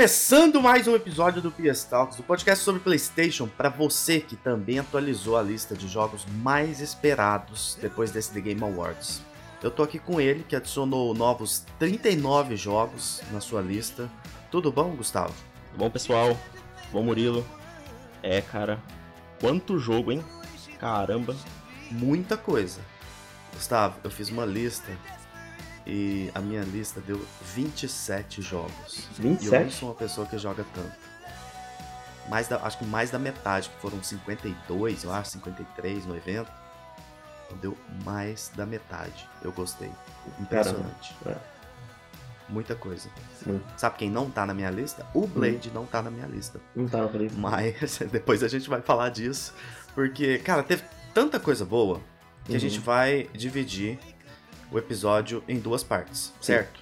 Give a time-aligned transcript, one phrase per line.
[0.00, 4.78] começando mais um episódio do PS Talks, o podcast sobre PlayStation, para você que também
[4.78, 9.20] atualizou a lista de jogos mais esperados depois desse The Game Awards.
[9.62, 14.10] Eu tô aqui com ele, que adicionou novos 39 jogos na sua lista.
[14.50, 15.34] Tudo bom, Gustavo?
[15.76, 16.34] Bom, pessoal.
[16.90, 17.46] Bom, Murilo.
[18.22, 18.82] É, cara.
[19.38, 20.24] Quanto jogo, hein?
[20.78, 21.36] Caramba.
[21.90, 22.80] Muita coisa.
[23.52, 24.90] Gustavo, eu fiz uma lista
[25.92, 27.20] e a minha lista deu
[27.54, 29.08] 27 jogos.
[29.18, 29.42] 27?
[29.42, 30.92] E eu não sou uma pessoa que joga tanto.
[32.28, 36.50] Mais da, acho que mais da metade, que foram 52, eu acho, 53 no evento.
[37.60, 39.28] Deu mais da metade.
[39.42, 39.90] Eu gostei.
[40.38, 41.12] Impressionante.
[41.24, 41.40] Caramba.
[41.56, 42.52] É.
[42.52, 43.08] Muita coisa.
[43.46, 43.58] Hum.
[43.76, 45.04] Sabe quem não tá na minha lista?
[45.12, 46.60] O Blade não tá na minha lista.
[46.76, 47.34] Não tava feliz.
[47.34, 49.52] Mas depois a gente vai falar disso.
[49.94, 52.00] Porque, cara, teve tanta coisa boa
[52.44, 52.56] que Uhum.
[52.56, 53.98] a gente vai dividir
[54.70, 56.80] o episódio em duas partes, certo?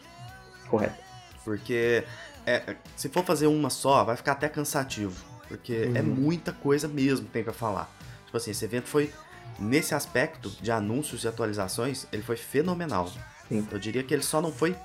[0.69, 1.03] Correto.
[1.45, 2.05] Porque
[2.47, 5.25] é, se for fazer uma só, vai ficar até cansativo.
[5.49, 5.97] Porque Uhum.
[5.97, 7.91] é muita coisa mesmo que tem pra falar.
[8.27, 9.13] Tipo assim, esse evento foi,
[9.59, 13.11] nesse aspecto de anúncios e atualizações, ele foi fenomenal.
[13.49, 13.67] Sim.
[13.71, 14.77] Eu diria que ele só não foi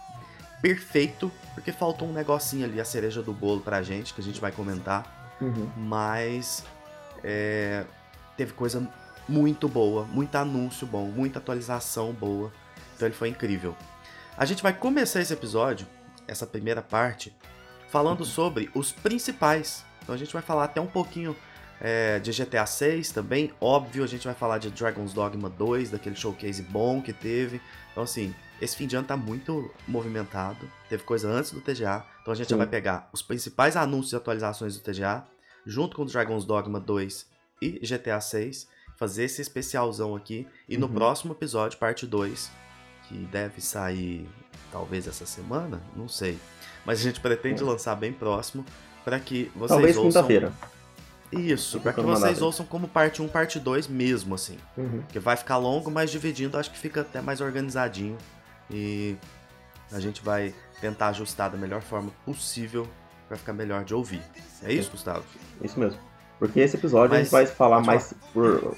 [0.62, 4.40] perfeito, porque faltou um negocinho ali, a cereja do bolo pra gente, que a gente
[4.40, 5.36] vai comentar.
[5.42, 5.70] Uhum.
[5.76, 6.64] Mas
[7.22, 7.84] é,
[8.38, 8.88] teve coisa
[9.28, 12.52] muito boa, muito anúncio bom, muita atualização boa.
[12.96, 13.76] Então ele foi incrível.
[14.38, 15.88] A gente vai começar esse episódio,
[16.28, 17.36] essa primeira parte,
[17.90, 19.84] falando sobre os principais.
[20.02, 21.36] Então a gente vai falar até um pouquinho
[21.80, 23.52] é, de GTA 6 também.
[23.62, 27.62] Óbvio, a gente vai falar de Dragon's Dogma 2, daquele showcase bom que teve.
[27.92, 30.70] Então, assim, esse fim de ano tá muito movimentado.
[30.90, 32.04] Teve coisa antes do TGA.
[32.22, 32.58] Então a gente já Sim.
[32.58, 35.24] vai pegar os principais anúncios e atualizações do TGA,
[35.66, 37.28] junto com Dragon's Dogma 2
[37.62, 38.68] e GTA 6.
[38.98, 40.48] Fazer esse especialzão aqui.
[40.68, 40.94] E no Uhum.
[40.94, 42.50] próximo episódio, parte 2,
[43.08, 44.28] que deve sair
[44.72, 46.38] talvez essa semana, não sei.
[46.86, 47.66] Mas a gente pretende É.
[47.66, 48.66] lançar bem próximo
[49.06, 50.12] para que vocês Talvez ouçam.
[50.12, 50.54] quinta-feira.
[51.32, 54.58] Isso, para que vocês ouçam como parte 1, parte 2 mesmo, assim.
[54.78, 55.02] Uhum.
[55.02, 58.18] Porque vai ficar longo, mas dividindo acho que fica até mais organizadinho.
[58.70, 59.16] E
[59.92, 62.88] a gente vai tentar ajustar da melhor forma possível
[63.28, 64.22] para ficar melhor de ouvir.
[64.62, 65.24] É isso, Gustavo?
[65.64, 66.00] Isso mesmo.
[66.38, 68.76] Porque esse episódio a Mas- gente vai falar mais por,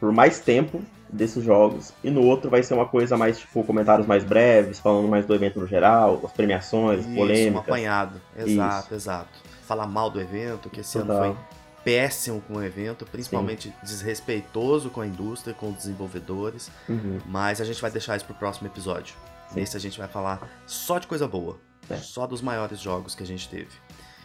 [0.00, 1.92] por mais tempo desses jogos.
[2.02, 5.34] E no outro vai ser uma coisa mais, tipo, comentários mais breves, falando mais do
[5.34, 7.60] evento no geral, as premiações, Isso, um polêmicas.
[7.60, 8.20] apanhado.
[8.36, 9.38] Exato, exato.
[9.62, 11.34] Falar mal do evento, que esse ano Total.
[11.34, 11.36] foi
[11.84, 16.70] péssimo com o evento, principalmente desrespeitoso com a indústria com os desenvolvedores.
[16.88, 17.20] Uhum.
[17.26, 19.14] Mas a gente vai deixar isso pro próximo episódio.
[19.48, 19.60] Sim.
[19.60, 21.58] Nesse a gente vai falar só de coisa boa.
[21.88, 21.96] É.
[21.96, 23.68] Só dos maiores jogos que a gente teve.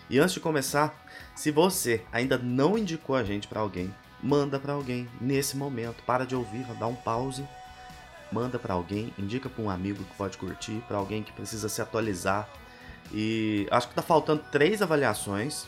[0.10, 4.74] E antes de começar, se você ainda não indicou a gente pra alguém, manda pra
[4.74, 6.04] alguém nesse momento.
[6.04, 7.48] Para de ouvir, dá um pause.
[8.32, 11.82] Manda pra alguém, indica pra um amigo que pode curtir, pra alguém que precisa se
[11.82, 12.48] atualizar.
[13.12, 15.68] E acho que tá faltando três avaliações.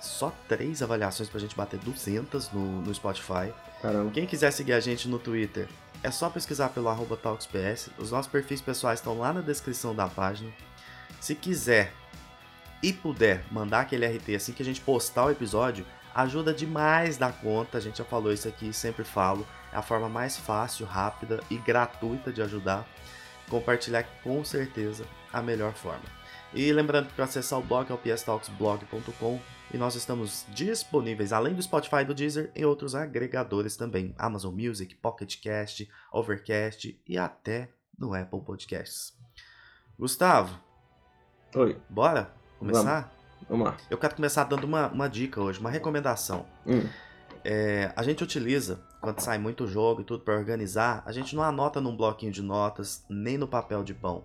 [0.00, 3.52] Só três avaliações pra gente bater 200 no, no Spotify.
[3.82, 4.10] Caramba.
[4.12, 5.68] Quem quiser seguir a gente no Twitter,
[6.02, 7.90] é só pesquisar pelo arroba TalksPS.
[7.98, 10.50] Os nossos perfis pessoais estão lá na descrição da página.
[11.20, 11.92] Se quiser
[12.82, 15.84] e puder mandar aquele RT assim que a gente postar o episódio,
[16.14, 17.78] ajuda demais da conta.
[17.78, 19.46] A gente já falou isso aqui, sempre falo.
[19.72, 22.86] É a forma mais fácil, rápida e gratuita de ajudar.
[23.48, 26.04] Compartilhar com certeza a melhor forma.
[26.52, 29.40] E lembrando que para acessar o blog é o pstalksblog.com
[29.72, 34.14] e nós estamos disponíveis, além do Spotify e do Deezer, em outros agregadores também.
[34.18, 39.16] Amazon Music, Pocket Cast, Overcast e até no Apple Podcasts.
[39.96, 40.58] Gustavo,
[41.54, 43.02] Oi, bora começar?
[43.02, 43.76] vamos lá.
[43.88, 46.46] Eu quero começar dando uma, uma dica hoje, uma recomendação.
[46.66, 46.86] Hum.
[47.44, 51.42] É, a gente utiliza, quando sai muito jogo e tudo para organizar, a gente não
[51.42, 54.24] anota num bloquinho de notas, nem no papel de pão.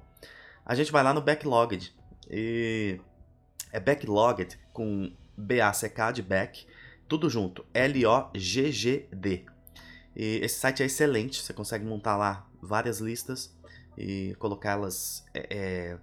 [0.66, 1.94] A gente vai lá no Backlogged.
[2.30, 3.00] E
[3.72, 6.66] é Backlogged com B-A-C-K de back,
[7.08, 9.46] tudo junto, L-O-G-G-D.
[10.16, 13.54] E esse site é excelente, você consegue montar lá várias listas
[13.98, 15.98] e colocar elas, é, é,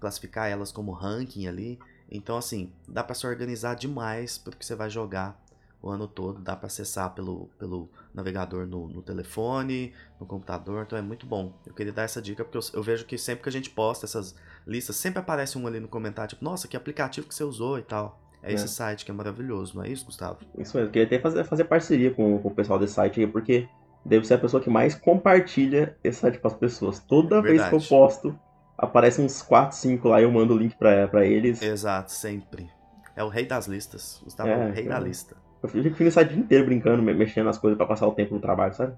[0.00, 1.78] classificar elas como ranking ali.
[2.10, 5.40] Então, assim, dá para se organizar demais porque você vai jogar
[5.82, 6.40] o ano todo.
[6.40, 10.84] Dá para acessar pelo, pelo navegador no, no telefone, no computador.
[10.84, 11.52] Então é muito bom.
[11.66, 14.06] Eu queria dar essa dica porque eu, eu vejo que sempre que a gente posta
[14.06, 14.34] essas
[14.66, 17.82] listas, sempre aparece um ali no comentário, tipo, nossa, que aplicativo que você usou e
[17.82, 18.20] tal.
[18.42, 18.54] É, É.
[18.54, 20.38] esse site que é maravilhoso, não é isso, Gustavo?
[20.56, 20.92] Isso mesmo.
[20.92, 23.68] Queria até fazer, fazer parceria com, com o pessoal desse site aí, porque
[24.04, 27.00] devo ser a pessoa que mais compartilha esse site para as pessoas.
[27.00, 28.38] Toda vez que eu posto,
[28.78, 31.62] aparece uns 4, 5 lá, eu mando o link pra, pra eles.
[31.62, 32.70] Exato, sempre.
[33.14, 34.20] É o rei das listas.
[34.22, 35.04] Gustavo é, É, o rei da cara.
[35.04, 35.36] lista.
[35.62, 38.12] Eu fico no site o dia inteiro brincando, me- mexendo nas coisas pra passar o
[38.12, 38.94] tempo no trabalho, sabe?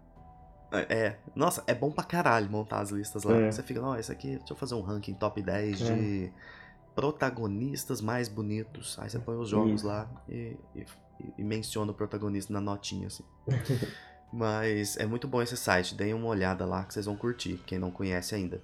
[0.70, 1.18] É, é.
[1.34, 3.34] nossa, é bom pra caralho montar as listas lá.
[3.36, 3.50] É.
[3.50, 6.32] Você fica, não, esse aqui, deixa eu fazer um ranking top 10 de
[6.94, 8.98] protagonistas mais bonitos.
[8.98, 9.86] Aí você põe os jogos Isso.
[9.86, 10.84] lá e, e,
[11.38, 13.24] e, menciona o protagonista na notinha, assim.
[14.32, 17.78] Mas é muito bom esse site, deem uma olhada lá que vocês vão curtir, quem
[17.78, 18.60] não conhece ainda.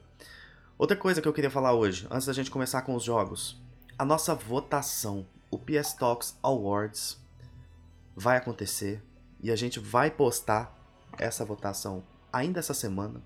[0.76, 3.62] Outra coisa que eu queria falar hoje, antes da gente começar com os jogos,
[3.96, 7.16] a nossa votação, o PS Talks Awards,
[8.16, 9.00] vai acontecer
[9.40, 10.76] e a gente vai postar
[11.16, 13.22] essa votação ainda essa semana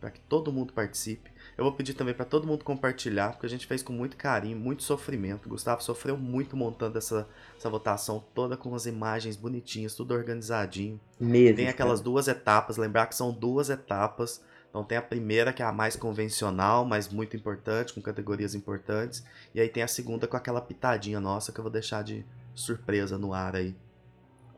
[0.00, 1.30] para que todo mundo participe.
[1.56, 4.56] Eu vou pedir também para todo mundo compartilhar, porque a gente fez com muito carinho,
[4.56, 5.46] muito sofrimento.
[5.46, 11.00] O Gustavo sofreu muito montando essa, essa votação toda com as imagens bonitinhas, tudo organizadinho.
[11.18, 12.04] Meses, tem aquelas cara.
[12.04, 14.42] duas etapas, lembrar que são duas etapas.
[14.78, 19.24] Então tem a primeira que é a mais convencional, mas muito importante, com categorias importantes.
[19.52, 23.18] E aí tem a segunda com aquela pitadinha nossa que eu vou deixar de surpresa
[23.18, 23.74] no ar aí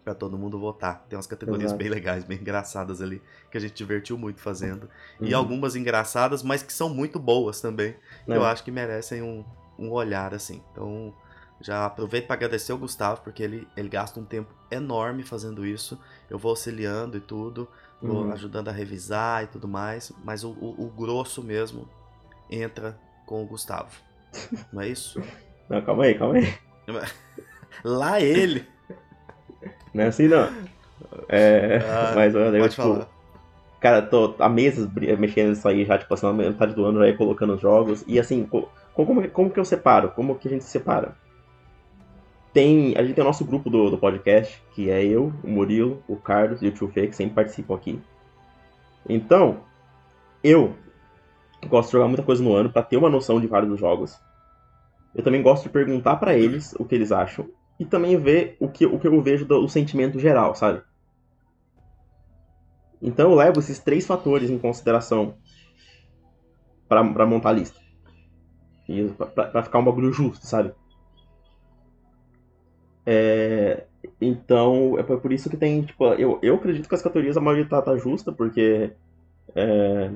[0.04, 1.06] para todo mundo votar.
[1.08, 1.78] Tem umas categorias Exato.
[1.78, 4.90] bem legais, bem engraçadas ali, que a gente divertiu muito fazendo.
[5.18, 5.26] Uhum.
[5.26, 7.96] E algumas engraçadas, mas que são muito boas também.
[8.26, 8.50] Que eu é.
[8.50, 9.42] acho que merecem um,
[9.78, 10.62] um olhar, assim.
[10.70, 11.14] Então,
[11.62, 15.98] já aproveito para agradecer o Gustavo, porque ele, ele gasta um tempo enorme fazendo isso.
[16.28, 17.66] Eu vou auxiliando e tudo,
[18.02, 18.32] uhum.
[18.32, 20.12] ajudando a revisar e tudo mais.
[20.24, 21.88] Mas o, o, o grosso mesmo
[22.50, 23.90] entra com o Gustavo.
[24.72, 25.22] Não é isso?
[25.68, 26.54] Não, calma aí, calma aí.
[27.84, 28.66] Lá ele.
[29.94, 30.48] Não é assim não.
[31.28, 33.08] É, ah, mas eu, eu tipo, falar.
[33.80, 34.88] cara, tô há meses
[35.18, 38.04] mexendo nisso aí já, tipo assim, na metade do ano já ia colocando os jogos.
[38.06, 40.10] E assim, como, como, como que eu separo?
[40.10, 41.16] Como que a gente se separa?
[42.52, 46.02] Tem, a gente tem o nosso grupo do, do podcast, que é eu, o Murilo,
[46.08, 48.00] o Carlos e o Tio Fê, que sempre participam aqui.
[49.08, 49.60] Então,
[50.42, 50.74] eu
[51.68, 54.18] gosto de jogar muita coisa no ano para ter uma noção de vários dos jogos.
[55.14, 57.48] Eu também gosto de perguntar para eles o que eles acham
[57.78, 60.82] e também ver o que, o que eu vejo do sentimento geral, sabe?
[63.00, 65.34] Então eu levo esses três fatores em consideração
[66.88, 67.78] para montar a lista.
[69.34, 70.72] Para ficar um bagulho justo, sabe?
[73.04, 73.84] É,
[74.20, 77.68] então, é por isso que tem, tipo, eu, eu acredito que as categorias a maioria
[77.68, 78.92] tá, tá justa, porque
[79.54, 80.10] é,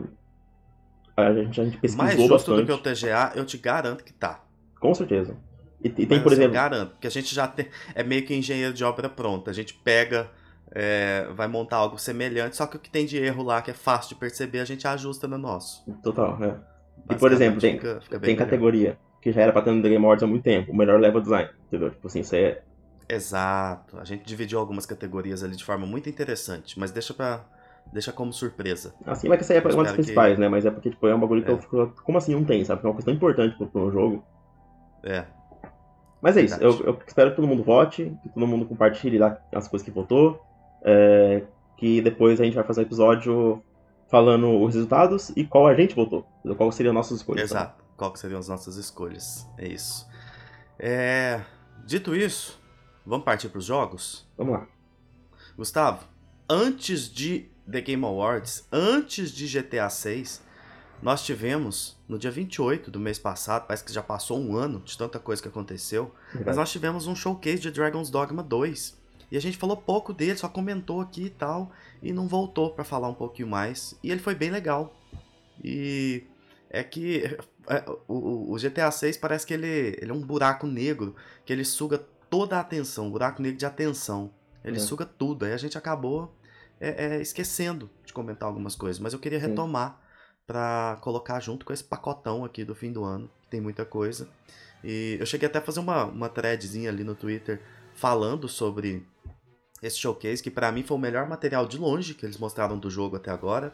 [1.16, 2.60] a, gente, a gente pesquisou Mais justo bastante.
[2.60, 4.42] do que o TGA, eu te garanto que tá.
[4.80, 5.36] Com certeza.
[5.82, 6.50] E, e tem, por exemplo.
[6.50, 7.66] Eu garanto, que a gente já tem.
[7.94, 9.50] É meio que engenheiro de obra pronta.
[9.50, 10.30] A gente pega,
[10.70, 13.74] é, vai montar algo semelhante, só que o que tem de erro lá, que é
[13.74, 15.84] fácil de perceber, a gente ajusta no nosso.
[16.02, 16.56] Total, é.
[17.10, 19.88] E por exemplo, tem, fica, fica tem categoria que já era pra ter no The
[19.88, 20.70] Game Awards há muito tempo.
[20.70, 21.90] O melhor level design, entendeu?
[21.90, 22.60] Tipo assim, isso é.
[23.08, 23.98] Exato.
[23.98, 27.44] A gente dividiu algumas categorias ali de forma muito interessante, mas deixa pra.
[27.92, 28.94] Deixa como surpresa.
[29.04, 30.40] Assim, vai que essa aí é uma das principais, que...
[30.40, 30.48] né?
[30.48, 31.52] Mas é porque, tipo, é um bagulho que é.
[31.52, 31.94] eu fico.
[32.02, 32.78] Como assim não tem, sabe?
[32.78, 34.24] Porque é uma questão importante pro, pro jogo.
[35.02, 35.26] É.
[36.24, 39.38] Mas é isso, eu, eu, espero que todo mundo vote, que todo mundo compartilhe lá
[39.52, 40.42] as coisas que votou,
[40.82, 41.42] é,
[41.76, 43.62] que depois a gente vai fazer um episódio
[44.08, 46.26] falando os resultados e qual a gente votou,
[46.56, 47.50] qual seriam nossas escolhas.
[47.50, 47.84] Exato, tá?
[47.94, 50.08] qual seriam as nossas escolhas, é isso.
[50.78, 51.42] É,
[51.84, 52.58] dito isso,
[53.04, 54.26] vamos partir para os jogos?
[54.36, 54.66] Vamos lá.
[55.56, 56.06] Gustavo,
[56.48, 60.42] antes de The Game Awards, antes de GTA 6,
[61.02, 64.96] nós tivemos, no dia 28 do mês passado, parece que já passou um ano de
[64.96, 66.14] tanta coisa que aconteceu,
[66.44, 68.96] mas nós tivemos um showcase de Dragon's Dogma 2.
[69.30, 71.70] E a gente falou pouco dele, só comentou aqui e tal,
[72.02, 73.98] e não voltou para falar um pouquinho mais.
[74.02, 74.94] E ele foi bem legal.
[75.62, 76.24] E
[76.70, 77.24] é que
[77.68, 81.14] é, o, o, GTA 6 parece que ele, ele é um buraco negro,
[81.44, 81.98] que ele suga
[82.34, 84.28] toda a atenção, um buraco negro de atenção.
[84.64, 84.80] Ele é.
[84.80, 85.44] suga tudo.
[85.44, 86.34] Aí a gente acabou
[86.80, 88.98] é, é, esquecendo de comentar algumas coisas.
[88.98, 90.00] Mas eu queria retomar
[90.44, 94.28] para colocar junto com esse pacotão aqui do fim do ano, que tem muita coisa.
[94.82, 97.62] E eu cheguei até a fazer uma, uma threadzinha ali no Twitter
[97.94, 99.06] falando sobre
[99.80, 102.90] esse showcase, que para mim foi o melhor material de longe que eles mostraram do
[102.90, 103.72] jogo até agora.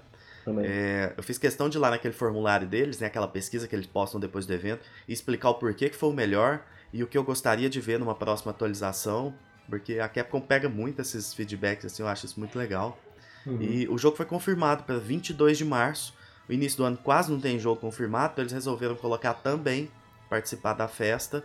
[0.62, 3.86] É, eu fiz questão de ir lá naquele formulário deles, né, aquela pesquisa que eles
[3.86, 7.16] postam depois do evento, e explicar o porquê que foi o melhor e o que
[7.16, 9.34] eu gostaria de ver numa próxima atualização,
[9.68, 12.98] porque a Capcom pega muito esses feedbacks, assim, eu acho isso muito legal.
[13.46, 13.62] Uhum.
[13.62, 16.14] E o jogo foi confirmado para 22 de março,
[16.48, 19.88] o início do ano quase não tem jogo confirmado, então eles resolveram colocar também
[20.28, 21.44] participar da festa.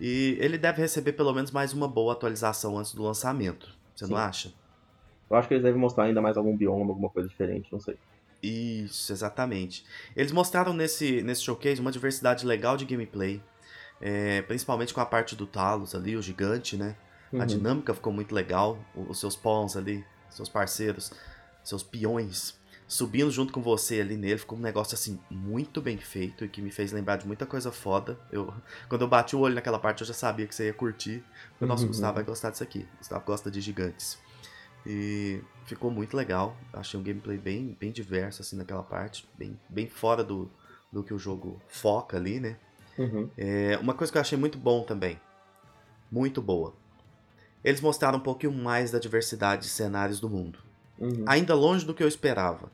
[0.00, 3.76] E ele deve receber pelo menos mais uma boa atualização antes do lançamento.
[3.94, 4.12] Você Sim.
[4.12, 4.52] não acha?
[5.28, 7.98] Eu acho que eles devem mostrar ainda mais algum bioma, alguma coisa diferente, não sei.
[8.42, 9.84] Isso, exatamente.
[10.16, 13.42] Eles mostraram nesse, nesse showcase uma diversidade legal de gameplay,
[14.00, 16.96] é, principalmente com a parte do Talos ali, o gigante, né?
[17.32, 17.42] Uhum.
[17.42, 21.12] A dinâmica ficou muito legal, os seus pawns ali, seus parceiros,
[21.62, 26.42] seus peões subindo junto com você ali nele, ficou um negócio assim muito bem feito
[26.42, 28.18] e que me fez lembrar de muita coisa foda.
[28.32, 28.52] Eu,
[28.88, 31.22] quando eu bati o olho naquela parte, eu já sabia que você ia curtir.
[31.60, 31.88] O nosso uhum.
[31.88, 32.88] Gustavo vai gostar disso aqui.
[32.94, 34.18] O Gustavo gosta de gigantes.
[34.86, 36.56] E ficou muito legal.
[36.72, 40.50] Achei um gameplay bem, bem diverso assim naquela parte, bem, bem fora do,
[40.90, 42.56] do que o jogo foca ali, né?
[42.98, 43.30] Uhum.
[43.38, 45.20] É, uma coisa que eu achei muito bom também,
[46.10, 46.74] muito boa.
[47.62, 50.58] Eles mostraram um pouquinho mais da diversidade de cenários do mundo.
[50.98, 51.24] Uhum.
[51.26, 52.70] Ainda longe do que eu esperava.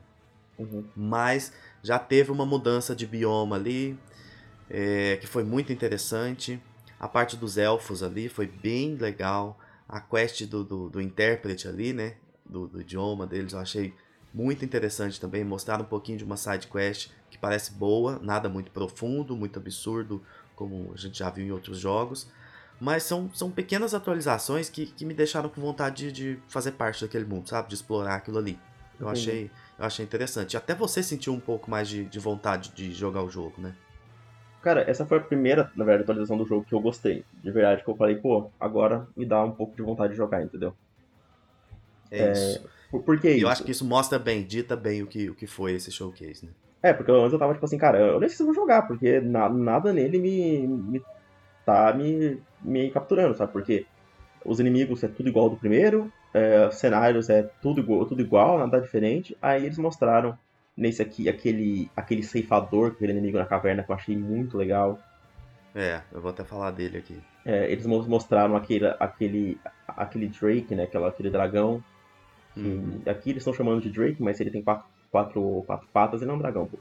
[0.57, 0.85] Uhum.
[0.95, 1.51] Mas
[1.83, 3.97] já teve uma mudança de bioma ali,
[4.69, 6.61] é, que foi muito interessante.
[6.99, 9.59] A parte dos elfos ali foi bem legal.
[9.87, 12.15] A quest do, do, do intérprete ali, né?
[12.45, 13.93] Do, do, idioma deles, eu achei
[14.35, 15.45] muito interessante também.
[15.45, 20.21] Mostraram um pouquinho de uma side quest que parece boa, nada muito profundo, muito absurdo,
[20.55, 22.29] como a gente já viu em outros jogos.
[22.79, 27.05] Mas são, são pequenas atualizações que, que me deixaram com vontade de, de fazer parte
[27.05, 27.69] daquele mundo, sabe?
[27.69, 28.59] De explorar aquilo ali.
[28.99, 29.49] Eu achei,
[29.79, 30.57] eu achei interessante.
[30.57, 33.73] Até você sentiu um pouco mais de, de vontade de jogar o jogo, né?
[34.61, 37.23] Cara, essa foi a primeira, na verdade, atualização do jogo que eu gostei.
[37.41, 40.43] De verdade, que eu falei, pô, agora me dá um pouco de vontade de jogar,
[40.43, 40.73] entendeu?
[42.11, 42.67] É, é isso.
[43.21, 43.45] Que isso?
[43.45, 46.45] Eu acho que isso mostra bem, dita bem o que, o que foi esse showcase,
[46.45, 46.51] né?
[46.81, 49.19] É, porque antes eu tava tipo assim, cara, eu nem sei se vou jogar, porque
[49.19, 51.01] na, nada nele me, me
[51.65, 53.51] tá me, me capturando, sabe?
[53.51, 53.85] Porque
[54.45, 58.79] os inimigos é tudo igual do primeiro, é, cenários é tudo igual, tudo igual, nada
[58.79, 59.35] diferente.
[59.41, 60.37] Aí eles mostraram
[60.77, 64.99] nesse aqui aquele aquele ceifador, aquele inimigo na caverna que eu achei muito legal.
[65.73, 67.19] É, eu vou até falar dele aqui.
[67.45, 70.83] É, eles mostraram aquele, aquele, aquele Drake, né?
[70.83, 71.83] Aquela, aquele dragão.
[72.55, 73.01] Uhum.
[73.05, 76.35] Aqui eles estão chamando de Drake, mas ele tem quatro, quatro, quatro patas, ele não
[76.35, 76.77] é um dragão, pô.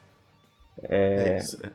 [0.82, 1.70] É, é isso, é.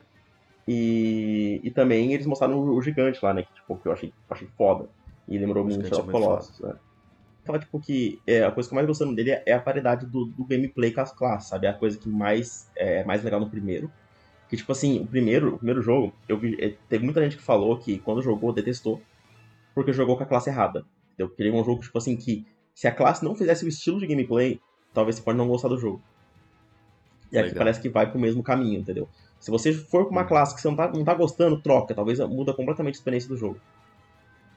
[0.72, 3.41] E, e também eles mostraram o, o, gigante lá, né?
[3.41, 4.88] Que, tipo, que eu achei, achei foda.
[5.27, 6.60] E lembrou muito de Colossus.
[6.60, 6.75] Né?
[7.44, 10.06] Fala, tipo, que é, a coisa que eu mais gostando dele é, é a paridade
[10.06, 11.65] do, do gameplay com as classes, sabe?
[11.65, 13.91] É a coisa que mais é mais legal no primeiro.
[14.48, 17.44] Que, tipo assim, o primeiro, o primeiro jogo, eu vi, é, teve muita gente que
[17.44, 19.01] falou que quando jogou, detestou,
[19.74, 20.86] porque jogou com a classe errada.
[21.18, 22.46] Eu queria um jogo, tipo assim, que
[22.79, 24.57] se a classe não fizesse o estilo de gameplay,
[24.93, 26.01] talvez você pode não gostar do jogo.
[27.29, 27.57] E aqui Legal.
[27.57, 29.09] parece que vai pro mesmo caminho, entendeu?
[29.38, 30.27] Se você for com uma hum.
[30.27, 31.93] classe que você não tá, não tá gostando, troca.
[31.93, 33.59] Talvez muda completamente a experiência do jogo.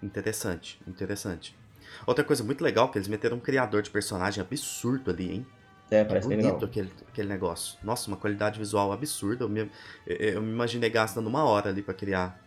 [0.01, 1.59] Interessante, interessante.
[2.07, 5.47] Outra coisa muito legal que eles meteram um criador de personagem absurdo ali, hein?
[5.91, 7.77] É, parece é bonito aquele, aquele negócio.
[7.83, 9.43] Nossa, uma qualidade visual absurda.
[9.47, 9.69] Eu me,
[10.07, 12.41] eu me imaginei gastando uma hora ali para criar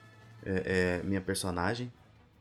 [0.45, 1.91] é, é, minha personagem.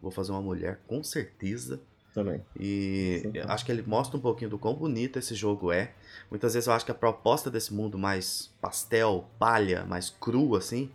[0.01, 1.83] Vou fazer uma mulher, com certeza.
[2.15, 2.41] Também.
[2.59, 5.93] E Sim, acho que ele mostra um pouquinho do quão bonito esse jogo é.
[6.31, 10.93] Muitas vezes eu acho que a proposta desse mundo mais pastel, palha, mais cru, assim,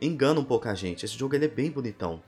[0.00, 1.04] engana um pouco a gente.
[1.04, 2.22] Esse jogo ele é bem bonitão.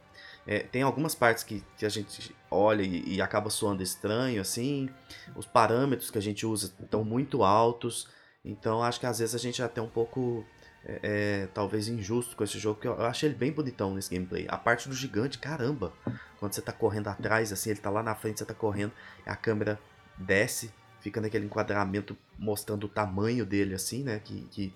[0.46, 4.88] É, tem algumas partes que, que a gente olha e, e, acaba soando estranho, assim.
[5.34, 8.06] Os parâmetros que a gente usa estão muito altos.
[8.44, 10.44] Então acho que às vezes a gente é até um pouco.
[10.88, 14.14] É, é, talvez injusto com esse jogo, porque eu, eu achei ele bem bonitão nesse
[14.14, 14.46] gameplay.
[14.48, 15.92] A parte do gigante, caramba!
[16.38, 18.92] Quando você tá correndo atrás, assim, ele tá lá na frente, você tá correndo,
[19.24, 19.80] a câmera
[20.16, 24.20] desce, fica naquele enquadramento mostrando o tamanho dele, assim, né?
[24.22, 24.72] Que, que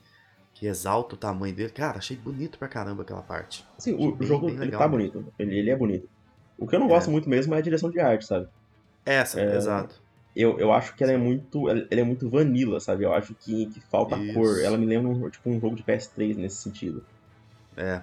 [0.61, 1.71] que exalta o tamanho dele.
[1.71, 3.67] Cara, achei bonito pra caramba aquela parte.
[3.79, 5.33] Sim, o, bem, jogo bem ele tá bonito.
[5.39, 6.07] Ele, ele é bonito.
[6.59, 7.11] O que eu não gosto é.
[7.11, 8.47] muito mesmo é a direção de arte, sabe?
[9.07, 10.03] Essa, é, exato.
[10.35, 11.69] Eu, eu acho que ela é muito.
[11.69, 13.05] Ela é muito vanilla, sabe?
[13.05, 14.35] Eu acho que, que falta Isso.
[14.35, 14.61] cor.
[14.61, 17.05] Ela me lembra um, tipo, um jogo de PS3 nesse sentido.
[17.77, 18.01] É.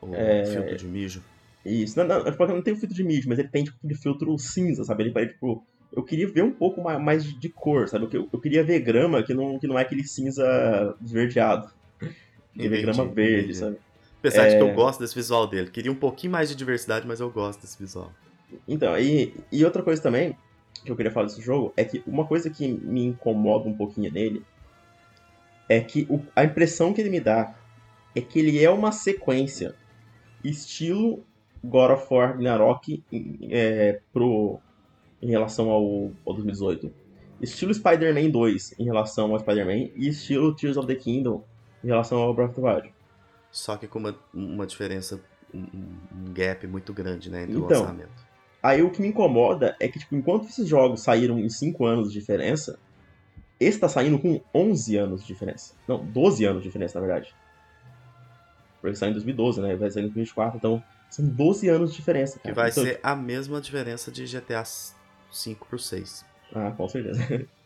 [0.00, 0.44] O é...
[0.44, 1.22] filtro de mijo.
[1.64, 1.98] Isso.
[1.98, 4.38] Não, não, tipo, não tem o filtro de mijo, mas ele tem tipo de filtro
[4.38, 5.04] cinza, sabe?
[5.04, 5.64] Ele parece, tipo.
[5.92, 8.08] Eu queria ver um pouco mais, mais de cor, sabe?
[8.12, 11.70] Eu, eu queria ver grama que não, que não é aquele cinza esverdeado.
[12.56, 13.54] Telegrama verde, entendi.
[13.54, 13.76] sabe?
[14.18, 14.48] Apesar é...
[14.50, 14.74] de que eu é.
[14.74, 15.70] gosto desse visual dele.
[15.70, 18.12] Queria um pouquinho mais de diversidade, mas eu gosto desse visual.
[18.66, 20.36] Então, e, e outra coisa também
[20.86, 24.10] que eu queria falar desse jogo é que uma coisa que me incomoda um pouquinho
[24.12, 24.44] nele
[25.68, 27.54] é que o, a impressão que ele me dá
[28.14, 29.74] é que ele é uma sequência
[30.42, 31.24] estilo
[31.62, 33.02] God of War Ragnarok
[33.50, 34.60] é, pro,
[35.20, 36.92] em relação ao, ao 2018.
[37.40, 41.44] Estilo Spider-Man 2 em relação ao Spider-Man e estilo Tears of the Kingdom
[41.84, 42.94] em relação ao Breath of the Wild.
[43.50, 45.20] Só que com uma, uma diferença,
[45.52, 48.25] um, um gap muito grande, né, entre então, o lançamento.
[48.66, 52.12] Aí o que me incomoda é que, tipo, enquanto esses jogos saíram em 5 anos
[52.12, 52.80] de diferença,
[53.60, 55.72] esse tá saindo com 11 anos de diferença.
[55.86, 57.32] Não, 12 anos de diferença, na verdade.
[58.80, 59.76] Porque saiu em 2012, né?
[59.76, 62.40] Vai sair em 2024, então são 12 anos de diferença.
[62.40, 62.48] Cara.
[62.48, 64.64] Que vai então, ser a mesma diferença de GTA
[65.30, 66.24] 5 pro 6.
[66.52, 67.20] Ah, com certeza.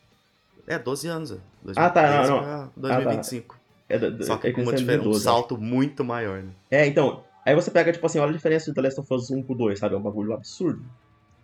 [0.66, 1.30] É, 12 anos.
[1.64, 2.72] 2013 ah, tá, não, não.
[2.76, 3.58] 2025.
[3.88, 4.06] Ah, tá.
[4.06, 6.50] É Só que é com uma diferença, um salto muito maior, né?
[6.70, 7.24] É, então.
[7.44, 9.54] Aí você pega, tipo assim, olha a diferença de The Last of Us 1 pro
[9.54, 9.94] 2, sabe?
[9.94, 10.84] É um bagulho absurdo.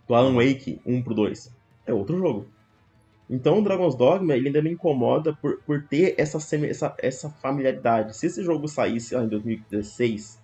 [0.07, 0.35] Do Alan.
[0.35, 1.51] Wake 1 pro 2.
[1.85, 2.47] É outro jogo.
[3.29, 8.15] Então o Dragon's Dogma, ele ainda me incomoda por, por ter essa, essa, essa familiaridade.
[8.15, 10.41] Se esse jogo saísse lá em 2016,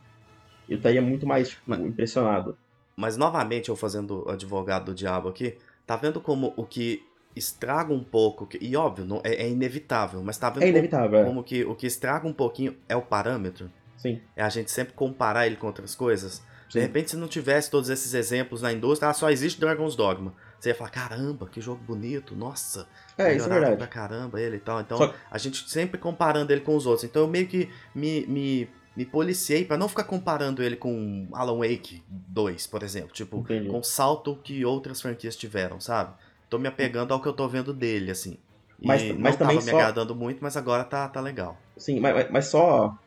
[0.67, 2.57] eu estaria muito mais tipo, impressionado.
[2.95, 7.03] Mas novamente, eu fazendo advogado do diabo aqui, tá vendo como o que
[7.35, 11.21] estraga um pouco, e óbvio, não, é, é inevitável, mas tá vendo é inevitável, como,
[11.21, 11.25] é.
[11.25, 13.71] como que o que estraga um pouquinho é o parâmetro?
[14.03, 14.19] Sim.
[14.35, 16.43] É a gente sempre comparar ele com outras coisas.
[16.69, 16.79] Sim.
[16.79, 20.33] De repente, se não tivesse todos esses exemplos na indústria, ah, só existe Dragon's Dogma.
[20.59, 22.85] Você ia falar, caramba, que jogo bonito, nossa.
[23.17, 23.77] É, isso é verdade.
[23.77, 24.81] pra caramba ele e tal.
[24.81, 25.13] Então, só...
[25.31, 27.05] a gente sempre comparando ele com os outros.
[27.05, 31.59] Então, eu meio que me, me, me policiei para não ficar comparando ele com Alan
[31.59, 33.13] Wake 2, por exemplo.
[33.13, 33.69] Tipo, Entendi.
[33.69, 36.13] com o salto que outras franquias tiveram, sabe?
[36.49, 38.37] Tô me apegando ao que eu tô vendo dele, assim.
[38.81, 41.57] E mas, mas não também tava me agradando muito, mas agora tá, tá legal.
[41.77, 42.97] Sim, mas, mas só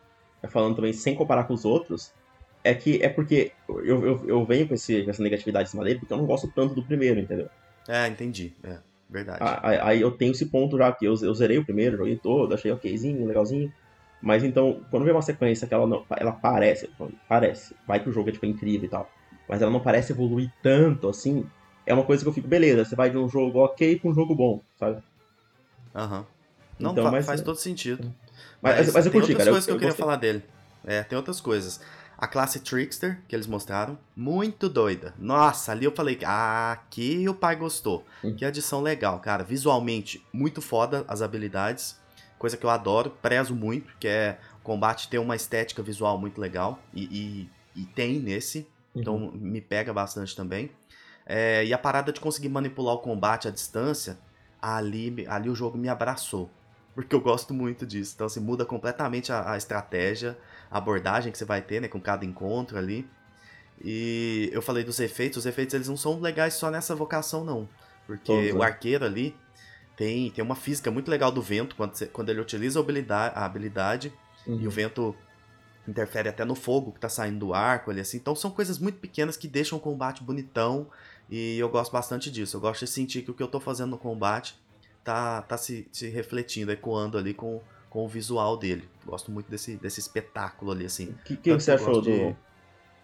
[0.48, 2.12] falando também sem comparar com os outros,
[2.62, 5.84] é que é porque eu, eu, eu venho com, esse, com essa negatividade em cima
[5.84, 7.48] dele porque eu não gosto tanto do primeiro, entendeu?
[7.88, 8.52] É, entendi.
[8.64, 8.78] É,
[9.08, 9.40] verdade.
[9.62, 12.54] Aí, aí eu tenho esse ponto já, que eu, eu zerei o primeiro, joguei todo,
[12.54, 13.72] achei okzinho, legalzinho.
[14.20, 16.04] Mas então, quando vem uma sequência que ela não.
[16.16, 16.90] Ela parece,
[17.28, 19.10] parece, vai que o jogo é tipo incrível e tal.
[19.48, 21.46] Mas ela não parece evoluir tanto assim.
[21.86, 24.14] É uma coisa que eu fico, beleza, você vai de um jogo ok pra um
[24.14, 25.00] jogo bom, sabe?
[25.94, 26.18] Aham.
[26.20, 26.24] Uhum.
[26.78, 28.12] Não então, fa mas, faz todo sentido.
[28.60, 30.42] Mas, mas, mas eu curti, tem outras cara, coisas eu, que eu, queria falar dele.
[30.84, 31.80] É, tem outras coisas.
[32.18, 35.12] A classe Trickster, que eles mostraram, muito doida.
[35.18, 38.06] Nossa, ali eu falei, ah, aqui o pai gostou.
[38.24, 38.34] Hum.
[38.34, 39.44] Que adição legal, cara.
[39.44, 42.00] Visualmente, muito foda as habilidades.
[42.38, 46.40] Coisa que eu adoro, prezo muito, que é o combate ter uma estética visual muito
[46.40, 46.78] legal.
[46.94, 47.04] E,
[47.74, 48.66] e, e tem nesse.
[48.94, 49.32] Então uhum.
[49.32, 50.70] me pega bastante também.
[51.26, 54.16] É, e a parada de conseguir manipular o combate à distância,
[54.62, 56.50] ali, ali o jogo me abraçou.
[56.96, 58.12] Porque eu gosto muito disso.
[58.14, 60.36] Então, assim, muda completamente a, a estratégia,
[60.70, 63.06] a abordagem que você vai ter, né, com cada encontro ali.
[63.84, 67.68] E eu falei dos efeitos, os efeitos eles não são legais só nessa vocação, não.
[68.06, 69.36] Porque o arqueiro ali
[69.94, 73.34] tem, tem uma física muito legal do vento, quando, você, quando ele utiliza a habilidade,
[73.36, 74.12] a habilidade
[74.46, 74.60] uhum.
[74.60, 75.14] e o vento
[75.86, 78.16] interfere até no fogo que tá saindo do arco ali, assim.
[78.16, 80.88] Então são coisas muito pequenas que deixam o combate bonitão
[81.28, 82.56] e eu gosto bastante disso.
[82.56, 84.58] Eu gosto de sentir que o que eu tô fazendo no combate
[85.06, 88.86] tá, tá se, se refletindo, ecoando ali com, com o visual dele.
[89.06, 91.10] Gosto muito desse, desse espetáculo ali, assim.
[91.10, 92.36] O que, que você achou do, de...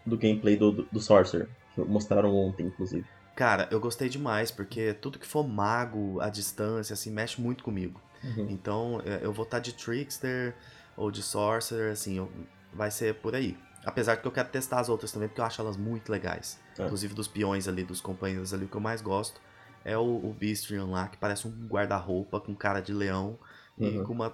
[0.05, 1.49] do gameplay do, do, do Sorcerer?
[1.77, 3.07] Que mostraram ontem, inclusive.
[3.37, 8.03] Cara, eu gostei demais, porque tudo que for mago à distância, assim, mexe muito comigo.
[8.23, 8.49] Uhum.
[8.51, 10.55] Então, é, eu vou estar tá de Trickster
[10.97, 12.29] ou de Sorcerer, assim, eu,
[12.75, 13.57] vai ser por aí.
[13.85, 16.59] Apesar de que eu quero testar as outras também, porque eu acho elas muito legais.
[16.77, 16.83] É.
[16.83, 19.41] Inclusive dos peões ali, dos companheiros ali, que eu mais gosto
[19.85, 23.39] é o, o Beastrian lá, que parece um guarda-roupa com cara de leão
[23.79, 24.03] uhum.
[24.03, 24.33] e com uma,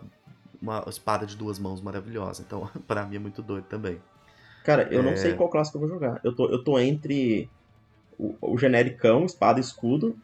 [0.60, 2.42] uma espada de duas mãos maravilhosa.
[2.46, 4.00] Então, para mim é muito doido também.
[4.64, 5.02] Cara, eu é...
[5.02, 6.20] não sei qual classe que eu vou jogar.
[6.22, 7.48] Eu tô, eu tô entre
[8.18, 10.16] o, o genericão, espada e escudo,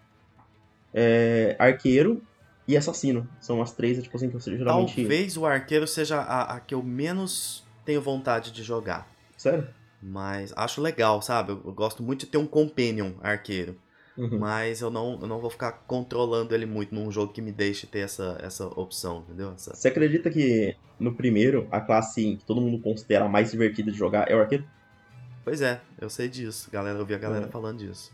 [0.92, 2.22] é, arqueiro
[2.68, 3.28] e assassino.
[3.40, 4.96] São as três, tipo assim, que eu geralmente...
[4.96, 9.08] Talvez o arqueiro seja a, a que eu menos tenho vontade de jogar.
[9.36, 9.66] Sério?
[10.02, 11.52] Mas acho legal, sabe?
[11.52, 13.76] Eu, eu gosto muito de ter um companion arqueiro.
[14.16, 14.38] Uhum.
[14.38, 17.86] Mas eu não, eu não vou ficar controlando ele muito num jogo que me deixe
[17.86, 19.52] ter essa, essa opção, entendeu?
[19.52, 19.74] Essa...
[19.74, 24.30] Você acredita que no primeiro, a classe que todo mundo considera mais divertida de jogar
[24.30, 24.64] é o arqueiro?
[25.42, 26.70] Pois é, eu sei disso.
[26.70, 27.48] Galera, eu vi a galera é.
[27.48, 28.12] falando disso.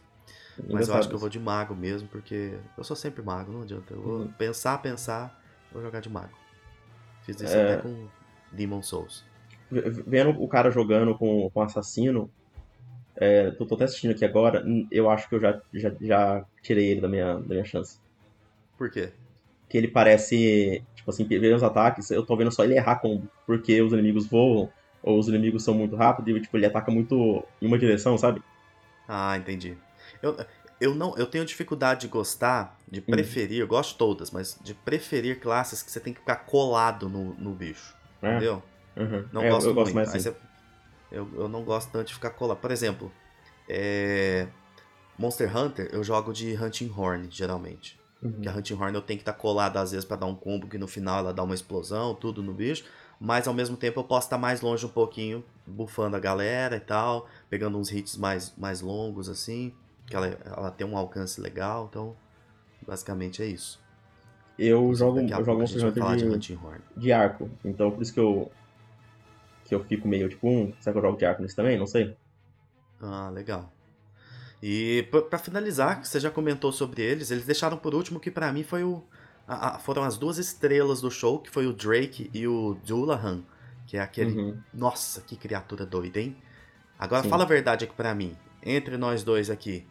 [0.69, 3.63] Mas eu acho que eu vou de mago mesmo, porque eu sou sempre mago, não
[3.63, 3.95] adianta.
[3.95, 4.33] Eu vou uhum.
[4.33, 5.41] pensar, pensar,
[5.73, 6.37] vou jogar de mago.
[7.23, 7.75] Fiz isso é...
[7.75, 8.09] até com
[8.51, 9.25] Demon Souls.
[9.71, 12.31] Vendo o cara jogando com, com assassino,
[13.21, 16.89] é, tô, tô até assistindo aqui agora, eu acho que eu já, já, já tirei
[16.89, 17.99] ele da minha, da minha chance.
[18.79, 19.13] Por quê?
[19.69, 23.29] Que ele parece, tipo assim, vendo os ataques, eu tô vendo só ele errar combo,
[23.47, 27.45] porque os inimigos voam, ou os inimigos são muito rápidos, e tipo, ele ataca muito
[27.61, 28.43] em uma direção, sabe?
[29.07, 29.77] Ah, entendi.
[30.23, 30.35] Eu,
[30.81, 33.05] eu não eu tenho dificuldade de gostar, de hum.
[33.07, 37.07] preferir, eu gosto de todas, mas de preferir classes que você tem que ficar colado
[37.07, 37.95] no, no bicho.
[38.23, 38.31] É.
[38.31, 38.63] Entendeu?
[38.97, 39.29] Uhum.
[39.31, 39.93] Não é, gosto eu, eu muito.
[39.93, 40.35] Gosto mais assim.
[41.11, 42.59] Eu, eu não gosto tanto de ficar colado.
[42.59, 43.11] Por exemplo,
[43.69, 44.47] é...
[45.19, 48.01] Monster Hunter eu jogo de Hunting Horn, geralmente.
[48.23, 48.41] Uhum.
[48.41, 50.35] Que a Hunting Horn eu tenho que estar tá colado às vezes para dar um
[50.35, 52.85] combo que no final ela dá uma explosão, tudo no bicho.
[53.21, 56.77] Mas ao mesmo tempo eu posso estar tá mais longe um pouquinho, bufando a galera
[56.77, 59.75] e tal, pegando uns hits mais, mais longos assim.
[60.07, 62.17] Que ela, ela tem um alcance legal, então
[62.87, 63.79] basicamente é isso.
[64.59, 66.59] Eu jogo, eu jogo Monster Hunter de, de,
[66.97, 68.51] de arco, então por isso que eu
[69.71, 71.79] que eu fico meio tipo, um, será que eu jogo de também?
[71.79, 72.15] Não sei.
[73.01, 73.73] Ah, legal.
[74.63, 78.63] E para finalizar, você já comentou sobre eles, eles deixaram por último que para mim
[78.63, 79.03] foi o
[79.47, 83.43] a, a, foram as duas estrelas do show, que foi o Drake e o Dullahan,
[83.87, 84.59] que é aquele, uhum.
[84.75, 86.37] nossa, que criatura doida, hein?
[86.99, 87.31] Agora Sim.
[87.31, 89.87] fala a verdade aqui para mim, entre nós dois aqui.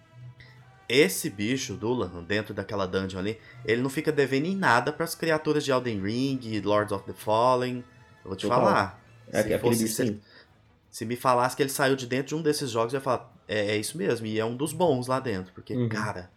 [0.88, 5.16] Esse bicho, Dullahan, dentro daquela dungeon ali, ele não fica devendo em nada para as
[5.16, 7.84] criaturas de Elden Ring, Lords of the Fallen.
[8.24, 8.60] Eu vou te Total.
[8.60, 8.99] falar.
[9.32, 10.20] É, se, fosse, se,
[10.90, 13.34] se, me falasse que ele saiu de dentro de um desses jogos, eu ia falar,
[13.48, 15.54] é, é isso mesmo, e é um dos bons lá dentro.
[15.54, 15.90] Porque, uhum.
[15.90, 16.32] cara,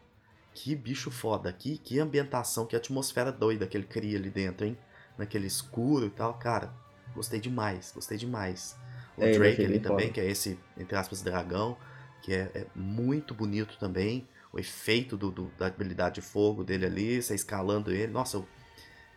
[0.55, 4.77] que bicho foda, que, que ambientação, que atmosfera doida que ele cria ali dentro, hein?
[5.17, 6.73] Naquele escuro e tal, cara.
[7.15, 8.77] gostei demais, gostei demais.
[9.17, 10.15] O é, Drake ali também, foda.
[10.15, 11.77] que é esse, entre aspas, dragão,
[12.23, 14.27] que é, é muito bonito também.
[14.53, 18.13] O efeito do, do, da habilidade de fogo dele ali, você escalando ele.
[18.13, 18.47] Nossa, eu,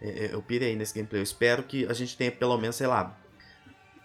[0.02, 1.20] eu, é, é, eu pirei nesse gameplay.
[1.20, 3.18] Eu espero que a gente tenha pelo menos, sei lá,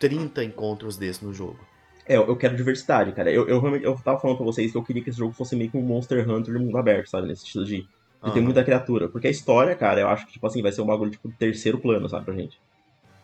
[0.00, 1.60] 30 encontros desses no jogo.
[2.06, 3.30] É, eu quero diversidade, cara.
[3.30, 5.70] Eu, eu, eu tava falando pra vocês que eu queria que esse jogo fosse meio
[5.70, 7.28] que um Monster Hunter de mundo aberto, sabe?
[7.28, 7.86] Nesse estilo de,
[8.24, 9.08] de ter muita criatura.
[9.08, 11.78] Porque a história, cara, eu acho que, tipo assim, vai ser um bagulho, tipo, terceiro
[11.78, 12.60] plano, sabe, pra gente.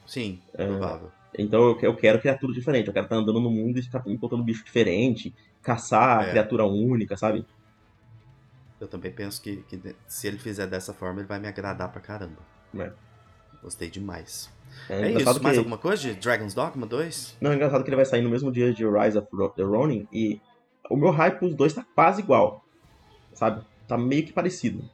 [0.07, 1.11] Sim, é, provável.
[1.37, 2.87] Então eu, eu quero criatura diferente.
[2.87, 6.31] Eu quero estar andando no mundo e ficar encontrando bicho diferente, caçar é.
[6.31, 7.45] criatura única, sabe?
[8.81, 12.01] Eu também penso que, que se ele fizer dessa forma, ele vai me agradar pra
[12.01, 12.39] caramba.
[12.79, 12.93] É.
[13.63, 14.55] Gostei demais.
[14.89, 17.39] É, é isso, mais alguma coisa de Dragon's Dogma 2?
[17.41, 20.07] Não, é engraçado que ele vai sair no mesmo dia de Rise of the Ronin
[20.13, 20.41] e
[20.89, 22.65] o meu hype os dois tá quase igual,
[23.35, 23.65] sabe?
[23.89, 24.85] Tá meio que parecido.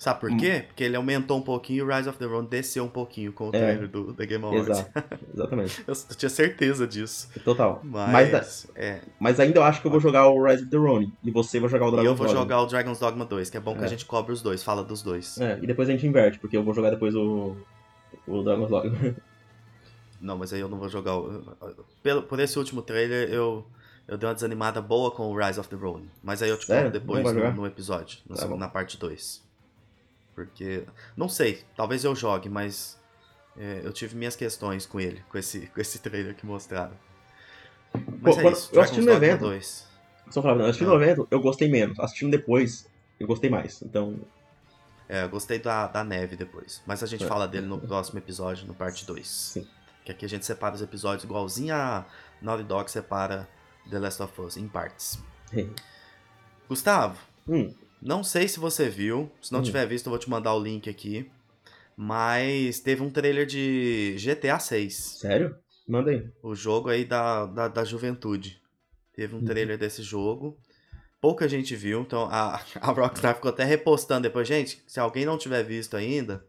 [0.00, 0.38] Sabe por hum.
[0.38, 0.64] quê?
[0.66, 3.44] Porque ele aumentou um pouquinho e o Rise of the Ronin desceu um pouquinho com
[3.44, 4.70] o é, trailer do The Game Awards.
[4.70, 5.84] Exato, exatamente.
[5.86, 7.28] eu, tinha certeza disso.
[7.44, 7.80] Total.
[7.84, 9.00] Mas, mas, é...
[9.18, 11.60] mas, ainda eu acho que eu vou jogar o Rise of the Ronin e você
[11.60, 12.08] vai jogar o Dragon's Dogma.
[12.08, 12.40] E eu vou Dogma.
[12.40, 13.88] jogar o Dragon's Dogma 2, que é bom que a é.
[13.88, 15.38] gente cobre os dois, fala dos dois.
[15.38, 17.54] É, e depois a gente inverte, porque eu vou jogar depois o,
[18.30, 19.16] o Dragon's Dogma.
[20.20, 21.16] Não, mas aí eu não vou jogar.
[21.16, 21.56] O...
[22.02, 23.64] Pelo, por esse último trailer, eu,
[24.06, 26.10] eu dei uma desanimada boa com o Rise of the Ronin.
[26.22, 29.42] Mas aí eu te conto depois no, no, episódio, no, tá na parte 2.
[30.34, 30.84] Porque.
[31.16, 32.98] Não sei, talvez eu jogue, mas.
[33.56, 36.94] É, eu tive minhas questões com ele, com esse, com esse trailer que mostraram.
[38.22, 39.40] Mas Pô, é isso, eu assisti no evento.
[39.40, 39.88] 2.
[40.30, 40.96] Só falando, eu assisti no ah.
[40.96, 41.98] evento, eu gostei menos.
[41.98, 42.86] Assistindo depois,
[43.18, 43.82] eu gostei mais.
[43.82, 44.16] Então.
[45.12, 46.80] É, gostei da, da neve depois.
[46.86, 47.26] Mas a gente é.
[47.26, 49.26] fala dele no próximo episódio, no parte 2.
[49.26, 49.66] Sim.
[50.04, 52.06] Que aqui a gente separa os episódios igualzinho a
[52.40, 53.48] Naughty Dog separa
[53.90, 55.18] The Last of Us em partes.
[56.68, 57.18] Gustavo,
[57.48, 57.74] hum.
[58.00, 59.28] não sei se você viu.
[59.42, 59.64] Se não hum.
[59.64, 61.28] tiver visto, eu vou te mandar o link aqui.
[61.96, 64.94] Mas teve um trailer de GTA 6.
[64.94, 65.56] Sério?
[65.88, 66.30] Manda aí.
[66.40, 68.62] O jogo aí da, da, da juventude.
[69.12, 69.44] Teve um uhum.
[69.44, 69.80] trailer hum.
[69.80, 70.56] desse jogo.
[71.20, 74.48] Pouca gente viu, então a, a Rockstar ficou até repostando depois.
[74.48, 76.44] Gente, se alguém não tiver visto ainda,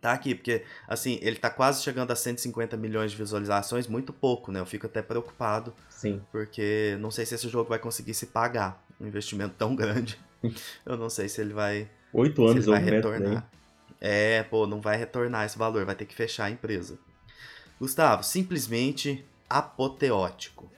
[0.00, 4.50] tá aqui, porque assim, ele tá quase chegando a 150 milhões de visualizações, muito pouco,
[4.50, 4.60] né?
[4.60, 5.74] Eu fico até preocupado.
[5.88, 6.22] Sim.
[6.32, 8.82] Porque não sei se esse jogo vai conseguir se pagar.
[9.00, 10.18] Um investimento tão grande.
[10.86, 11.88] Eu não sei se ele vai.
[12.12, 13.30] Oito anos ele vai retornar.
[13.30, 13.42] Né?
[14.00, 16.98] É, pô, não vai retornar esse valor, vai ter que fechar a empresa.
[17.78, 20.70] Gustavo, simplesmente apoteótico.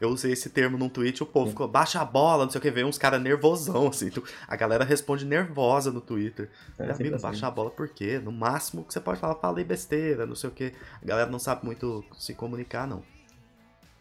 [0.00, 2.62] Eu usei esse termo num tweet, o povo ficou, baixa a bola, não sei o
[2.62, 4.06] que, veio uns caras nervosão, assim.
[4.06, 6.48] Então, a galera responde nervosa no Twitter.
[6.78, 7.22] É, amigo, assim.
[7.22, 8.18] baixa a bola por quê?
[8.18, 10.72] No máximo que você pode falar, falei besteira, não sei o que.
[11.02, 13.02] A galera não sabe muito se comunicar, não.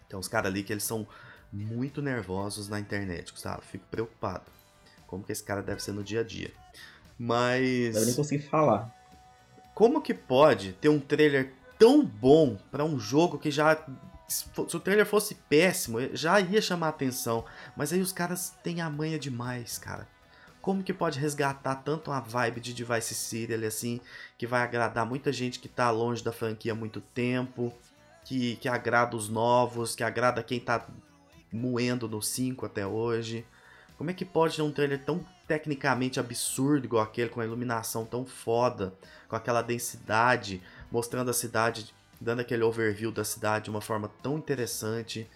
[0.08, 1.06] Tem uns caras ali que eles são
[1.52, 3.62] muito nervosos na internet, sabe?
[3.66, 4.46] Fico preocupado.
[5.06, 6.52] Como que esse cara deve ser no dia a dia.
[7.18, 7.96] Mas.
[7.96, 8.96] Eu nem consegui falar.
[9.76, 13.78] Como que pode ter um trailer tão bom para um jogo que já
[14.30, 17.44] se o trailer fosse péssimo, já ia chamar atenção.
[17.76, 20.08] Mas aí os caras têm a manha demais, cara.
[20.62, 24.00] Como que pode resgatar tanto a vibe de Device City assim,
[24.38, 27.74] que vai agradar muita gente que tá longe da franquia há muito tempo,
[28.24, 30.86] que, que agrada os novos, que agrada quem tá
[31.52, 33.46] moendo no 5 até hoje.
[33.98, 38.06] Como é que pode ter um trailer tão tecnicamente absurdo igual aquele, com a iluminação
[38.06, 38.94] tão foda,
[39.28, 40.62] com aquela densidade,
[40.92, 45.29] mostrando a cidade dando aquele overview da cidade de uma forma tão interessante.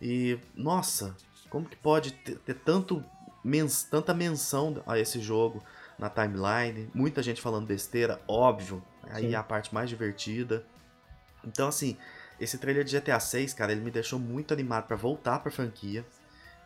[0.00, 1.16] E, nossa,
[1.48, 3.04] como que pode ter, ter tanto,
[3.42, 5.62] mens, tanta menção a esse jogo
[5.98, 6.90] na timeline?
[6.94, 8.82] Muita gente falando besteira, óbvio.
[9.04, 10.64] Aí é a parte mais divertida.
[11.44, 11.96] Então, assim,
[12.40, 16.04] esse trailer de GTA 6, cara, ele me deixou muito animado para voltar pra franquia.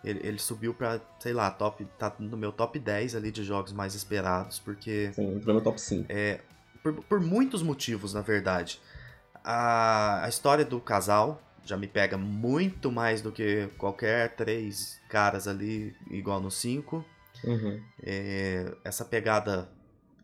[0.03, 3.71] Ele, ele, subiu pra, sei lá, top, tá no meu top 10 ali de jogos
[3.71, 5.13] mais esperados, porque.
[5.13, 6.07] Sim, entrou no top 5.
[6.09, 6.41] É,
[6.83, 8.81] por, por muitos motivos, na verdade.
[9.45, 15.47] A, a história do casal já me pega muito mais do que qualquer três caras
[15.47, 17.05] ali, igual no 5.
[17.45, 17.83] Uhum.
[18.03, 19.71] É, essa pegada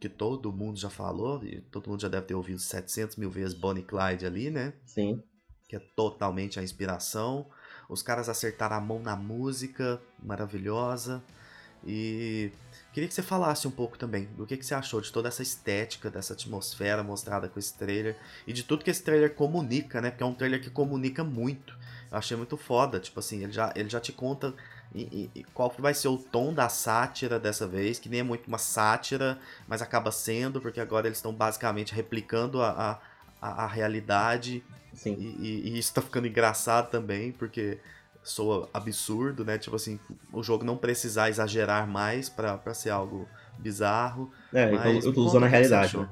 [0.01, 3.55] que todo mundo já falou, e todo mundo já deve ter ouvido 700 mil vezes
[3.55, 4.73] Bonnie Clyde ali, né?
[4.85, 5.23] Sim.
[5.69, 7.47] Que é totalmente a inspiração.
[7.89, 11.23] Os caras acertaram a mão na música, maravilhosa.
[11.85, 12.51] E
[12.97, 15.43] Queria que você falasse um pouco também do que, que você achou de toda essa
[15.43, 20.09] estética, dessa atmosfera mostrada com esse trailer e de tudo que esse trailer comunica, né?
[20.09, 21.77] Porque é um trailer que comunica muito.
[22.11, 24.55] Eu achei muito foda, tipo assim, ele já, ele já te conta
[24.95, 28.47] e, e, qual vai ser o tom da sátira dessa vez, que nem é muito
[28.47, 32.99] uma sátira, mas acaba sendo, porque agora eles estão basicamente replicando a,
[33.43, 34.65] a, a realidade.
[34.95, 35.15] Sim.
[35.19, 37.79] E, e, isso tá ficando engraçado também, porque
[38.27, 39.57] soa absurdo, né?
[39.57, 39.99] Tipo assim,
[40.33, 44.31] o jogo não precisar exagerar mais para ser algo bizarro.
[44.53, 45.97] É, mas, eu tô usando a realidade.
[45.97, 46.09] Né?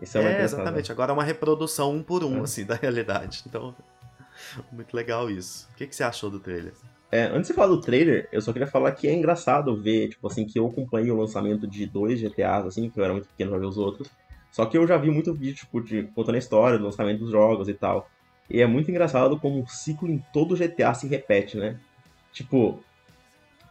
[0.00, 0.90] Isso é, é exatamente.
[0.92, 2.40] Agora é uma reprodução um por um, é.
[2.42, 3.42] assim, da realidade.
[3.46, 3.74] Então,
[4.72, 5.68] muito legal isso.
[5.72, 6.72] O que, que você achou do trailer?
[7.12, 10.24] É, antes de falar do trailer, eu só queria falar que é engraçado ver, tipo
[10.28, 13.50] assim, que eu acompanhei o lançamento de dois GTAs, assim, que eu era muito pequeno
[13.50, 14.08] pra ver os outros.
[14.52, 17.30] Só que eu já vi muito vídeo, tipo, de contando a história do lançamento dos
[17.30, 18.08] jogos e tal.
[18.50, 21.78] E é muito engraçado como o ciclo em todo GTA se repete, né?
[22.32, 22.82] Tipo,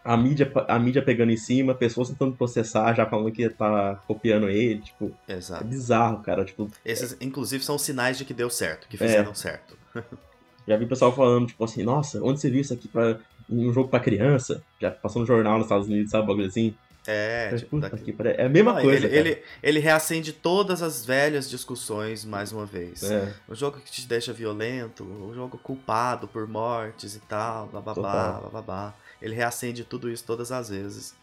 [0.03, 4.49] a mídia, a mídia pegando em cima, pessoas tentando processar, já falando que tá copiando
[4.49, 5.11] ele, tipo.
[5.27, 5.63] Exato.
[5.63, 6.45] É bizarro, cara.
[6.45, 9.35] Tipo, Esses, inclusive, são sinais de que deu certo, que fizeram é.
[9.35, 9.77] certo.
[10.67, 13.89] já vi pessoal falando, tipo assim, nossa, onde você viu isso aqui pra, um jogo
[13.89, 14.63] pra criança?
[14.79, 16.73] Já passou no jornal nos Estados Unidos, sabe, bagulho assim?
[17.11, 18.15] É, tipo, daqui...
[18.37, 19.07] é a mesma Não, coisa.
[19.07, 23.03] Ele, ele, ele, reacende todas as velhas discussões mais uma vez.
[23.03, 23.33] É.
[23.47, 28.93] O jogo que te deixa violento, o jogo culpado por mortes e tal, bababá, bababá.
[29.19, 31.15] Ele reacende tudo isso todas as vezes.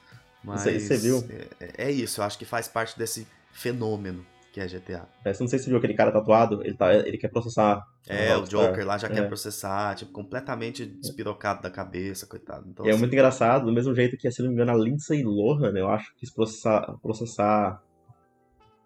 [0.42, 1.24] Mas você viu?
[1.60, 5.06] É, é, isso, eu acho que faz parte desse fenômeno que é GTA.
[5.22, 7.86] É, não sei se você viu aquele cara tatuado, ele, tá, ele quer processar.
[8.08, 9.10] É, o Joker lá já é.
[9.10, 12.66] quer processar, tipo, completamente despirocado da cabeça, coitado.
[12.66, 13.00] Então, é assim...
[13.00, 16.10] muito engraçado, do mesmo jeito que, se não me engano, a Lindsay Lohan, eu acho,
[16.16, 17.82] quis processar, processar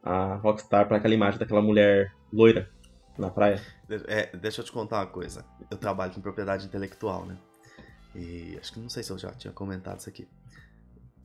[0.02, 2.68] a Rockstar para aquela imagem daquela mulher loira
[3.16, 3.62] na praia.
[4.08, 5.44] É, deixa eu te contar uma coisa.
[5.70, 7.38] Eu trabalho com propriedade intelectual, né?
[8.16, 10.26] E acho que não sei se eu já tinha comentado isso aqui.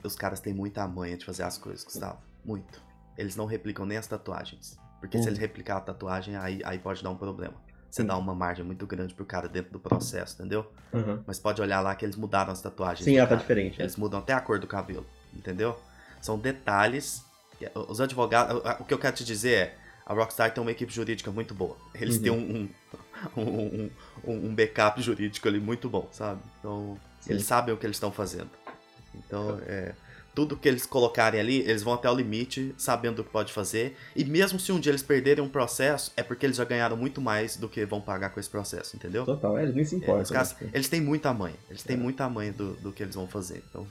[0.03, 2.19] Os caras têm muita manha de fazer as coisas, Gustavo.
[2.43, 2.85] Muito
[3.17, 4.77] eles não replicam nem as tatuagens.
[4.99, 5.23] Porque uhum.
[5.23, 5.31] se hum.
[5.31, 7.53] eles replicar a tatuagem, aí, aí pode dar um problema.
[7.89, 8.07] Você uhum.
[8.07, 10.69] dá uma margem muito grande pro cara dentro do processo, entendeu?
[10.91, 11.23] Uhum.
[11.25, 13.05] Mas pode olhar lá que eles mudaram as tatuagens.
[13.05, 13.81] Sim, ela tá diferente.
[13.81, 13.99] Eles é.
[13.99, 15.79] mudam até a cor do cabelo, entendeu?
[16.21, 17.23] São detalhes.
[17.87, 18.61] Os advogados.
[18.79, 19.77] O que eu quero te dizer é.
[20.05, 21.75] A Rockstar tem uma equipe jurídica muito boa.
[21.95, 22.69] Eles têm uhum.
[23.35, 23.91] um, um,
[24.23, 26.39] um, um, backup jurídico ali muito bom, sabe?
[26.59, 27.31] Então, Sim.
[27.31, 28.51] eles sabem o que eles estão fazendo.
[29.15, 29.95] Então, é
[30.35, 33.95] tudo que eles colocarem ali, eles vão até o limite, sabendo o que pode fazer.
[34.13, 37.21] E mesmo se um dia eles perderem um processo, é porque eles já ganharam muito
[37.21, 39.23] mais do que vão pagar com esse processo, entendeu?
[39.23, 40.35] Total, é, eles nem se importam.
[40.35, 40.71] É, né?
[40.73, 41.99] Eles têm muita mãe, eles têm é.
[41.99, 43.63] muita mãe do, do que eles vão fazer.
[43.69, 43.87] Então,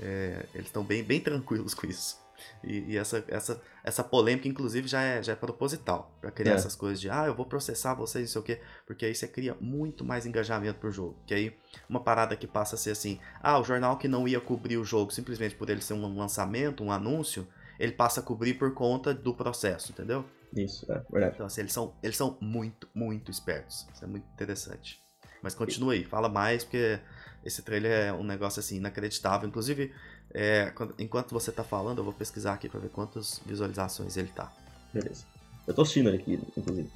[0.00, 2.25] é, eles estão bem, bem tranquilos com isso.
[2.62, 6.16] E, e, essa, essa, essa polêmica, inclusive, já é, já é proposital.
[6.20, 6.54] para criar é.
[6.56, 8.60] essas coisas de, ah, eu vou processar vocês, não sei o quê.
[8.86, 11.16] Porque aí você cria muito mais engajamento pro jogo.
[11.26, 11.56] Que aí,
[11.88, 14.84] uma parada que passa a ser assim, ah, o jornal que não ia cobrir o
[14.84, 17.46] jogo simplesmente por ele ser um lançamento, um anúncio,
[17.78, 20.24] ele passa a cobrir por conta do processo, entendeu?
[20.54, 21.34] Isso, é verdade.
[21.34, 23.86] Então, assim, eles são, eles são muito, muito espertos.
[23.92, 25.02] Isso é muito interessante.
[25.42, 26.98] Mas continua aí, fala mais, porque
[27.44, 29.48] esse trailer é um negócio assim inacreditável.
[29.48, 29.94] Inclusive,
[30.38, 34.52] é, enquanto você tá falando, eu vou pesquisar aqui pra ver quantas visualizações ele tá.
[34.92, 35.24] Beleza.
[35.66, 36.90] Eu tô assistindo ele aqui, inclusive.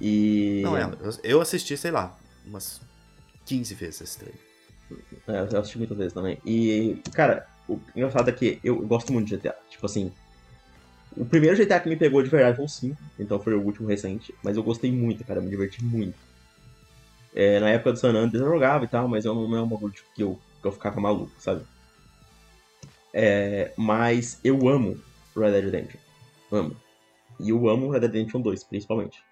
[0.00, 0.62] E.
[0.64, 0.90] Não, é,
[1.22, 2.80] eu assisti, sei lá, umas
[3.44, 4.40] 15 vezes esse trailer.
[5.28, 6.38] É, eu assisti muitas vezes também.
[6.42, 9.54] E, cara, o engraçado é que eu gosto muito de GTA.
[9.68, 10.10] Tipo assim,
[11.14, 13.86] o primeiro GTA que me pegou de verdade foi o 5, então foi o último
[13.86, 16.16] recente, mas eu gostei muito, cara, me diverti muito.
[17.34, 19.62] É, na época do San Andreas eu jogava e tal, mas eu não, não é
[19.62, 21.62] um bagulho tipo, que, eu, que eu ficava maluco, sabe?
[23.18, 24.94] É, mas eu amo
[25.34, 26.00] Red Dead Redemption.
[26.52, 26.76] Amo.
[27.40, 29.24] E eu amo Red Dead Redemption 2, principalmente.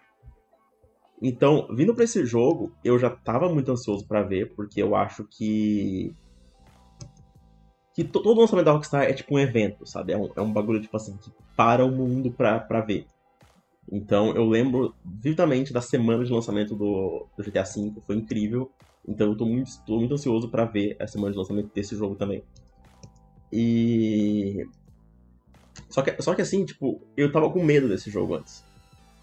[1.21, 5.25] Então, vindo para esse jogo, eu já tava muito ansioso para ver, porque eu acho
[5.25, 6.17] que.
[7.95, 10.15] Que todo lançamento da Rockstar é tipo um evento, sabe?
[10.15, 13.07] É um, é um bagulho, tipo assim, que para o mundo pra, pra ver.
[13.93, 18.73] Então, eu lembro vividamente da semana de lançamento do, do GTA V, foi incrível.
[19.07, 22.15] Então, eu tô muito, tô muito ansioso para ver a semana de lançamento desse jogo
[22.15, 22.43] também.
[23.55, 24.67] E.
[25.89, 28.65] Só que, só que assim, tipo, eu tava com medo desse jogo antes.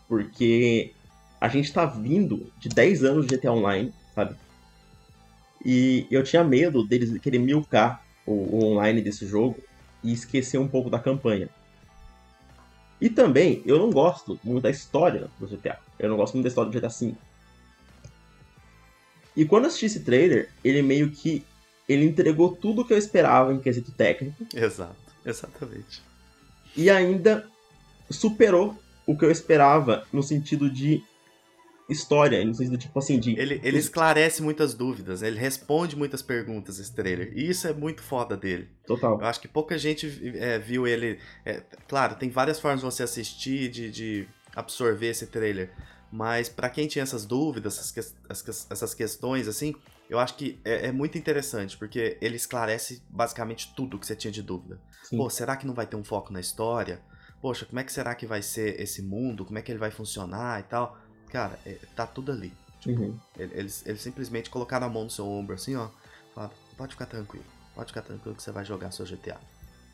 [0.08, 0.94] Porque
[1.40, 4.36] a gente tá vindo de 10 anos de GTA Online, sabe?
[5.66, 9.58] E eu tinha medo deles querer milcar o, o online desse jogo
[10.02, 11.50] e esquecer um pouco da campanha.
[13.02, 15.78] E também, eu não gosto muito da história do GTA.
[16.00, 17.14] Eu não gosto muito da história do GTA V.
[19.36, 21.46] E quando eu assisti esse trailer, ele meio que
[21.92, 24.46] ele entregou tudo o que eu esperava em quesito técnico.
[24.56, 26.02] Exato, exatamente.
[26.76, 27.48] E ainda
[28.10, 28.76] superou
[29.06, 31.04] o que eu esperava no sentido de
[31.90, 36.80] história, no sentido tipo assim de ele, ele esclarece muitas dúvidas, ele responde muitas perguntas
[36.80, 37.34] esse trailer.
[37.36, 38.70] E isso é muito foda dele.
[38.86, 39.20] Total.
[39.20, 41.20] Eu acho que pouca gente é, viu ele.
[41.46, 45.72] É, claro, tem várias formas de você assistir, de, de absorver esse trailer.
[46.12, 47.78] Mas para quem tinha essas dúvidas,
[48.30, 49.74] essas, essas questões, assim,
[50.12, 54.30] eu acho que é, é, muito interessante, porque ele esclarece basicamente tudo que você tinha
[54.30, 54.78] de dúvida.
[55.04, 55.16] Sim.
[55.16, 57.00] Pô, será que não vai ter um foco na história?
[57.42, 59.46] Poxa, como é que será que vai ser esse mundo?
[59.46, 60.98] Como é que ele vai funcionar e tal?
[61.30, 62.52] Cara, é, tá tudo ali.
[62.82, 63.18] Tipo, uhum.
[63.40, 65.88] eles, eles simplesmente colocaram a mão no seu ombro assim, ó.
[66.36, 67.46] Falaram, pode ficar tranquilo.
[67.74, 69.40] Pode ficar tranquilo que você vai jogar seu GTA.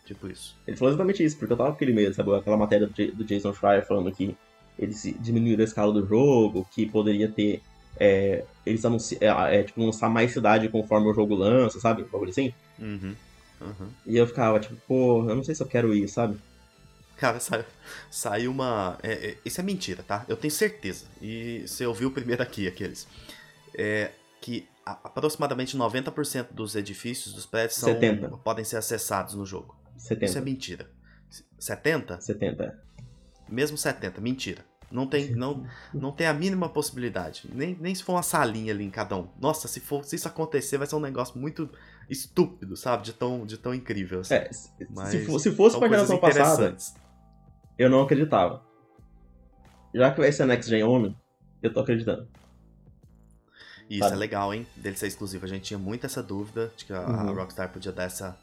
[0.04, 0.58] Tipo isso.
[0.66, 2.34] Ele falou exatamente isso, porque eu tava com aquele medo, sabe?
[2.34, 4.36] Aquela matéria do Jason Schreier falando que
[4.80, 7.62] eles diminuíram a escala do jogo, que poderia ter.
[8.00, 12.04] É, eles anunciam, é, é, tipo, lançar mais cidade conforme o jogo lança, sabe?
[12.04, 12.54] Um bagulho assim.
[12.80, 13.16] Uhum.
[13.60, 13.90] Uhum.
[14.06, 16.38] E eu ficava, tipo, pô, eu não sei se eu quero ir, sabe?
[17.18, 17.66] Cara, saiu,
[18.12, 18.98] saiu uma.
[19.02, 20.24] É, é, isso é mentira, tá?
[20.28, 21.06] Eu tenho certeza.
[21.22, 23.08] E você ouviu primeiro aqui, aqueles.
[23.76, 28.30] É, que aproximadamente 90% dos edifícios, dos prédios, são, 70.
[28.38, 29.76] podem ser acessados no jogo.
[29.98, 30.26] 70.
[30.26, 30.90] Isso é mentira.
[31.60, 32.22] 70?
[32.22, 32.84] 70.
[33.50, 34.64] Mesmo 70, mentira.
[34.90, 37.50] Não tem, não, não tem a mínima possibilidade.
[37.54, 39.28] Nem, nem se for uma salinha ali em cada um.
[39.40, 41.70] Nossa, se, for, se isso acontecer, vai ser um negócio muito
[42.10, 43.04] estúpido, sabe?
[43.04, 44.22] De tão, de tão incrível.
[44.22, 44.36] Assim.
[44.36, 44.50] É,
[44.90, 46.78] Mas se, for, se fosse pra geração passada,
[47.78, 48.64] eu não acreditava.
[49.94, 51.16] Já que vai ser Next Gen Only,
[51.62, 52.28] eu tô acreditando.
[53.90, 54.14] Isso sabe?
[54.14, 54.66] é legal, hein?
[54.76, 55.46] Dele ser exclusivo.
[55.46, 57.30] A gente tinha muito essa dúvida de que a, uhum.
[57.30, 58.38] a Rockstar podia dar essa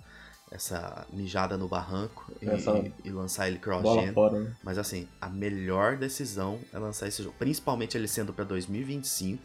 [0.54, 4.12] essa mijada no barranco e, e lançar ele cross-gen.
[4.12, 4.54] Né?
[4.62, 7.34] Mas assim, a melhor decisão é lançar esse jogo.
[7.36, 9.42] Principalmente ele sendo para 2025.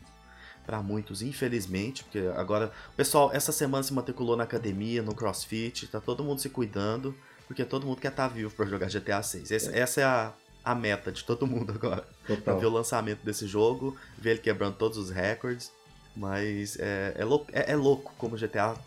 [0.66, 2.72] Para muitos, infelizmente, porque agora.
[2.94, 7.16] O pessoal, essa semana se matriculou na academia, no crossfit, tá todo mundo se cuidando,
[7.48, 9.50] porque todo mundo quer estar tá vivo para jogar GTA 6.
[9.50, 9.80] Esse, é.
[9.80, 10.32] Essa é a,
[10.64, 12.08] a meta de todo mundo agora.
[12.28, 12.44] Total.
[12.44, 15.72] Pra ver o lançamento desse jogo, ver ele quebrando todos os recordes.
[16.16, 18.78] Mas é, é, louco, é, é louco como GTA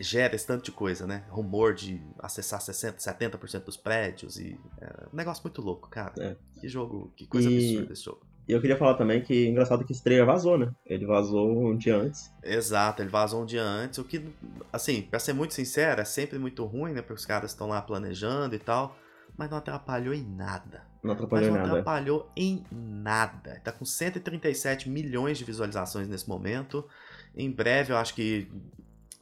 [0.00, 1.24] gera esse tanto de coisa, né?
[1.28, 6.12] Rumor de acessar 60, 70% dos prédios e é um negócio muito louco, cara.
[6.18, 6.36] É.
[6.60, 7.56] Que jogo, que coisa e...
[7.56, 8.28] absurda esse jogo.
[8.48, 10.72] E eu queria falar também que engraçado que esse trailer vazou, né?
[10.86, 12.32] Ele vazou um dia antes.
[12.42, 14.24] Exato, ele vazou um dia antes, o que,
[14.72, 17.02] assim, pra ser muito sincero, é sempre muito ruim, né?
[17.02, 18.96] Porque os caras estão lá planejando e tal,
[19.36, 20.82] mas não atrapalhou em nada.
[21.02, 21.80] Não atrapalhou mas não nada.
[21.80, 23.60] atrapalhou em nada.
[23.62, 26.88] Tá com 137 milhões de visualizações nesse momento.
[27.36, 28.50] Em breve, eu acho que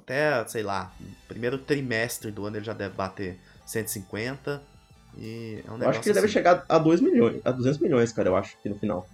[0.06, 0.92] até, sei lá,
[1.26, 4.62] primeiro trimestre do ano ele já deve bater 150.
[5.18, 6.12] E é um eu acho que ele assim.
[6.12, 9.08] deve chegar a 2 milhões, a 200 milhões, cara, eu acho que no final.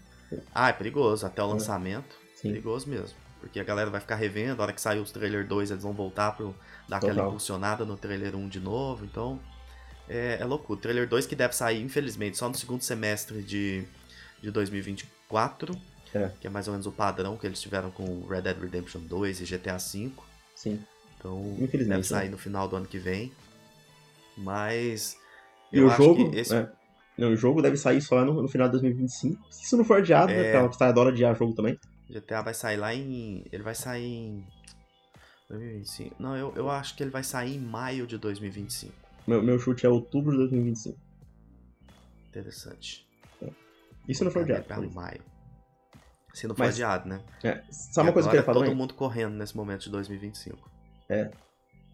[0.55, 1.53] Ah, é perigoso, até o é.
[1.55, 2.15] lançamento.
[2.37, 2.49] Sim.
[2.49, 3.17] Perigoso mesmo.
[3.41, 5.93] Porque a galera vai ficar revendo, a hora que sair os trailer 2 eles vão
[5.93, 7.11] voltar para dar Total.
[7.11, 9.05] aquela impulsionada no trailer 1 de novo.
[9.05, 9.41] Então,
[10.09, 10.79] é, é loucura.
[10.79, 13.85] O trailer 2 que deve sair, infelizmente, só no segundo semestre de,
[14.43, 15.75] de 2024.
[16.15, 16.31] É.
[16.41, 19.41] Que é mais ou menos o padrão que eles tiveram com Red Dead Redemption 2
[19.41, 20.13] e GTA V.
[20.62, 20.79] Sim.
[21.18, 22.31] Então, deve sair né?
[22.31, 23.33] no final do ano que vem.
[24.37, 25.18] Mas.
[25.72, 26.31] E o jogo.
[26.33, 26.55] Esse...
[26.55, 26.70] É.
[27.18, 29.44] Não, o jogo deve sair só no, no, final de 2025.
[29.51, 30.37] Se isso não for adiado, é...
[30.37, 30.42] né?
[30.44, 31.77] Porque a Rockstar adora adiar jogo também.
[32.09, 33.44] GTA vai sair lá em.
[33.51, 34.46] Ele vai sair em.
[35.51, 36.22] 2025.
[36.22, 38.94] Não, eu, eu acho que ele vai sair em maio de 2025.
[39.27, 40.96] Meu, meu chute é outubro de 2025.
[42.29, 43.07] Interessante.
[43.42, 43.48] É.
[44.09, 44.64] Isso não for adiado.
[44.64, 45.20] Pra maio.
[46.33, 47.21] Se não for Mas, adiado, né?
[47.45, 47.61] É.
[47.71, 48.79] Sabe uma coisa que eu queria falar todo também?
[48.79, 50.71] mundo correndo nesse momento de 2025.
[51.09, 51.31] É.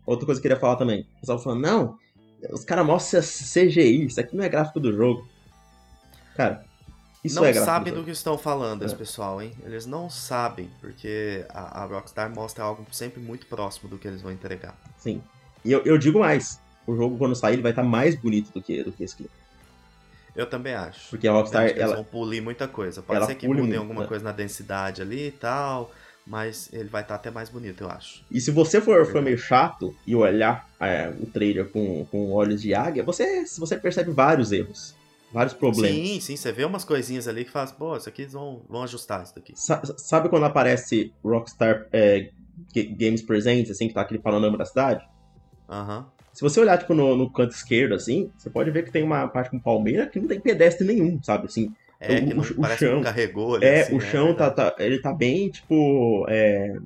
[0.06, 1.06] Outra coisa que eu queria falar também.
[1.16, 1.98] O pessoal falando, não,
[2.50, 5.26] os caras mostram CGI, isso aqui não é gráfico do jogo.
[6.36, 6.64] Cara,
[7.24, 8.86] isso não é gráfico sabem do, do que estão falando, é.
[8.86, 9.52] esse pessoal, hein?
[9.64, 14.22] Eles não sabem, porque a, a, Rockstar mostra algo sempre muito próximo do que eles
[14.22, 14.78] vão entregar.
[14.96, 15.20] Sim.
[15.64, 18.52] E eu, eu digo mais, o jogo quando sair ele vai estar tá mais bonito
[18.52, 19.30] do que, do que esse aqui.
[20.38, 21.10] Eu também acho.
[21.10, 21.64] Porque a Rockstar.
[21.64, 23.02] Eles ela, vão polir muita coisa.
[23.02, 25.90] Pode ser que mudem alguma coisa na densidade ali e tal.
[26.24, 28.22] Mas ele vai estar tá até mais bonito, eu acho.
[28.30, 32.62] E se você for, for meio chato e olhar é, o trailer com, com olhos
[32.62, 34.94] de águia, você, você percebe vários erros.
[35.32, 35.90] Vários problemas.
[35.90, 39.24] Sim, sim, você vê umas coisinhas ali que faz, pô, isso aqui vão, vão ajustar
[39.24, 39.54] isso daqui.
[39.56, 42.30] Sa sabe quando aparece Rockstar é,
[42.74, 45.04] Games Presents, assim, que tá aquele panorama da cidade?
[45.68, 45.98] Aham.
[45.98, 46.17] Uhum.
[46.38, 49.26] Se você olhar, tipo, no, no, canto esquerdo, assim, você pode ver que tem uma
[49.26, 51.46] parte com palmeira que não tem pedestre nenhum, sabe?
[51.46, 54.28] Assim, é, o, que não, o, parece chão, que carregou ali, É, assim, o chão
[54.28, 56.76] é tá, tá, ele tá bem, tipo, é,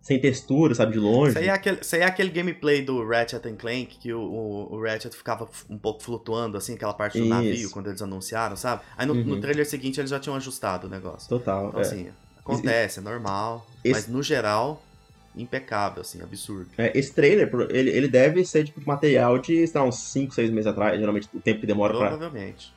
[0.00, 1.28] sem textura, sabe, de longe.
[1.28, 4.82] Isso aí, é aquele, aí é aquele gameplay do Ratchet Clank, que o, o, o,
[4.82, 7.28] Ratchet ficava um pouco flutuando, assim, aquela parte do isso.
[7.32, 8.82] navio, quando eles anunciaram, sabe?
[8.96, 9.22] Aí no, uhum.
[9.22, 11.28] no, trailer seguinte eles já tinham ajustado o negócio.
[11.28, 11.82] Total, Então, é.
[11.84, 13.92] assim, acontece, é normal, esse...
[13.92, 14.82] mas no geral
[15.42, 16.68] impecável, assim, absurdo.
[16.76, 20.50] É, esse trailer, ele, ele deve ser tipo material de, sei lá, uns 5, 6
[20.50, 22.30] meses atrás, geralmente o tempo que demora pra,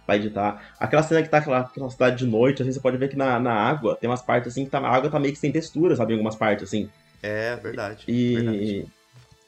[0.06, 0.74] pra editar.
[0.80, 3.40] Aquela cena que tá aquela, aquela cidade de noite, assim, você pode ver que na,
[3.40, 5.96] na água tem umas partes assim que tá, a água tá meio que sem textura,
[5.96, 6.14] sabe?
[6.14, 6.90] Em algumas partes, assim.
[7.22, 8.04] É, verdade.
[8.08, 8.88] E verdade.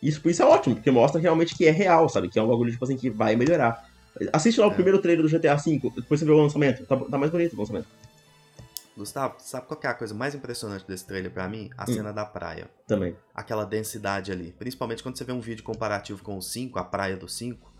[0.02, 2.28] Isso, isso é ótimo, porque mostra realmente que é real, sabe?
[2.30, 3.88] Que é um bagulho, tipo assim, que vai melhorar.
[4.32, 4.74] Assiste lá o é.
[4.74, 6.86] primeiro trailer do GTA V, depois você vê o lançamento.
[6.86, 7.88] Tá, tá mais bonito o lançamento.
[8.96, 11.70] Gustavo, sabe qual é a coisa mais impressionante desse trailer para mim?
[11.78, 11.94] A hum.
[11.94, 12.70] cena da praia.
[12.88, 13.16] Também.
[13.34, 14.52] Aquela densidade ali.
[14.58, 17.72] Principalmente quando você vê um vídeo comparativo com o 5, a praia do 5.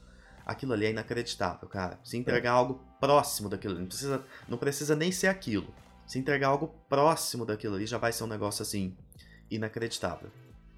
[0.46, 2.00] Aquilo ali é inacreditável, cara.
[2.04, 2.54] Se entregar é.
[2.54, 5.74] algo próximo daquilo, não precisa, não precisa nem ser aquilo.
[6.06, 8.98] Se entregar algo próximo daquilo ali, já vai ser um negócio assim,
[9.50, 10.30] inacreditável.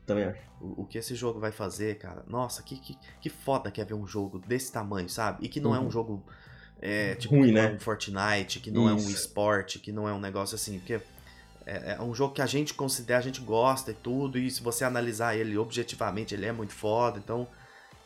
[0.05, 0.39] Também acho.
[0.61, 3.85] O, o que esse jogo vai fazer, cara, nossa, que, que, que foda que é
[3.85, 5.43] ver um jogo desse tamanho, sabe?
[5.43, 5.75] E que não uhum.
[5.75, 5.91] é um uhum.
[5.91, 6.23] jogo
[6.81, 7.65] é, tipo, Ruim, que não né?
[7.65, 9.11] é um Fortnite, que não é um Isso.
[9.11, 11.01] esporte, que não é um negócio assim, porque
[11.65, 14.61] é, é um jogo que a gente considera, a gente gosta e tudo, e se
[14.61, 17.47] você analisar ele objetivamente, ele é muito foda, então,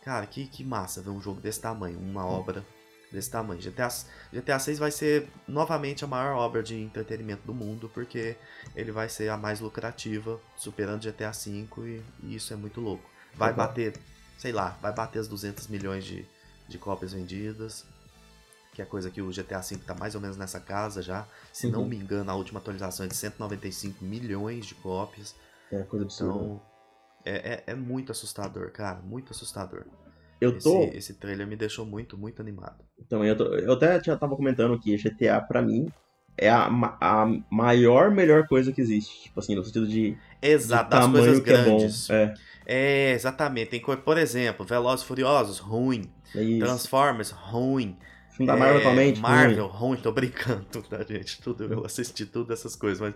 [0.03, 2.65] cara, que, que massa ver um jogo desse tamanho, uma obra
[3.11, 3.59] desse tamanho.
[3.59, 3.89] GTA,
[4.31, 8.35] GTA 6 vai ser novamente a maior obra de entretenimento do mundo, porque
[8.75, 13.09] ele vai ser a mais lucrativa, superando GTA V, e, e isso é muito louco.
[13.35, 13.57] Vai Uhum.
[13.57, 13.93] bater,
[14.37, 16.25] sei lá, vai bater as 200 milhões de,
[16.67, 17.85] de cópias vendidas,
[18.79, 21.27] que é coisa que o GTA V tá mais ou menos nessa casa já.
[21.51, 21.89] Se não Uhum.
[21.89, 25.35] me engano, a última atualização é de 195 milhões de cópias.
[25.71, 26.39] É coisa absurda.
[26.39, 26.61] Então,
[27.25, 29.85] é, é, é muito assustador, cara, muito assustador.
[30.41, 30.95] eu Esse, tô.
[30.95, 32.85] esse trailer me deixou muito, muito animado.
[33.09, 35.87] Também eu, tô- eu até já tava comentando que GTA, pra mim,
[36.37, 36.67] é a,
[37.01, 39.23] a maior, melhor coisa que existe.
[39.23, 42.09] Tipo assim, no sentido de, Exato, tamanho coisas que é grandes.
[42.09, 42.33] É,
[42.65, 43.71] É, exatamente.
[43.71, 46.09] Tem por exemplo, Velozes e Furiosos, ruim.
[46.35, 46.39] é.
[46.59, 47.97] Transformers, ruim.
[48.39, 49.97] Filme da Marvel É, atualmente, Marvel, ruim.
[49.97, 51.41] Tô brincando, tá, gente?
[51.41, 53.13] Tudo, eu assisti tudo essas coisas, mas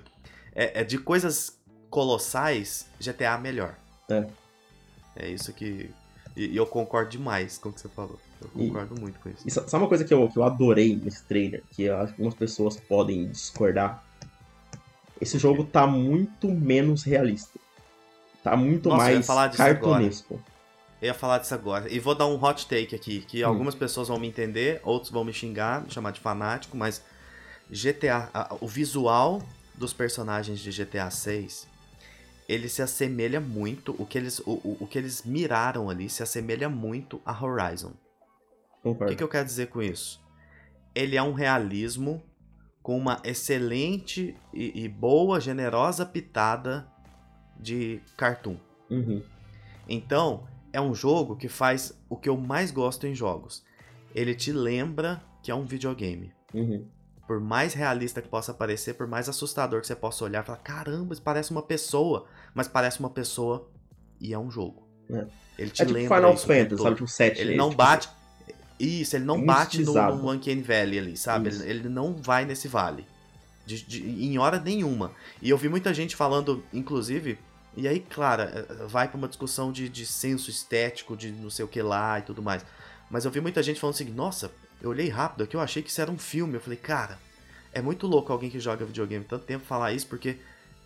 [0.54, 1.58] é, é de coisas
[1.90, 3.76] colossais, GTA melhor.
[4.10, 4.28] É.
[5.16, 5.90] É isso que.
[6.36, 8.20] E, e eu concordo demais com o que você falou.
[8.42, 9.48] Eu E- concordo muito com isso.
[9.48, 12.08] E sa- sabe uma coisa que eu, que eu adorei nesse trailer, que eu acho
[12.08, 14.04] que algumas pessoas podem discordar?
[15.22, 17.58] Esse jogo tá muito menos realista.
[18.44, 20.42] Tá muito Nossa, mais cartunesco.
[21.04, 21.92] Eu ia falar disso agora.
[21.92, 23.48] E vou dar um hot take aqui, que Hum.
[23.48, 27.04] algumas pessoas vão me entender, outros vão me xingar, me chamar de fanático, mas
[27.70, 29.42] GTA, a- o visual
[29.76, 31.68] dos personagens de GTA 6,
[32.48, 36.24] ele se assemelha muito, o que eles, o, o, o que eles miraram ali se
[36.24, 37.92] assemelha muito a Horizon.
[38.82, 39.12] O Concordo.
[39.12, 40.22] que, que eu quero dizer com isso?
[40.96, 42.24] Ele é um realismo
[42.82, 46.88] com uma excelente e, e boa, generosa pitada
[47.60, 48.56] de cartoon.
[48.90, 49.22] Uhum.
[49.88, 53.64] Então, é um jogo que faz o que eu mais gosto em jogos.
[54.14, 56.34] Ele te lembra que é um videogame.
[56.54, 56.86] Uhum.
[57.26, 60.58] Por mais realista que possa parecer, por mais assustador que você possa olhar e falar:
[60.60, 62.26] caramba, isso parece uma pessoa.
[62.54, 63.70] Mas parece uma pessoa
[64.20, 64.86] e é um jogo.
[65.10, 65.26] É.
[65.58, 66.96] Ele te É tipo lembra Final Fantasy, sabe?
[66.96, 67.40] Tipo 7.
[67.42, 67.58] Ele né?
[67.58, 68.10] não Tipo, bate.
[68.80, 71.50] Isso, ele não muito bate no, no Uncanny Valley ali, sabe?
[71.50, 73.06] Ele, ele não vai nesse vale.
[73.66, 75.12] De- de- em hora nenhuma.
[75.42, 77.38] E eu vi muita gente falando, inclusive.
[77.76, 81.66] E aí, claro, eh, vai pra uma discussão de, de senso estético, de não sei
[81.66, 82.66] o que lá e tudo mais.
[83.10, 84.52] Mas eu vi muita gente falando assim: nossa,
[84.82, 86.56] eu olhei rápido aqui, eu achei que isso era um filme.
[86.56, 87.18] Eu falei, cara,
[87.72, 90.38] é muito louco alguém que joga videogame tanto tempo falar isso, porque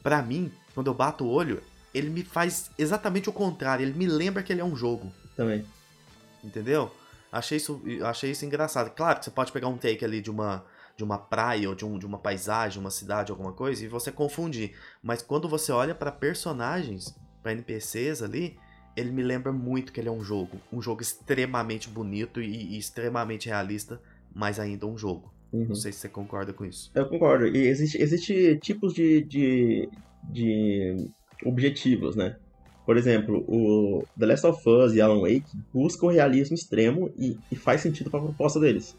[0.01, 1.61] pra mim, quando eu bato o olho,
[1.93, 3.83] ele me faz exatamente o contrário.
[3.83, 5.11] Ele me lembra que ele é um jogo.
[5.35, 5.65] Também.
[6.43, 6.93] Entendeu?
[7.31, 8.89] Achei isso, achei isso engraçado.
[8.91, 10.63] Claro que você pode pegar um take ali de uma,
[10.97, 14.11] de uma praia ou de, um, de uma paisagem, uma cidade, alguma coisa, e você
[14.11, 14.73] confundir.
[15.01, 18.57] Mas quando você olha pra personagens, pra NPCs ali,
[18.95, 20.59] ele me lembra muito que ele é um jogo.
[20.73, 24.01] Um jogo extremamente bonito e, e extremamente realista,
[24.33, 25.31] mas ainda um jogo.
[25.53, 25.67] Uhum.
[25.67, 26.91] Não sei se você concorda com isso.
[26.95, 27.45] Eu concordo.
[27.45, 29.87] E existe, existe tipos de, de,
[30.23, 31.07] de
[31.45, 32.37] objetivos, né?
[32.87, 37.37] Por exemplo, o The Last of Us e Alan Wake buscam o realismo extremo e,
[37.51, 38.95] e faz sentido para a proposta deles,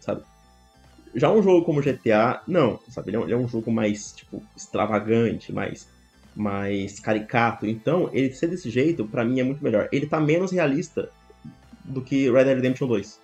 [0.00, 0.22] sabe?
[1.16, 3.08] Já um jogo como GTA, não, sabe?
[3.10, 5.88] Ele é um, ele é um jogo mais, tipo, extravagante, mais,
[6.36, 7.66] mais caricato.
[7.66, 9.88] Então, ele ser desse jeito, pra mim, é muito melhor.
[9.90, 11.08] Ele tá menos realista
[11.84, 13.18] do que Red Dead Redemption 2.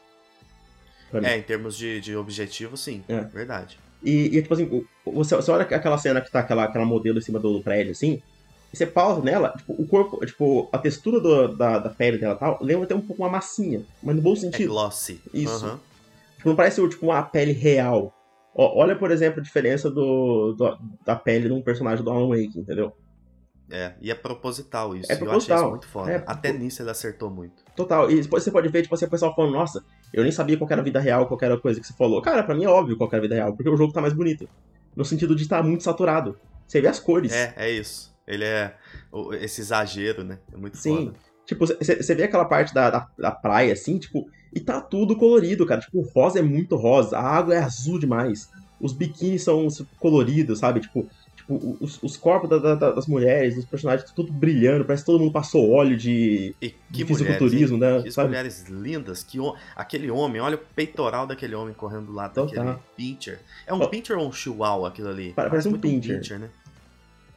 [1.11, 1.27] Pra mim.
[1.27, 3.05] É, em termos de, de objetivo, sim.
[3.09, 3.21] É.
[3.21, 3.79] Verdade.
[4.03, 7.23] E, e, tipo assim, você, você olha aquela cena que tá aquela, aquela modelo em
[7.23, 8.21] cima do, do prédio, assim,
[8.73, 12.35] e você pausa nela, tipo, o corpo, tipo, a textura do- da, da pele dela
[12.35, 14.71] e tal, lembra até um pouco uma massinha, mas no bom É sentido.
[14.71, 15.21] glossy.
[15.35, 15.67] Isso.
[15.67, 15.81] Aham.
[16.45, 18.13] Não parece, tipo, uma pele real.
[18.55, 22.59] Olha, por exemplo, a diferença do, do- da pele de um personagem do Alan Wake,
[22.59, 22.93] entendeu?
[23.71, 25.11] É, e é proposital isso.
[25.11, 25.59] É e Eu achei proposital.
[25.61, 26.11] isso muito foda.
[26.13, 27.63] É, Até nisso ele acertou muito.
[27.75, 28.11] Total.
[28.11, 29.83] E depois você pode ver, tipo assim, o pessoal falando, nossa,
[30.13, 32.21] eu nem sabia qual era a vida real, qual era a coisa que você falou.
[32.21, 34.13] Cara, pra mim é óbvio qual era a vida real, porque o jogo tá mais
[34.13, 34.47] bonito.
[34.95, 36.39] No sentido de estar muito saturado.
[36.67, 37.33] Você vê as cores.
[37.33, 38.15] É, é isso.
[38.27, 38.75] Ele é
[39.41, 40.39] esse exagero, né?
[40.53, 41.07] É muito Sim.
[41.07, 41.19] foda.
[41.47, 45.65] Tipo, você vê aquela parte da, da, da praia, assim, tipo, e tá tudo colorido,
[45.67, 45.81] cara.
[45.81, 48.51] Tipo, o rosa é muito rosa, a água é azul demais.
[48.81, 50.81] Os biquínis são coloridos, sabe?
[50.81, 55.07] Tipo, tipo os, os corpos da- da- das mulheres, dos personagens, tudo brilhando, parece que
[55.07, 57.81] todo mundo passou óleo de, E de que mulheres, fisiculturismo, hein?
[57.81, 58.03] né?
[58.03, 58.29] Que sabe?
[58.29, 59.23] mulheres lindas.
[59.23, 59.39] Que
[59.77, 62.65] Aquele homem, olha o peitoral daquele homem correndo do lado Total.
[62.65, 63.41] daquele pincher.
[63.67, 63.87] É um Ó.
[63.87, 65.33] pincher ou um chihuahua aquilo ali?
[65.33, 66.39] Pare- parece um muito pincher.
[66.41, 66.51] né?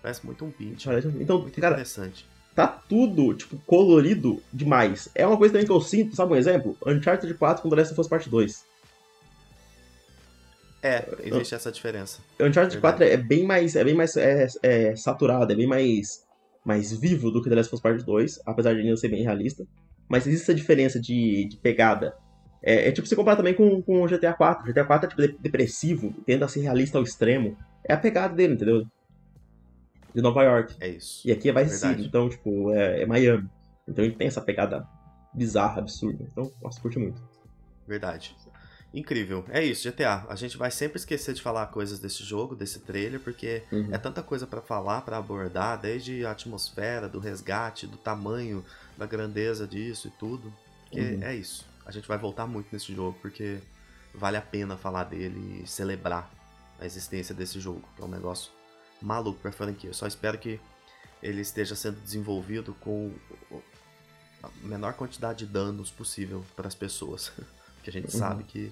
[0.01, 0.91] Parece muito um pincher.
[0.91, 2.25] Parece- Então, Muito cara, interessante.
[2.55, 5.09] Tá tudo, tipo, colorido demais.
[5.13, 6.77] É uma coisa também que eu sinto, sabe um exemplo?
[6.87, 8.65] Uncharted 4 com The Last of Us Part 2.
[10.81, 12.21] É, existe essa diferença.
[12.39, 12.79] Uncharted Verdade.
[12.79, 16.23] 4 é bem mais, é bem mais é, é, saturado, é bem mais,
[16.63, 19.23] mais vivo do que The Last of Us Part 2, apesar de ainda ser bem
[19.23, 19.65] realista.
[20.07, 22.15] Mas existe essa diferença de, de pegada.
[22.63, 24.63] É, é tipo você comparar também com, com o GTA 4.
[24.63, 27.57] O GTA 4 é tipo depressivo, tenta ser realista ao extremo.
[27.83, 28.85] É a pegada dele, entendeu?
[30.15, 30.73] De Nova York.
[30.79, 31.27] É isso.
[31.27, 33.49] E aqui é Vice City, então, tipo, é, é Miami.
[33.85, 34.87] Então gente tem essa pegada
[35.33, 36.25] bizarra, absurda.
[36.31, 37.21] Então, nossa, curte muito.
[37.85, 38.35] Verdade.
[38.93, 39.43] Incrível.
[39.49, 40.25] É isso, GTA.
[40.29, 43.89] A gente vai sempre esquecer de falar coisas desse jogo, desse trailer, porque uhum.
[43.91, 48.63] é tanta coisa para falar, para abordar, desde a atmosfera, do resgate, do tamanho,
[48.97, 50.51] da grandeza disso e tudo.
[50.89, 51.23] Que uhum.
[51.23, 51.67] é isso.
[51.85, 53.57] A gente vai voltar muito nesse jogo, porque
[54.13, 56.31] vale a pena falar dele e celebrar
[56.79, 58.49] a existência desse jogo, que é um negócio
[59.05, 59.89] maluco pra franquia.
[59.89, 60.59] Eu só espero que
[61.21, 63.13] ele esteja sendo desenvolvido com
[64.43, 67.31] a menor quantidade de danos possível para as pessoas.
[67.75, 68.19] Porque a gente uhum.
[68.19, 68.71] sabe que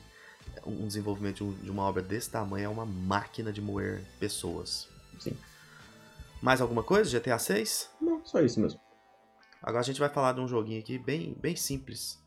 [0.66, 4.88] um desenvolvimento de uma obra desse tamanho é uma máquina de moer pessoas.
[5.20, 5.38] Sim.
[6.42, 7.20] Mais alguma coisa?
[7.20, 7.90] GTA 6?
[8.02, 8.80] Não, só isso mesmo.
[9.62, 12.22] Agora a gente vai falar de um joguinho aqui bem, bem simples.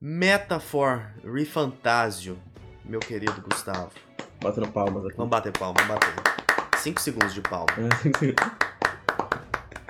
[0.00, 2.38] Metafor Refantasio,
[2.84, 3.90] meu querido Gustavo.
[4.40, 5.16] Batendo palmas aqui.
[5.16, 6.43] Vamos bater palmas, vamos bater.
[6.84, 7.72] 5 segundos de palma.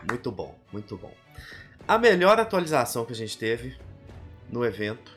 [0.08, 1.12] Muito bom, muito bom.
[1.88, 3.76] A melhor atualização que a gente teve
[4.48, 5.10] no evento,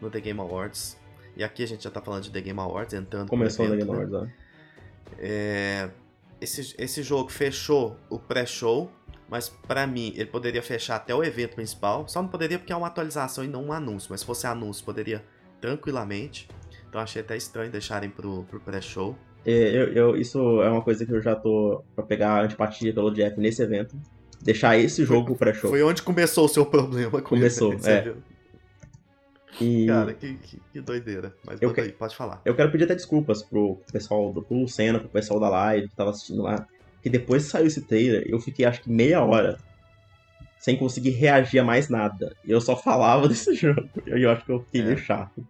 [0.00, 0.96] no The Game Awards,
[1.36, 3.76] e aqui a gente já tá falando de The Game Awards, entrando Começou o The
[3.76, 3.96] Game né?
[3.96, 4.34] Awards, né?
[5.18, 5.90] é.
[6.40, 8.90] Esse, esse jogo fechou o pré-show,
[9.28, 12.08] mas para mim ele poderia fechar até o evento principal.
[12.08, 14.84] Só não poderia porque é uma atualização e não um anúncio, mas se fosse anúncio
[14.84, 15.24] poderia
[15.60, 16.48] tranquilamente.
[16.88, 19.16] Então achei até estranho deixarem pro, pro pré-show.
[19.46, 23.12] É, eu, eu, isso é uma coisa que eu já tô pra pegar antipatia pelo
[23.12, 23.96] Jeff nesse evento.
[24.42, 25.70] Deixar esse jogo pro pré-show.
[25.70, 28.12] Foi onde começou o seu problema com Começou, é.
[29.60, 29.86] E...
[29.86, 31.34] Cara, que, que, que, doideira.
[31.46, 31.80] Mas eu que...
[31.80, 32.42] aí, pode falar.
[32.44, 35.96] Eu quero pedir até desculpas pro pessoal do pro Lucena, pro pessoal da live que
[35.96, 36.66] tava assistindo lá.
[37.00, 39.58] Que depois que saiu esse trailer, eu fiquei acho que meia hora
[40.58, 42.34] sem conseguir reagir a mais nada.
[42.44, 43.88] E eu só falava desse jogo.
[44.06, 44.84] E eu acho que eu fiquei é.
[44.84, 45.46] meio chato.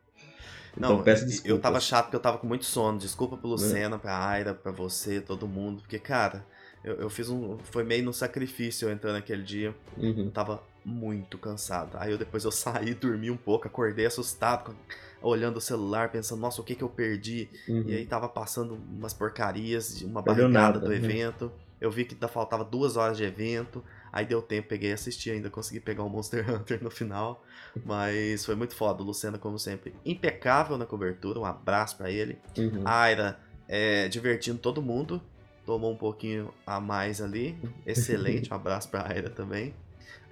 [0.76, 1.50] Então, Não, peço desculpas.
[1.50, 2.98] eu tava chato porque eu tava com muito sono.
[2.98, 3.98] Desculpa pro Lucena, é.
[3.98, 5.80] pra Aira, pra você, todo mundo.
[5.80, 6.44] Porque, cara,
[6.84, 7.58] eu, eu fiz um.
[7.58, 9.74] Foi meio no sacrifício eu entrando naquele dia.
[9.96, 10.26] Uhum.
[10.26, 11.96] Eu tava muito cansado.
[11.98, 14.76] Aí eu depois eu saí, dormi um pouco, acordei assustado,
[15.20, 17.48] olhando o celular, pensando, nossa, o que que eu perdi?
[17.68, 17.84] Uhum.
[17.86, 20.96] E aí tava passando umas porcarias, uma barrigada do né?
[20.96, 21.50] evento.
[21.80, 23.82] Eu vi que ainda faltava duas horas de evento.
[24.12, 27.44] Aí deu tempo, peguei e assisti ainda, consegui pegar o Monster Hunter no final.
[27.84, 29.02] Mas foi muito foda.
[29.02, 31.38] O Luciano, como sempre, impecável na cobertura.
[31.38, 32.38] Um abraço para ele.
[32.56, 32.82] Uhum.
[32.84, 33.38] Aira
[33.68, 35.20] é, divertindo todo mundo.
[35.64, 37.58] Tomou um pouquinho a mais ali.
[37.84, 38.50] Excelente.
[38.52, 39.74] Um abraço pra Aira também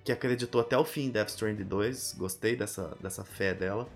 [0.04, 2.16] que acreditou até o fim em Death Stranding 2.
[2.18, 3.88] Gostei dessa, dessa fé dela.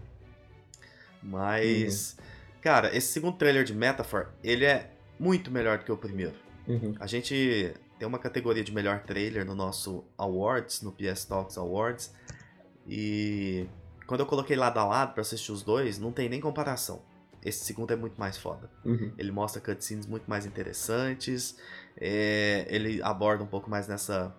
[1.22, 2.24] Mas, uhum.
[2.62, 6.34] cara, esse segundo trailer de Metaphor, ele é muito melhor do que o primeiro.
[6.66, 6.94] Uhum.
[6.98, 12.14] A gente tem uma categoria de melhor trailer no nosso Awards, no PS Talks Awards.
[12.86, 13.66] E
[14.06, 17.02] quando eu coloquei lado a lado para assistir os dois, não tem nem comparação.
[17.44, 18.70] Esse segundo é muito mais foda.
[18.84, 19.12] Uhum.
[19.18, 21.56] Ele mostra cutscenes muito mais interessantes.
[21.96, 24.34] É, ele aborda um pouco mais nessa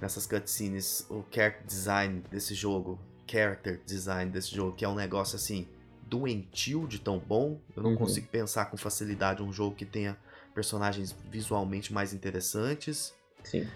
[0.00, 2.98] nessas cutscenes o character design desse jogo,
[3.30, 5.68] character design desse jogo, que é um negócio assim
[6.02, 7.60] doentio de tão bom.
[7.76, 7.96] Eu não uhum.
[7.96, 10.16] consigo pensar com facilidade um jogo que tenha
[10.54, 13.14] personagens visualmente mais interessantes.
[13.44, 13.66] Sim.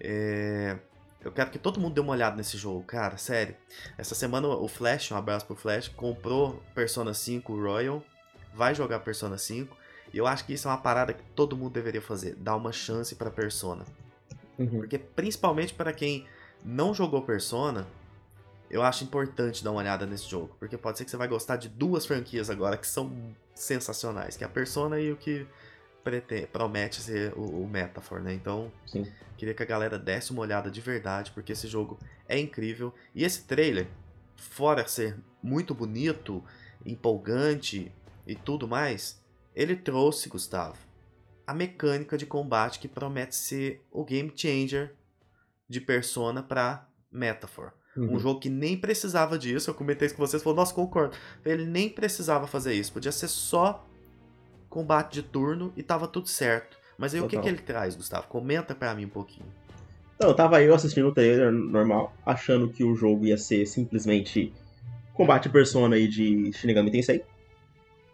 [0.00, 0.78] É...
[1.24, 3.54] Eu quero que todo mundo dê uma olhada nesse jogo, cara, sério.
[3.96, 8.02] Essa semana o Flash, um abraço pro Flash, comprou Persona 5 Royal,
[8.52, 9.76] vai jogar Persona 5,
[10.12, 12.72] e eu acho que isso é uma parada que todo mundo deveria fazer, dar uma
[12.72, 13.84] chance para Persona.
[14.58, 14.80] Uhum.
[14.80, 16.26] Porque principalmente para quem
[16.64, 17.86] não jogou Persona,
[18.68, 20.56] eu acho importante dar uma olhada nesse jogo.
[20.58, 23.12] Porque pode ser que você vai gostar de duas franquias agora que são
[23.54, 25.46] sensacionais, que é a Persona e o que
[26.52, 28.32] promete ser o, o Metaphor, né?
[28.34, 29.06] Então, Sim.
[29.36, 31.98] queria que a galera desse uma olhada de verdade, porque esse jogo
[32.28, 32.94] é incrível.
[33.14, 33.88] E esse trailer,
[34.36, 36.44] fora ser muito bonito,
[36.84, 37.92] empolgante
[38.26, 39.20] e tudo mais,
[39.54, 40.78] ele trouxe, Gustavo,
[41.46, 44.94] a mecânica de combate que promete ser o game changer
[45.68, 47.72] de Persona para Metaphor.
[47.96, 48.16] Uhum.
[48.16, 51.16] Um jogo que nem precisava disso, eu comentei isso com vocês, falou, nossa, concordo.
[51.44, 53.86] Ele nem precisava fazer isso, podia ser só
[54.72, 56.78] combate de turno e tava tudo certo.
[56.96, 57.26] Mas aí Total.
[57.26, 58.26] o que, que ele traz, Gustavo?
[58.26, 59.46] Comenta para mim um pouquinho.
[60.16, 64.50] Então, eu tava eu assistindo o trailer normal, achando que o jogo ia ser simplesmente
[65.12, 67.22] combate Persona aí de Shinigami Tensei.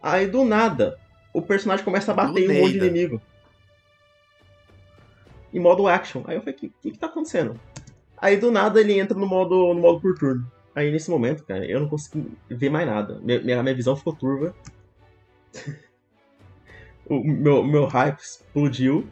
[0.02, 0.98] Aí do nada,
[1.32, 3.22] o personagem começa a bater em um monte de inimigo.
[5.54, 6.22] Em modo action.
[6.26, 7.59] Aí eu falei, o que, que, que tá acontecendo?
[8.16, 10.50] Aí do nada ele entra no modo, no modo por turno.
[10.74, 13.20] Aí nesse momento, cara, eu não consegui ver mais nada.
[13.22, 14.52] Minha, minha visão ficou turva.
[17.09, 19.06] o meu, meu hype explodiu.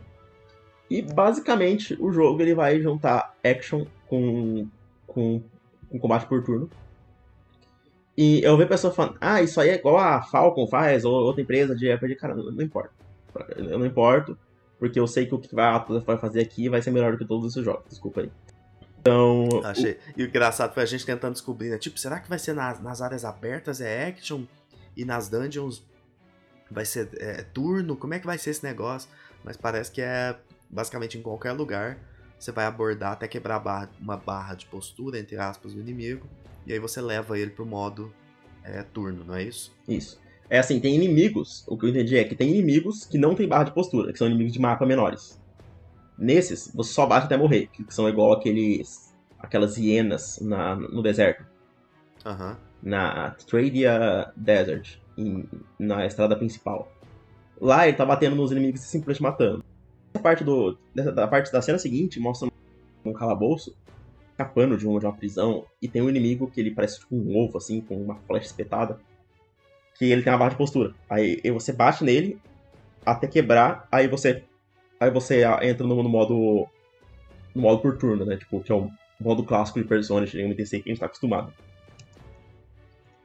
[0.89, 4.69] E basicamente o jogo ele vai juntar action com,
[5.07, 5.43] com,
[5.91, 6.71] com combate por turno.
[8.17, 11.43] E eu vejo pessoas falando, ah, isso aí é igual a Falcon faz, ou outra
[11.43, 12.15] empresa de RPG.
[12.15, 12.91] Cara, não, não importa.
[13.57, 14.39] Eu não importo,
[14.79, 17.51] porque eu sei que o que vai fazer aqui vai ser melhor do que todos
[17.51, 17.85] esses jogos.
[17.91, 18.31] Desculpa aí.
[19.01, 19.49] Então.
[19.65, 19.93] Achei.
[19.93, 19.97] O...
[20.17, 21.79] E o engraçado foi a gente tentando descobrir, né?
[21.79, 24.45] Tipo, será que vai ser nas, nas áreas abertas é action
[24.97, 25.85] e nas dungeons
[26.71, 27.97] vai ser é, turno?
[27.97, 29.09] Como é que vai ser esse negócio?
[29.45, 30.37] Mas parece que é
[30.69, 31.99] basicamente em qualquer lugar.
[32.39, 36.27] Você vai abordar até quebrar barra, uma barra de postura, entre aspas, do inimigo.
[36.67, 38.13] E aí você leva ele pro modo
[38.63, 39.75] é, turno, não é isso?
[39.89, 40.21] Isso.
[40.51, 41.65] É assim, tem inimigos.
[41.67, 44.19] O que eu entendi é que tem inimigos que não tem barra de postura, que
[44.19, 45.41] são inimigos de mapa menores.
[46.19, 49.15] Nesses, você só bate até morrer, que são igual aqueles.
[49.39, 51.45] aquelas hienas na, no deserto.
[52.25, 52.57] Uhum.
[52.83, 55.49] Na Tradia Desert, em,
[55.79, 56.91] na estrada principal.
[57.61, 59.65] Lá ele tá batendo nos inimigos e simplesmente matando.
[60.13, 60.79] Essa parte do.
[60.95, 62.49] Da parte da cena seguinte mostra
[63.05, 63.77] um calabouço
[64.31, 67.37] escapando de uma, de uma prisão e tem um inimigo que ele parece tipo um
[67.39, 68.99] ovo, assim, com uma flecha espetada.
[69.95, 70.95] Que ele tem uma barra de postura.
[71.09, 72.39] Aí você bate nele
[73.05, 74.45] até quebrar, aí você
[74.99, 76.67] Aí você entra no, no modo.
[77.55, 78.37] No modo por turno, né?
[78.37, 78.91] Tipo, que é o
[79.21, 81.53] modo clássico de Persona de MTC que a gente tá acostumado.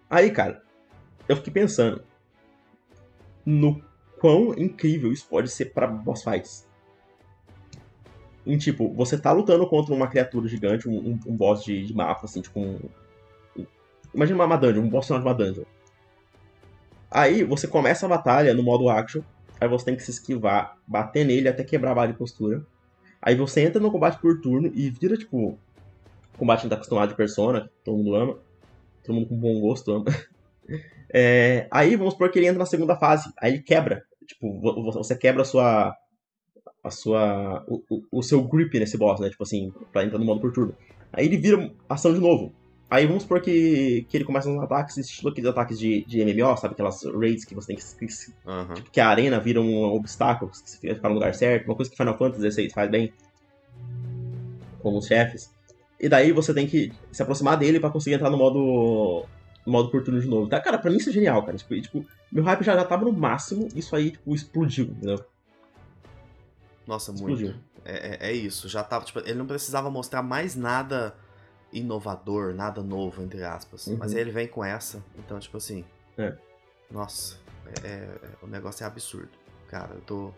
[0.10, 0.62] Aí, cara,
[1.32, 2.04] eu fiquei pensando
[3.46, 3.82] no
[4.20, 6.68] quão incrível isso pode ser para boss fights.
[8.46, 11.94] Em tipo, você tá lutando contra uma criatura gigante, um, um, um boss de, de,
[11.94, 12.80] mapa, assim, tipo um.
[14.14, 15.64] Imagina uma dungeon, um boss final de uma dungeon.
[17.10, 19.22] Aí você começa a batalha no modo action,
[19.62, 22.66] Aí você tem que se esquivar, bater nele até quebrar a barra de postura.
[23.22, 25.56] Aí você entra no combate por turno e vira, tipo,
[26.36, 28.40] combate que tá acostumado de persona, todo mundo ama.
[29.04, 30.06] Todo mundo com bom gosto ama.
[31.14, 33.30] É, aí vamos supor que ele entra na segunda fase.
[33.40, 34.04] Aí ele quebra.
[34.26, 34.60] Tipo,
[34.94, 35.96] você quebra a sua.
[36.84, 37.66] A sua.
[37.68, 37.82] O,
[38.12, 39.30] o, seu grip nesse boss, né?
[39.30, 40.76] Tipo assim, pra entrar no modo por turno.
[41.12, 42.54] Aí ele vira ação de novo.
[42.90, 46.58] Aí vamos supor que, que ele começa uns ataques, estilo aqueles ataques de, de MMO,
[46.58, 46.74] sabe?
[46.74, 48.14] Aquelas raids que você tem que.
[48.46, 48.74] Uhum.
[48.74, 51.90] Tipo, que a arena vira um obstáculo, que você fica no lugar certo, uma coisa
[51.90, 53.14] que Final Fantasy XVI faz bem.
[54.82, 55.54] Com os chefes.
[56.02, 59.26] E daí você tem que se aproximar dele para conseguir entrar no modo.
[59.66, 60.50] Modo por turno de novo.
[60.50, 61.58] Tá, cara, pra mim isso é genial, cara.
[61.58, 65.24] Tipo, tipo meu hype já, já tava no máximo, isso aí, tipo, explodiu, entendeu?
[66.88, 67.50] Nossa, explodiu.
[67.50, 67.64] muito.
[67.84, 68.68] É, é, é isso.
[68.70, 71.16] Já tava, tipo, ele não precisava mostrar mais nada
[71.74, 73.88] inovador, nada novo, entre aspas.
[73.88, 73.98] Uhum.
[73.98, 75.04] Mas aí ele vem com essa.
[75.18, 75.84] Então, tipo assim.
[76.18, 76.36] É.
[76.90, 77.38] Nossa,
[77.84, 78.10] é, é,
[78.42, 79.32] o negócio é absurdo.
[79.68, 80.34] Cara, eu tô.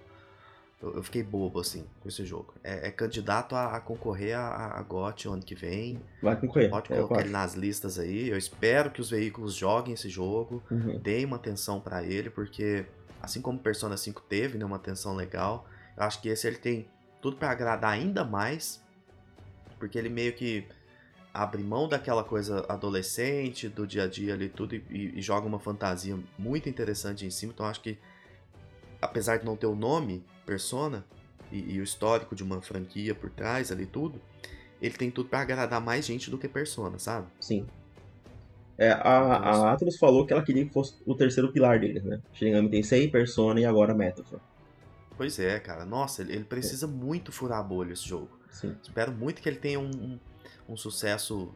[0.83, 2.53] Eu, eu fiquei bobo, assim, com esse jogo.
[2.61, 6.01] É, é candidato a, a, concorrer a, a GOT ano que vem.
[6.21, 6.69] Vai concorrer.
[6.69, 8.27] Pode é, colocar ele nas listas aí.
[8.27, 10.61] Eu espero que os veículos joguem esse jogo.
[10.69, 10.99] Uhum.
[10.99, 12.85] Deem uma atenção para ele, porque
[13.21, 15.65] assim como Persona 5 teve né, uma atenção legal,
[15.95, 16.85] eu acho que esse ele tem
[17.21, 18.83] tudo para agradar ainda mais.
[19.79, 20.67] Porque ele meio que
[21.33, 24.83] abre mão daquela coisa adolescente, do dia a dia ali tudo, e,
[25.15, 27.53] e, joga uma fantasia muito interessante em cima.
[27.53, 27.97] Então acho que,
[29.01, 31.05] apesar de não ter o nome Persona
[31.51, 34.21] e, e o histórico de uma franquia por trás ali tudo,
[34.81, 37.27] ele tem tudo para agradar mais gente do que Persona, sabe?
[37.39, 37.65] Sim.
[38.77, 42.19] É, a, a Atlus falou que ela queria que fosse o terceiro pilar deles, né?
[42.33, 44.39] Shin Megami Tensei, Persona e agora Metatron.
[45.15, 45.85] Pois é, cara.
[45.85, 46.89] Nossa, ele, ele precisa é.
[46.89, 48.29] muito furar a bolha esse jogo.
[48.49, 48.75] Sim.
[48.81, 50.19] Espero muito que ele tenha um, um
[50.67, 51.51] um sucesso,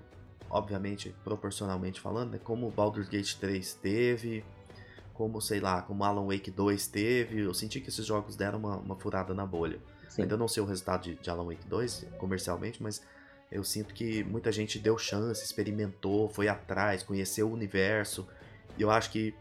[0.49, 2.39] obviamente, proporcionalmente falando, né?
[2.43, 4.43] como Baldur's Gate 3 teve,
[5.17, 7.41] como, sei lá, como Alan Wake 2 teve.
[7.41, 9.79] Eu senti que esses jogos deram uma, uma furada na bolha.
[10.07, 10.21] Sim.
[10.21, 13.01] Ainda não sei o resultado de, de Alan Wake 2 comercialmente, mas
[13.51, 18.27] eu sinto que muita gente deu chance, experimentou, foi atrás, conheceu o universo.
[18.77, 19.33] E eu acho que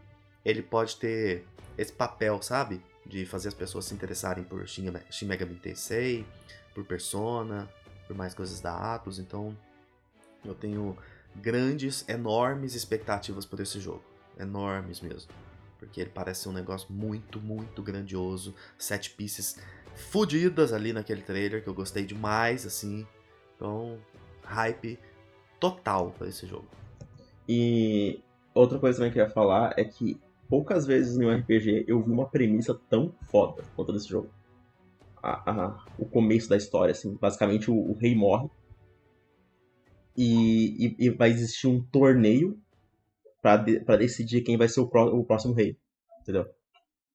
[0.43, 1.45] ele pode ter
[1.77, 2.81] esse papel, sabe?
[3.05, 4.91] De fazer as pessoas se interessarem por Shin
[5.25, 6.25] Megami Tensei,
[6.73, 7.69] por Persona,
[8.07, 9.55] por mais coisas da Atlus, então
[10.43, 10.97] eu tenho
[11.35, 14.03] grandes, enormes expectativas por esse jogo.
[14.39, 15.31] Enormes mesmo.
[15.77, 18.55] Porque ele parece um negócio muito, muito grandioso.
[18.77, 19.59] Sete pieces
[19.95, 23.05] fodidas ali naquele trailer que eu gostei demais, assim.
[23.55, 23.97] Então,
[24.43, 24.99] hype
[25.59, 26.67] total para esse jogo.
[27.47, 28.19] E
[28.53, 30.19] outra coisa também que eu ia falar é que
[30.49, 34.29] poucas vezes em um RPG eu vi uma premissa tão foda quanto desse jogo
[35.21, 37.17] a, a, o começo da história, assim.
[37.19, 38.49] Basicamente, o, o rei morre.
[40.15, 42.59] E, e, e, vai existir um torneio
[43.47, 45.77] para de, decidir quem vai ser o, o próximo rei.
[46.21, 46.45] Entendeu?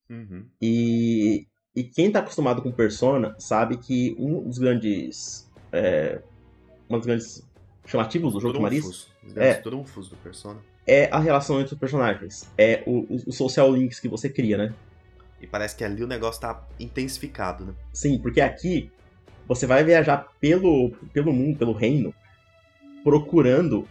[0.08, 0.46] Uhum.
[0.60, 5.50] E, e quem tá acostumado com Persona sabe que um dos grandes.
[5.70, 6.22] É,
[6.88, 7.48] um dos grandes
[7.86, 9.08] chamativos do jogo Maris.
[9.36, 10.60] É, trunfos do Persona.
[10.86, 12.50] É a relação entre os personagens.
[12.56, 14.74] É o, o social links que você cria, né?
[15.40, 17.74] E parece que ali o negócio tá intensificado, né?
[17.92, 18.90] Sim, porque aqui
[19.46, 22.14] você vai viajar pelo, pelo mundo, pelo reino,
[23.02, 23.86] procurando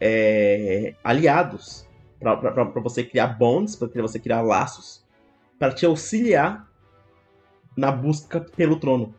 [0.00, 1.86] é, aliados
[2.20, 5.04] para você criar bonds, para você criar laços,
[5.58, 6.66] para te auxiliar
[7.76, 9.14] na busca pelo trono.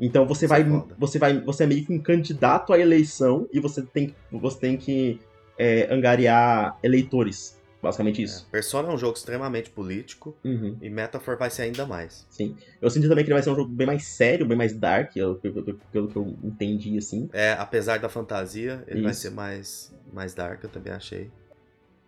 [0.00, 3.60] Então você vai, é você vai, você é meio que um candidato à eleição e
[3.60, 5.20] você tem, você tem que
[5.58, 7.60] é, angariar eleitores.
[7.84, 8.46] Basicamente isso.
[8.48, 10.74] É, Persona é um jogo extremamente político uhum.
[10.80, 12.26] e Metaphor vai ser ainda mais.
[12.30, 12.56] Sim.
[12.80, 15.12] Eu senti também que ele vai ser um jogo bem mais sério, bem mais dark,
[15.12, 17.28] pelo que eu entendi, assim.
[17.30, 19.04] É, apesar da fantasia, ele isso.
[19.04, 21.30] vai ser mais, mais dark, eu também achei.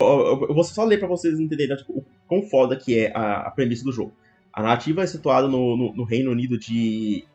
[0.00, 3.42] Eu, eu vou só ler pra vocês entenderem tipo, o quão foda que é a,
[3.42, 4.12] a premissa do jogo.
[4.50, 7.26] A narrativa é situada no, no, no Reino Unido de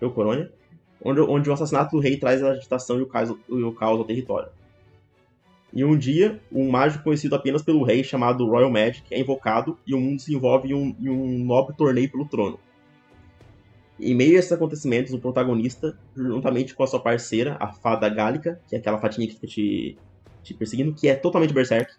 [0.00, 0.50] Eucorônia,
[1.00, 3.98] onde, onde o assassinato do rei traz a agitação e o caos, e o caos
[3.98, 4.50] ao território.
[5.72, 9.94] E um dia, um mágico conhecido apenas pelo rei, chamado Royal Magic, é invocado e
[9.94, 12.58] o mundo se envolve em um, em um nobre torneio pelo trono.
[13.98, 18.60] Em meio a esses acontecimentos, o protagonista, juntamente com a sua parceira, a fada Gálica,
[18.66, 19.98] que é aquela fatinha que fica te,
[20.42, 21.92] te perseguindo, que é totalmente berserk,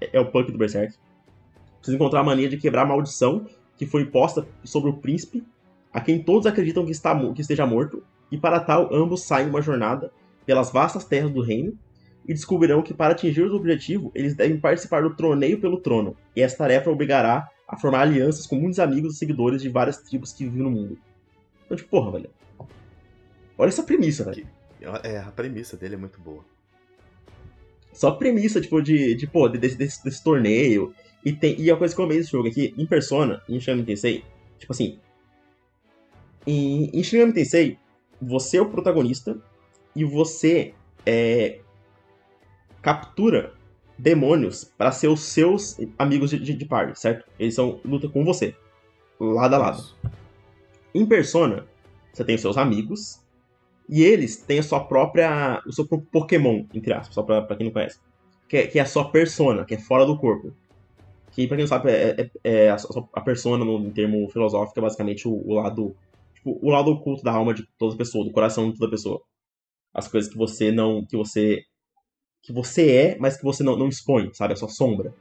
[0.00, 0.94] é, é o punk do berserk,
[1.78, 3.46] precisa encontrar a mania de quebrar a maldição
[3.78, 5.42] que foi imposta sobre o príncipe,
[5.92, 9.62] a quem todos acreditam que, está, que esteja morto, e para tal, ambos saem uma
[9.62, 10.12] jornada
[10.44, 11.78] pelas vastas terras do reino
[12.30, 16.40] e descobrirão que para atingir o objetivo, eles devem participar do troneio pelo trono, e
[16.40, 20.44] essa tarefa obrigará a formar alianças com muitos amigos e seguidores de várias tribos que
[20.44, 20.96] vivem no mundo.
[21.64, 22.30] Então, tipo, porra, velho.
[23.58, 24.46] Olha essa premissa, velho.
[25.02, 26.44] É, a premissa dele é muito boa.
[27.92, 30.94] Só a premissa, tipo, de, de pô, desse, desse, desse torneio.
[31.24, 33.84] E, tem, e a coisa que eu amei desse jogo aqui, em Persona, em Shin
[33.84, 34.24] Tensei,
[34.56, 35.00] tipo assim,
[36.46, 37.76] em, em Shin Tensei,
[38.22, 39.36] você é o protagonista
[39.96, 40.74] e você
[41.04, 41.58] é,
[42.82, 43.52] captura
[43.98, 47.30] demônios para ser os seus amigos de, de, de party, certo?
[47.38, 48.54] Eles são luta com você,
[49.20, 49.82] lado a lado.
[50.94, 51.66] Em Persona,
[52.12, 53.20] você tem os seus amigos
[53.88, 57.56] e eles têm a sua própria, o seu próprio Pokémon, entre aspas, só pra, pra
[57.56, 58.00] quem não conhece,
[58.48, 60.52] que é, que é a sua persona, que é fora do corpo.
[61.32, 62.76] Que, pra quem não sabe, é, é, é a,
[63.14, 65.94] a, persona, no, em termo filosófico, é basicamente o, o lado
[66.40, 69.22] tipo, o lado oculto da alma de toda pessoa, do coração de toda pessoa.
[69.94, 71.04] As coisas que você não.
[71.04, 71.62] que você.
[72.42, 74.54] Que você é, mas que você não, não expõe, sabe?
[74.54, 75.12] A sua sombra.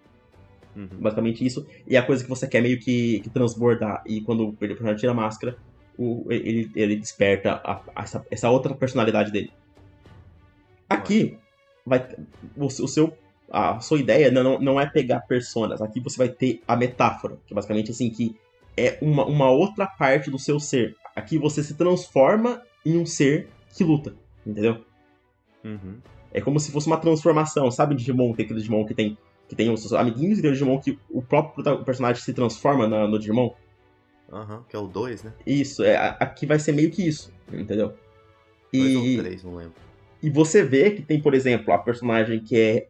[0.75, 0.87] Uhum.
[0.99, 1.65] Basicamente isso.
[1.87, 4.03] E é a coisa que você quer meio que, que transbordar.
[4.05, 5.57] E quando o personagem tira a máscara,
[5.97, 9.51] o, ele, ele desperta a, a, essa, essa outra personalidade dele.
[10.89, 11.37] Aqui,
[11.85, 12.07] vai,
[12.55, 13.13] o, o seu
[13.51, 15.81] a sua ideia não, não é pegar personas.
[15.81, 18.35] Aqui você vai ter a metáfora, que é basicamente assim que
[18.77, 20.95] é uma, uma outra parte do seu ser.
[21.15, 24.15] Aqui você se transforma em um ser que luta,
[24.45, 24.85] entendeu?
[25.63, 25.97] Uhum.
[26.33, 27.95] É como se fosse uma transformação, sabe?
[27.95, 29.17] Digimon, tem aquele Digimon que tem,
[29.47, 33.07] que tem os amiguinhos e tem o Digimon que o próprio personagem se transforma na,
[33.07, 33.51] no Digimon.
[34.31, 35.33] Aham, uhum, que é o 2, né?
[35.45, 37.93] Isso, é, aqui vai ser meio que isso, entendeu?
[38.71, 39.73] E, ou 3, não lembro.
[40.21, 42.87] E você vê que tem, por exemplo, a personagem que é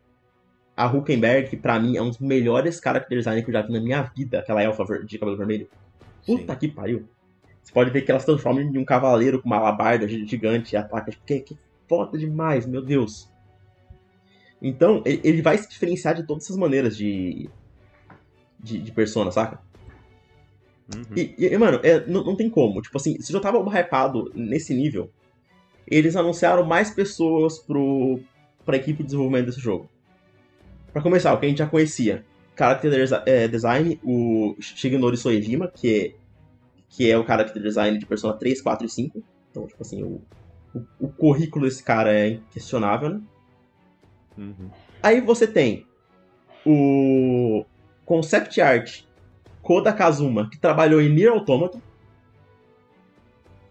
[0.76, 3.74] a Huckenberg, que pra mim é um dos melhores character design que eu já vi
[3.74, 5.70] na minha vida, aquela elfa de cabelo vermelho.
[6.26, 6.60] Puta Sim.
[6.60, 7.08] que pariu.
[7.62, 10.78] Você pode ver que ela se transforma em um cavaleiro com uma alabarda gigante e
[10.78, 11.12] ataca.
[11.12, 13.29] Tipo, que, que foda demais, meu Deus.
[14.62, 17.49] Então, ele vai se diferenciar de todas essas maneiras de.
[18.60, 19.60] de, de persona, saca?
[20.93, 21.03] Uhum.
[21.16, 22.82] E, e, mano, é, não, não, tem como.
[22.82, 25.10] Tipo assim, se já tava hypado nesse nível,
[25.88, 28.20] eles anunciaram mais pessoas pro,
[28.66, 29.89] pra equipe de desenvolvimento desse jogo.
[30.91, 32.26] Pra começar, o que a gente já conhecia.
[32.57, 32.91] Character
[33.26, 36.20] é, Design, o Shigenori Soejima, que é
[36.89, 39.24] que é o character design de Persona 3, 4 e 5.
[39.51, 40.22] Então, tipo assim, o,
[40.74, 43.22] o, o currículo desse cara é inquestionável, né?
[44.40, 44.70] Uhum.
[45.04, 45.86] Aí você tem
[46.66, 47.66] o
[48.06, 49.04] concept art
[49.62, 51.80] Koda Kazuma, que trabalhou em Nier Automata.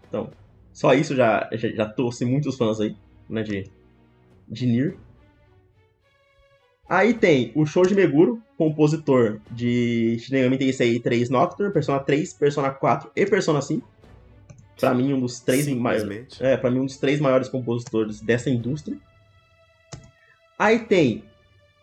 [0.09, 0.31] Então,
[0.73, 2.95] só isso já, já, já trouxe muitos fãs aí,
[3.29, 3.65] né, de,
[4.47, 4.97] de Nier.
[6.89, 12.71] Aí tem o Shoji Meguro, compositor de Shin Megami Tensei 3 Nocturne, Persona 3, Persona
[12.71, 13.87] 4 e Persona 5.
[14.79, 16.41] Pra mim, um dos três maiores.
[16.41, 18.97] É, pra mim, um dos três maiores compositores dessa indústria.
[20.59, 21.23] Aí tem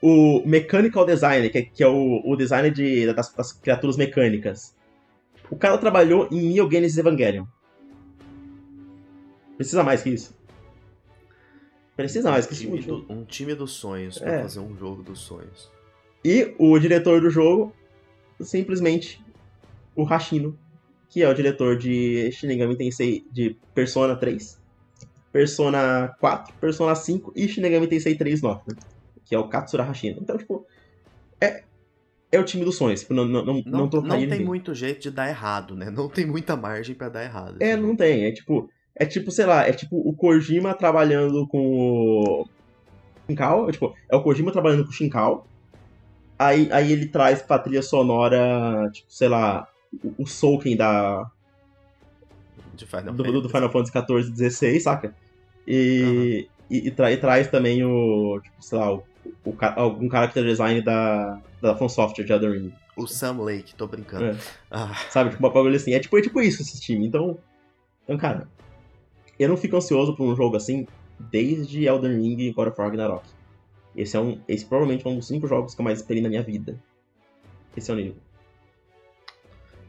[0.02, 4.76] o Mechanical Design, que é, que é o, o design de, das, das, criaturas mecânicas.
[5.50, 7.46] O cara trabalhou em Neo Genesis Evangelion.
[9.56, 10.36] Precisa mais que isso.
[11.96, 14.26] Precisa mais um que time do, Um time dos sonhos é.
[14.26, 15.72] pra fazer um jogo dos sonhos.
[16.24, 17.74] E o diretor do jogo,
[18.42, 19.24] simplesmente
[19.96, 20.58] o Hashino,
[21.10, 24.60] que é o diretor de Shinigami Tensei de Persona 3,
[25.36, 28.80] Persona 4, Persona 5 e Shinigami Tensei 3 Nocturne,
[29.26, 30.20] que é o Katsura Hashino.
[30.22, 30.66] Então, tipo,
[31.42, 31.66] é,
[32.32, 33.02] é o time dos sonhos.
[33.02, 34.46] Tipo, não, não, não, não, não tem ninguém.
[34.46, 35.90] muito jeito de dar errado, né?
[35.90, 37.58] Não tem muita margem para dar errado.
[37.60, 38.24] É, não tem.
[38.24, 42.48] É tipo, é tipo, sei lá, é tipo o Kojima trabalhando com o.
[43.28, 45.44] Shinkawa, tipo, é o Kojima trabalhando com o Shinkawa.
[46.40, 49.68] Aí, aí ele traz pra trilha sonora, tipo, sei lá,
[50.02, 51.30] o, o Souken da.
[52.78, 55.25] Final do, do, Final Fantasy XIV, 16, saca?
[55.68, 56.78] E, uhum.
[56.78, 59.03] e, e, tra, e, traz também o, tipo, sei lá, o,
[59.43, 62.74] o, algum character design da, da From Software de Elden Ring.
[62.95, 64.26] O Sam Lake, tô brincando.
[64.26, 64.38] É.
[64.72, 64.93] Ah.
[65.09, 65.93] Sabe, tipo, uma bagulho assim.
[65.93, 67.05] É tipo, é tipo isso esse time.
[67.05, 67.38] Então,
[68.03, 68.47] então, cara,
[69.38, 70.88] eu não fico ansioso por um jogo assim
[71.20, 73.26] desde Elden Ring e God of War Ragnarok.
[73.95, 76.30] Esse é um, esse provavelmente é um dos cinco jogos que eu mais esperei na
[76.30, 76.80] minha vida.
[77.76, 78.16] Esse é o nível.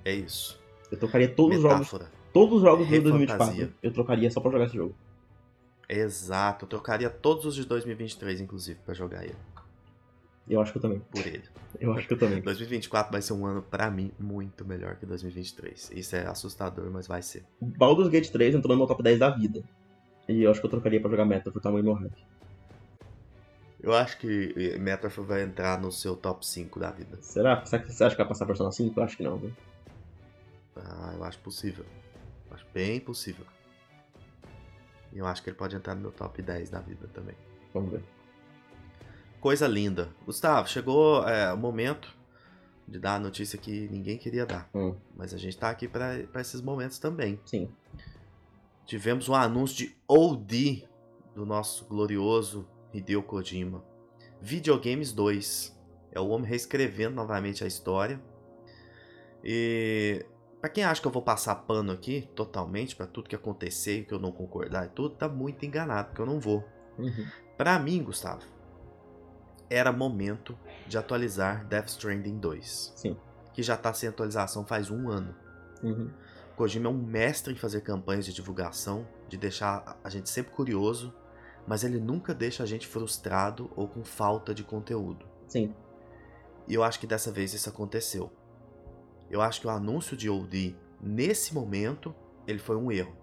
[0.05, 0.61] É isso.
[0.91, 1.83] Eu trocaria todos Metáfora.
[1.83, 2.09] os jogos.
[2.33, 4.95] Todos os jogos de 2024 eu trocaria só pra jogar esse jogo.
[5.89, 9.37] Exato, eu trocaria todos os de 2023, inclusive, pra jogar ele.
[10.49, 11.01] Eu acho que eu também.
[11.01, 11.43] Por ele.
[11.81, 12.41] Eu acho que eu também.
[12.41, 15.91] 2024 vai ser um ano, para mim, muito melhor que 2023.
[15.93, 17.45] Isso é assustador, mas vai ser.
[17.61, 19.63] Baldur's Gate 3 entrou no meu top 10 da vida.
[20.29, 22.27] E eu acho que eu trocaria pra jogar Meta por tamanho do meu hype.
[23.81, 27.19] Eu acho que Metaphor vai entrar no seu top 5 da vida.
[27.21, 27.65] Será?
[27.65, 28.99] Você acha que vai passar Persona 5?
[28.99, 29.53] Eu acho que não, viu?
[30.77, 31.85] Ah, eu acho possível.
[32.49, 33.45] Eu acho bem possível.
[35.17, 37.35] Eu acho que ele pode entrar no meu top 10 da vida também.
[37.73, 38.05] Vamos ver.
[39.41, 40.11] Coisa linda.
[40.25, 42.15] Gustavo, chegou é, o momento
[42.87, 44.69] de dar a notícia que ninguém queria dar.
[44.75, 44.95] Hum.
[45.17, 47.41] Mas a gente tá aqui para esses momentos também.
[47.45, 47.69] Sim.
[48.85, 50.89] Tivemos um anúncio de OD
[51.35, 53.85] do nosso glorioso Hideo Kojima.
[54.41, 55.77] Videogames 2.
[56.13, 58.21] É o homem reescrevendo novamente a história.
[59.43, 60.25] E
[60.61, 64.05] para quem acha que eu vou passar pano aqui totalmente para tudo que acontecer e
[64.05, 66.65] que eu não concordar e tudo, tá muito enganado, porque eu não vou.
[66.99, 67.27] Uhum.
[67.57, 68.43] Para mim, Gustavo,
[69.69, 72.93] era momento de atualizar Death Stranding 2.
[72.97, 73.17] Sim.
[73.53, 75.35] Que já tá sem atualização faz um ano.
[75.83, 76.11] Uhum.
[76.57, 81.15] Kojima é um mestre em fazer campanhas de divulgação, de deixar a gente sempre curioso,
[81.67, 85.27] mas ele nunca deixa a gente frustrado ou com falta de conteúdo.
[85.49, 85.75] Sim.
[86.67, 88.33] E eu acho que dessa vez isso aconteceu.
[89.31, 92.15] Eu acho que o anúncio de OD nesse momento
[92.47, 93.15] ele foi um erro.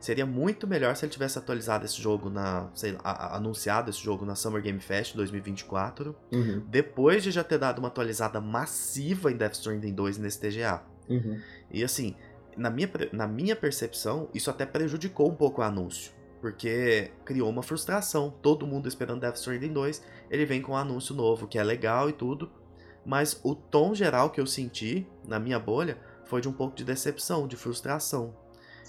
[0.00, 2.70] Seria muito melhor se ele tivesse atualizado esse jogo na.
[2.72, 6.14] Sei lá, anunciado esse jogo na Summer Game Fest 2024.
[6.32, 6.62] Uhum.
[6.68, 10.82] Depois de já ter dado uma atualizada massiva em Death Stranding 2 nesse TGA.
[11.08, 11.40] Uhum.
[11.70, 12.14] E assim,
[12.56, 16.12] na minha, na minha percepção, isso até prejudicou um pouco o anúncio.
[16.40, 18.32] Porque criou uma frustração.
[18.40, 20.04] Todo mundo esperando Death Stranding 2.
[20.30, 22.48] Ele vem com um anúncio novo que é legal e tudo.
[23.08, 25.96] Mas o tom geral que eu senti na minha bolha
[26.26, 28.36] foi de um pouco de decepção, de frustração.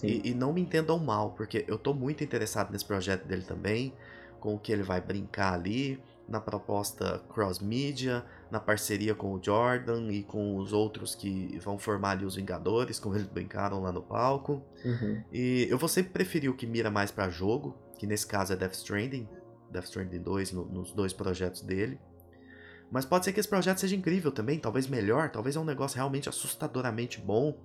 [0.03, 3.93] E, e, não me entendam mal, porque eu tô muito interessado nesse projeto dele também,
[4.41, 10.11] com o que ele vai brincar ali, na proposta cross-media, na parceria com o Jordan
[10.11, 14.01] e com os outros que vão formar ali os Vingadores, como eles brincaram lá no
[14.01, 14.61] palco.
[14.84, 15.24] Uhum.
[15.32, 18.55] E eu vou sempre preferir o que mira mais para jogo, que nesse caso é
[18.57, 19.28] Death Stranding,
[19.72, 21.97] Death Stranding 2, no, nos dois projetos dele.
[22.91, 25.95] Mas pode ser que esse projeto seja incrível também, talvez melhor, talvez é um negócio
[25.95, 27.55] realmente assustadoramente bom.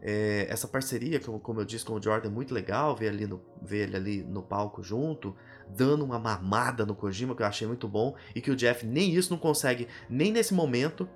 [0.00, 3.40] É, essa parceria, como eu disse com o Jordan, é muito legal ver, ali no,
[3.62, 5.34] ver ele ali no palco junto,
[5.68, 9.14] dando uma mamada no Kojima, que eu achei muito bom, e que o Jeff nem
[9.14, 11.08] isso não consegue, nem nesse momento,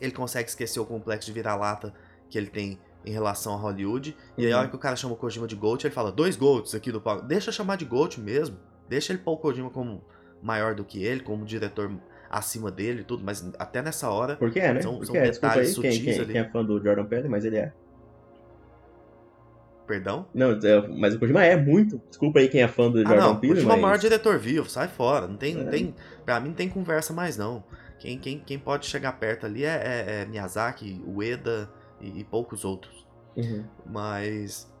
[0.00, 1.94] ele consegue esquecer o complexo de vira-lata
[2.28, 4.16] que ele tem em relação a Hollywood.
[4.36, 4.70] E aí, a hora uhum.
[4.70, 7.24] que o cara chama o Kojima de Gold, ele fala: dois Golds aqui do palco.
[7.24, 8.58] Deixa chamar de Gold mesmo.
[8.88, 10.04] Deixa ele pôr o Kojima como
[10.42, 11.90] maior do que ele, como diretor
[12.32, 14.36] acima dele e tudo, mas até nessa hora.
[14.36, 14.80] Por que é, né?
[14.80, 16.32] São, são é, detalhes aí, sutis quem, quem, ali.
[16.32, 17.72] Quem é fã do Jordan Peele, mas ele é.
[19.86, 20.26] Perdão?
[20.32, 22.00] Não, é, mas o Kojima é muito.
[22.08, 23.76] Desculpa aí quem é fã do ah, Jordan não, Peele, Kojima mas...
[23.76, 25.28] é o maior diretor vivo, sai fora.
[25.28, 25.62] Não tem, é.
[25.62, 27.62] não tem, pra mim não tem conversa mais não.
[27.98, 31.70] Quem, quem, quem pode chegar perto ali é, é, é Miyazaki, Ueda
[32.00, 33.06] e, e poucos outros.
[33.36, 33.64] Uhum.
[33.86, 34.72] Mas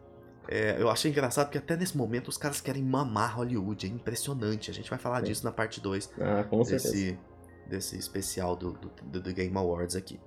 [0.48, 3.86] é, eu achei engraçado porque até nesse momento os caras querem mamar Hollywood.
[3.86, 4.70] É impressionante.
[4.70, 5.26] A gente vai falar Sim.
[5.26, 7.18] disso na parte 2 ah, desse,
[7.66, 10.20] desse especial do, do, do Game Awards aqui.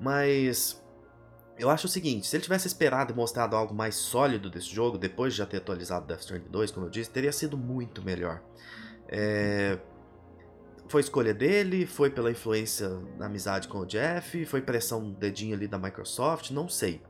[0.00, 0.82] Mas
[1.58, 4.98] eu acho o seguinte, se ele tivesse esperado e mostrado algo mais sólido desse jogo,
[4.98, 8.42] depois de já ter atualizado Death Stranding 2, como eu disse, teria sido muito melhor.
[9.08, 9.78] É...
[10.88, 15.66] Foi escolha dele, foi pela influência da amizade com o Jeff, foi pressão dedinho ali
[15.66, 17.02] da Microsoft, não sei.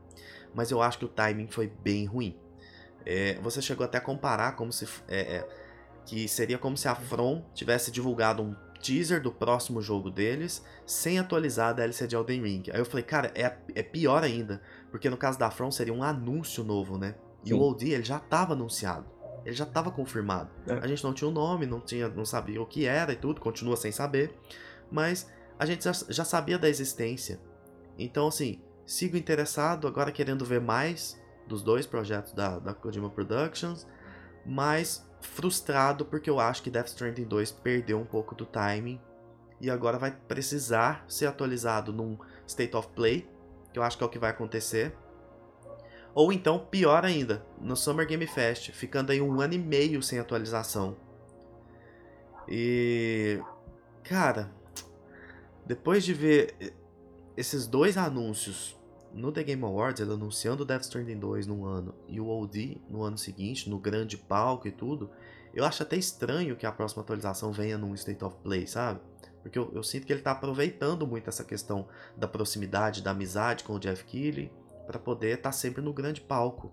[0.55, 2.35] Mas eu acho que o timing foi bem ruim.
[3.05, 3.35] É...
[3.41, 4.87] Você chegou até a comparar como se...
[5.07, 5.67] É, é
[6.07, 11.19] que seria como se a From tivesse divulgado um teaser do próximo jogo deles sem
[11.19, 12.63] atualizar a DLC de Elden Ring.
[12.71, 14.61] Aí eu falei, cara, é, é pior ainda,
[14.91, 17.15] porque no caso da From seria um anúncio novo, né?
[17.43, 17.55] E Sim.
[17.55, 19.05] o OD ele já estava anunciado.
[19.45, 20.49] Ele já estava confirmado.
[20.67, 20.73] É.
[20.73, 23.39] A gente não tinha o nome, não tinha, não sabia o que era e tudo,
[23.39, 24.37] continua sem saber,
[24.91, 27.39] mas a gente já, já sabia da existência.
[27.97, 33.87] Então assim, sigo interessado, agora querendo ver mais dos dois projetos da, da Kojima Productions,
[34.45, 38.99] mas frustrado porque eu acho que Death Stranding 2 perdeu um pouco do timing
[39.59, 42.17] e agora vai precisar ser atualizado num
[42.47, 43.27] State of Play,
[43.73, 44.95] que eu acho que é o que vai acontecer.
[46.13, 50.19] Ou então, pior ainda, no Summer Game Fest, ficando aí um ano e meio sem
[50.19, 50.97] atualização.
[52.47, 53.39] E.
[54.03, 54.49] Cara,
[55.65, 56.75] depois de ver
[57.35, 58.76] esses dois anúncios
[59.17, 62.79] no The Game Awards, ele anunciando o Death Stranding 2 num ano e o OD
[62.89, 65.09] no ano seguinte, no grande palco e tudo,
[65.53, 68.99] eu acho até estranho que a próxima atualização venha num State of Play, sabe?
[69.41, 73.63] Porque eu, eu sinto que ele está aproveitando muito essa questão da proximidade, da amizade
[73.63, 74.51] com o Jeff Keighley,
[74.85, 76.71] para poder estar tá sempre no grande palco.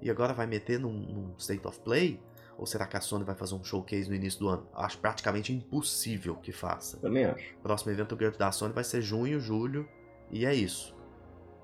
[0.00, 2.20] E agora vai meter num, num State of Play?
[2.56, 4.66] Ou será que a Sony vai fazer um showcase no início do ano?
[4.74, 6.96] Acho praticamente impossível que faça.
[6.98, 7.54] Também acho.
[7.58, 9.88] O próximo evento da Sony vai ser junho, julho,
[10.30, 10.94] e é isso.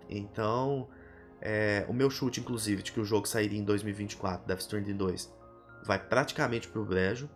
[0.09, 0.89] Então,
[1.41, 5.33] é, o meu chute, inclusive, de que o jogo sairia em 2024, Death Stranding 2,
[5.85, 7.29] vai praticamente pro brejo.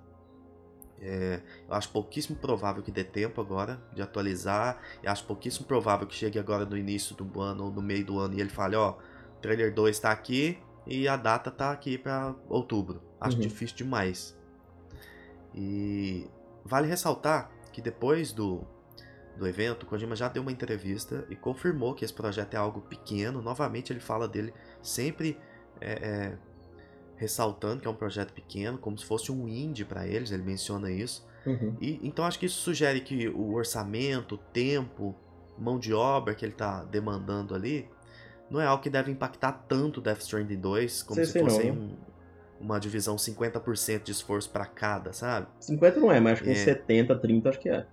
[1.01, 4.81] É, eu acho pouquíssimo provável que dê tempo agora de atualizar.
[5.03, 8.18] Eu acho pouquíssimo provável que chegue agora no início do ano ou no meio do
[8.18, 11.99] ano e ele fale, ó, oh, trailer 2 tá aqui e a data tá aqui
[11.99, 13.03] para outubro.
[13.20, 13.43] Acho uhum.
[13.43, 14.37] difícil demais.
[15.55, 16.29] E
[16.64, 18.64] vale ressaltar que depois do,
[19.37, 23.41] do evento, Kojima já deu uma entrevista e confirmou que esse projeto é algo pequeno.
[23.41, 24.53] Novamente ele fala dele
[24.83, 25.39] sempre
[25.80, 26.39] é, é,
[27.16, 30.91] ressaltando que é um projeto pequeno, como se fosse um indie para eles, ele menciona
[30.91, 31.26] isso.
[31.47, 31.76] Uhum.
[31.80, 35.14] E, então acho que isso sugere que o orçamento, o tempo,
[35.59, 37.89] mão de obra que ele está demandando ali,
[38.51, 41.97] não é algo que deve impactar tanto Death Stranding 2, como se fosse um,
[42.61, 45.47] uma divisão 50% de esforço para cada, sabe?
[45.61, 46.55] 50 não é, mas acho que é.
[46.55, 47.87] 70, 30 acho que é.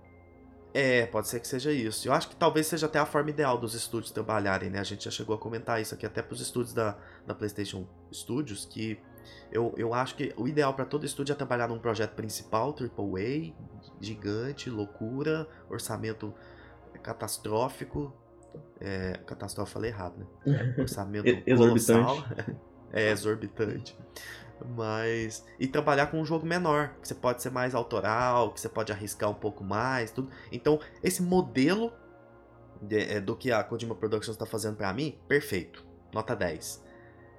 [0.72, 2.06] É, pode ser que seja isso.
[2.06, 4.78] Eu acho que talvez seja até a forma ideal dos estúdios trabalharem, né?
[4.78, 6.96] A gente já chegou a comentar isso aqui até para os estúdios da,
[7.26, 8.98] da PlayStation Studios, que
[9.50, 13.52] eu, eu acho que o ideal para todo estúdio é trabalhar num projeto principal, AAA,
[14.00, 16.32] gigante, loucura, orçamento
[17.02, 18.12] catastrófico.
[18.80, 20.74] É, catastrófico falei errado, né?
[20.78, 22.24] Orçamento exorbitante.
[22.92, 23.98] é exorbitante.
[24.76, 25.44] Mas.
[25.58, 28.92] E trabalhar com um jogo menor, que você pode ser mais autoral, que você pode
[28.92, 30.30] arriscar um pouco mais, tudo.
[30.52, 31.92] Então, esse modelo
[32.80, 35.84] de, é, do que a Kojima Productions está fazendo para mim, perfeito.
[36.12, 36.84] Nota 10.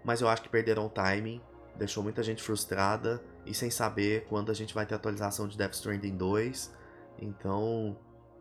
[0.04, 1.42] Mas eu acho que perderam o timing,
[1.76, 5.74] deixou muita gente frustrada e sem saber quando a gente vai ter atualização de Death
[5.74, 6.74] Stranding 2.
[7.20, 7.98] Então,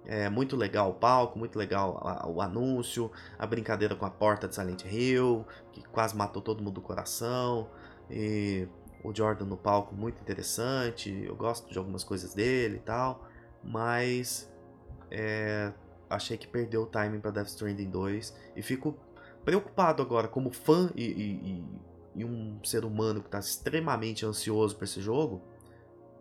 [0.07, 4.55] é muito legal o palco, muito legal o anúncio, a brincadeira com a porta de
[4.55, 7.69] Silent Hill, que quase matou todo mundo do coração.
[8.11, 8.69] E
[9.03, 13.27] o Jordan no palco muito interessante, eu gosto de algumas coisas dele e tal,
[13.63, 14.51] mas
[15.11, 15.73] é,
[16.09, 18.99] achei que perdeu o timing para Death Stranding 2 e fico
[19.45, 21.65] preocupado agora como fã e, e,
[22.17, 25.41] e um ser humano que está extremamente ansioso para esse jogo.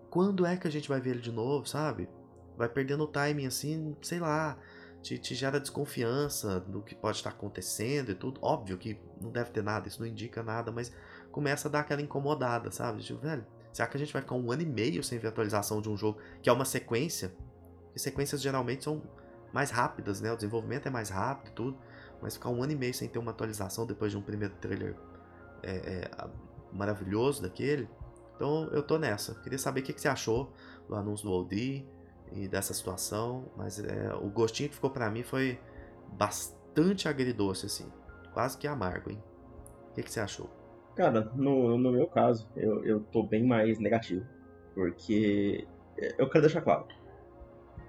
[0.10, 2.10] Quando é que a gente vai ver ele de novo, sabe?
[2.58, 4.58] Vai perdendo o timing assim, sei lá,
[5.02, 8.40] te, te gera desconfiança do que pode estar acontecendo e tudo.
[8.42, 10.92] Óbvio que não deve ter nada, isso não indica nada, mas
[11.32, 13.02] começa a dar aquela incomodada, sabe?
[13.02, 15.82] Tipo, velho, será que a gente vai ficar um ano e meio sem ver atualização
[15.82, 17.34] de um jogo que é uma sequência?
[17.96, 19.02] E sequências geralmente são
[19.54, 20.32] mais rápidas, né?
[20.32, 21.78] O desenvolvimento é mais rápido e tudo.
[22.22, 24.96] Mas ficar um ano e meio sem ter uma atualização depois de um primeiro trailer
[25.64, 26.12] é, é,
[26.72, 27.90] maravilhoso daquele.
[28.36, 29.36] Então eu tô nessa.
[29.36, 30.54] Queria saber o que, que você achou
[30.88, 31.86] do anúncio do OD
[32.34, 33.52] e dessa situação.
[33.56, 35.60] Mas é, o gostinho que ficou para mim foi
[36.14, 37.92] bastante agridoce, assim.
[38.34, 39.24] Quase que amargo, hein?
[39.92, 40.59] O que, que você achou?
[41.00, 44.26] Cara, no, no meu caso, eu, eu tô bem mais negativo.
[44.76, 45.66] Porque
[46.18, 46.88] eu quero deixar claro.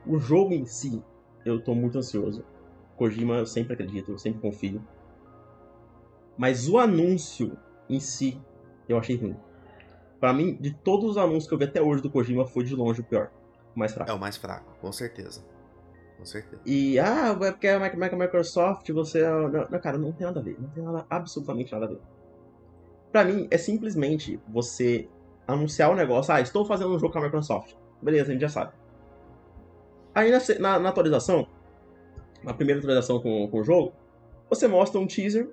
[0.07, 1.03] O jogo em si,
[1.45, 2.45] eu tô muito ansioso.
[2.97, 4.81] Kojima eu sempre acredito, eu sempre confio.
[6.39, 7.59] Mas o anúncio
[7.89, 8.41] em si,
[8.89, 9.37] eu achei ruim.
[10.21, 12.77] Para mim, de todos os anúncios que eu vi até hoje do Kojima, foi de
[12.77, 13.33] longe o pior.
[13.75, 14.09] O mais fraco.
[14.09, 15.45] É o mais fraco, com certeza.
[16.17, 16.63] Com certeza.
[16.65, 19.23] E, ah, é porque é a Microsoft, você.
[19.23, 20.57] É não, não, cara, não tem nada a ver.
[20.61, 22.01] Não tem nada, absolutamente nada a ver.
[23.13, 25.09] Para mim, é simplesmente você
[25.47, 27.75] anunciar o negócio, ah, estou fazendo um jogo com a Microsoft.
[28.01, 28.73] Beleza, a gente já sabe.
[30.15, 31.47] Aí na, na, na atualização,
[32.43, 33.93] na primeira atualização com, com o jogo,
[34.49, 35.51] você mostra um teaser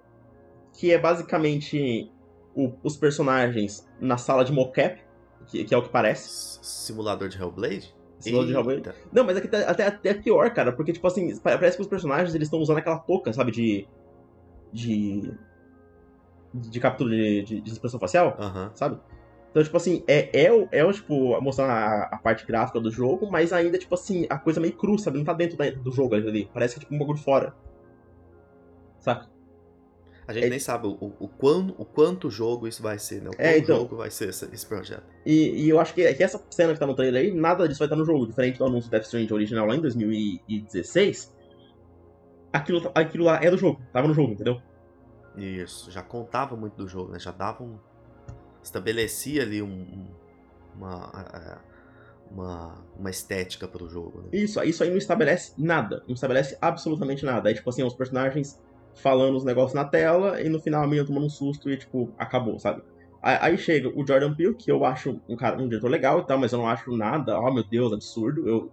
[0.74, 2.12] que é basicamente
[2.56, 5.00] o, os personagens na sala de mocap,
[5.48, 6.60] que, que, é o que parece.
[6.62, 7.96] Simulador de Hellblade?
[8.20, 8.98] Simulador de Hellblade.
[9.12, 12.34] Não, mas aqui tá, até, até pior, cara, porque, tipo assim, parece que os personagens
[12.34, 13.88] eles estão usando aquela touca, sabe, de.
[14.74, 15.34] de
[16.54, 18.70] de captura de, de, de expressão facial, uhum.
[18.74, 19.00] sabe?
[19.52, 23.32] Então, tipo assim, é, é, o, é tipo, mostrando a, a, parte gráfica do jogo,
[23.32, 25.18] mas ainda, tipo assim, a coisa meio crua, sabe?
[25.18, 26.50] Não tá dentro da, do jogo ali.
[26.54, 27.56] Parece que é tipo um bagulho fora.
[29.00, 29.30] Saca?
[30.28, 30.50] A gente é...
[30.50, 33.30] nem sabe o, o, quanto, o quanto jogo isso vai ser, né?
[33.30, 33.78] O é, quanto é, então...
[33.78, 35.06] jogo vai ser esse, esse projeto.
[35.26, 37.80] E, e, eu acho que, que, essa cena que tá no trailer aí, nada disso
[37.80, 38.28] vai estar no jogo.
[38.28, 41.34] Diferente do anúncio do Death Stranding original lá em 2016,
[42.52, 44.62] aquilo, aquilo lá é do jogo, tava no jogo, entendeu?
[45.38, 47.20] Isso, já contava muito do jogo, né?
[47.20, 47.78] Já dava um.
[48.64, 50.08] estabelecia ali um,
[50.76, 51.12] uma,
[52.32, 54.22] uma, uma estética pro jogo.
[54.22, 54.30] Né?
[54.34, 56.04] Isso, isso aí não estabelece nada.
[56.08, 57.52] Não estabelece absolutamente nada.
[57.52, 58.60] É tipo assim, os personagens
[58.96, 62.12] falando os negócios na tela e no final a menina tomando um susto e, tipo,
[62.18, 62.82] acabou, sabe?
[63.22, 66.38] Aí chega o Jordan Peele, que eu acho um cara, um diretor legal e tal,
[66.38, 68.48] mas eu não acho nada, oh meu Deus, absurdo.
[68.48, 68.72] Eu,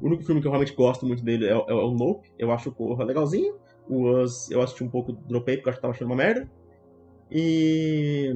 [0.00, 2.50] o único filme que eu realmente gosto muito dele é, é, é o Nope, eu
[2.50, 3.54] acho o Corra legalzinho.
[3.88, 6.50] O Us eu assisti um pouco, dropei porque eu acho que tava achando uma merda.
[7.30, 8.32] E.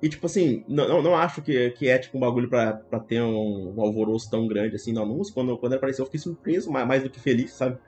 [0.00, 3.20] E tipo assim, não, não acho que, que é tipo um bagulho pra, pra ter
[3.20, 5.34] um, um alvoroço tão grande assim no anúncio.
[5.34, 7.78] Quando, quando ele apareceu, eu fiquei surpreso, mais, mais do que feliz, sabe?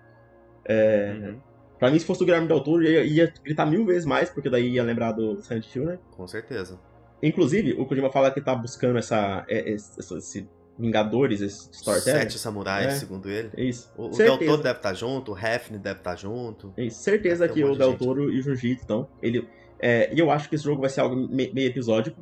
[0.64, 1.40] É, uhum.
[1.78, 4.50] Pra mim, se fosse o Guilherme Del Toro, ia, ia gritar mil vezes mais, porque
[4.50, 5.98] daí ia lembrar do Silent Hill, né?
[6.10, 6.78] Com certeza.
[7.22, 10.48] Inclusive, o Kojima fala que tá buscando essa, é, esse, esse
[10.80, 12.20] Vingadores, esse storytelling.
[12.20, 12.90] Sete samurais, é.
[12.96, 13.50] segundo ele.
[13.56, 13.92] Isso.
[13.96, 16.72] O, o Del Toro deve estar tá junto, o Hefne deve estar tá junto.
[16.76, 17.02] Isso.
[17.02, 19.08] Certeza que um o Del Toro e o Jiu-Jitsu estão.
[19.22, 19.46] Ele,
[19.78, 22.18] é, e eu acho que esse jogo vai ser algo meio episódico.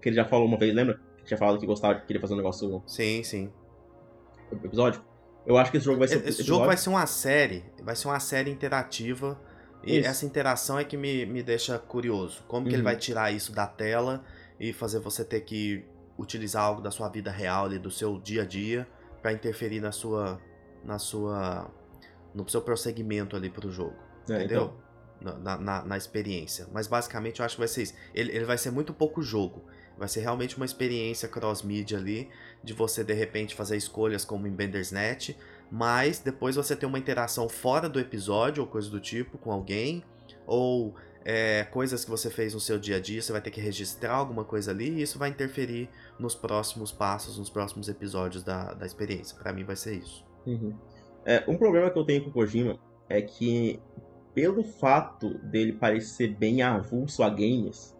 [0.00, 1.00] Que ele já falou uma vez, lembra?
[1.16, 2.82] Que tinha falado que gostava, que queria fazer um negócio.
[2.86, 3.50] Sim, sim.
[4.52, 5.04] Episódico.
[5.46, 6.16] Eu acho que esse jogo vai ser.
[6.16, 6.46] Esse episódio.
[6.46, 9.40] jogo vai ser uma série, vai ser uma série interativa.
[9.84, 10.08] E isso.
[10.08, 12.44] essa interação é que me, me deixa curioso.
[12.46, 12.68] Como uhum.
[12.68, 12.84] que ele uhum.
[12.84, 14.22] vai tirar isso da tela
[14.60, 15.84] e fazer você ter que
[16.18, 18.86] utilizar algo da sua vida real, ali, do seu dia a dia,
[19.20, 20.40] para interferir na sua.
[20.84, 21.70] na sua.
[22.34, 23.96] no seu prosseguimento ali pro jogo.
[24.28, 24.62] É, entendeu?
[24.62, 24.82] Então...
[25.40, 26.66] Na, na, na, experiência.
[26.72, 27.94] Mas basicamente eu acho que vai ser isso.
[28.12, 29.64] Ele, ele vai ser muito pouco jogo.
[29.96, 32.28] Vai ser realmente uma experiência cross-media ali,
[32.60, 35.38] de você de repente fazer escolhas como em Bendersnet,
[35.70, 40.02] mas depois você ter uma interação fora do episódio ou coisa do tipo com alguém,
[40.44, 40.94] ou
[41.24, 44.14] é, coisas que você fez no seu dia a dia, você vai ter que registrar
[44.14, 48.86] alguma coisa ali e isso vai interferir nos próximos passos, nos próximos episódios da, da
[48.86, 49.36] experiência.
[49.38, 50.24] Para mim vai ser isso.
[50.46, 50.74] Uhum.
[51.24, 53.80] É, um problema que eu tenho com o Kojima é que,
[54.34, 57.96] pelo fato dele parecer bem avulso a games,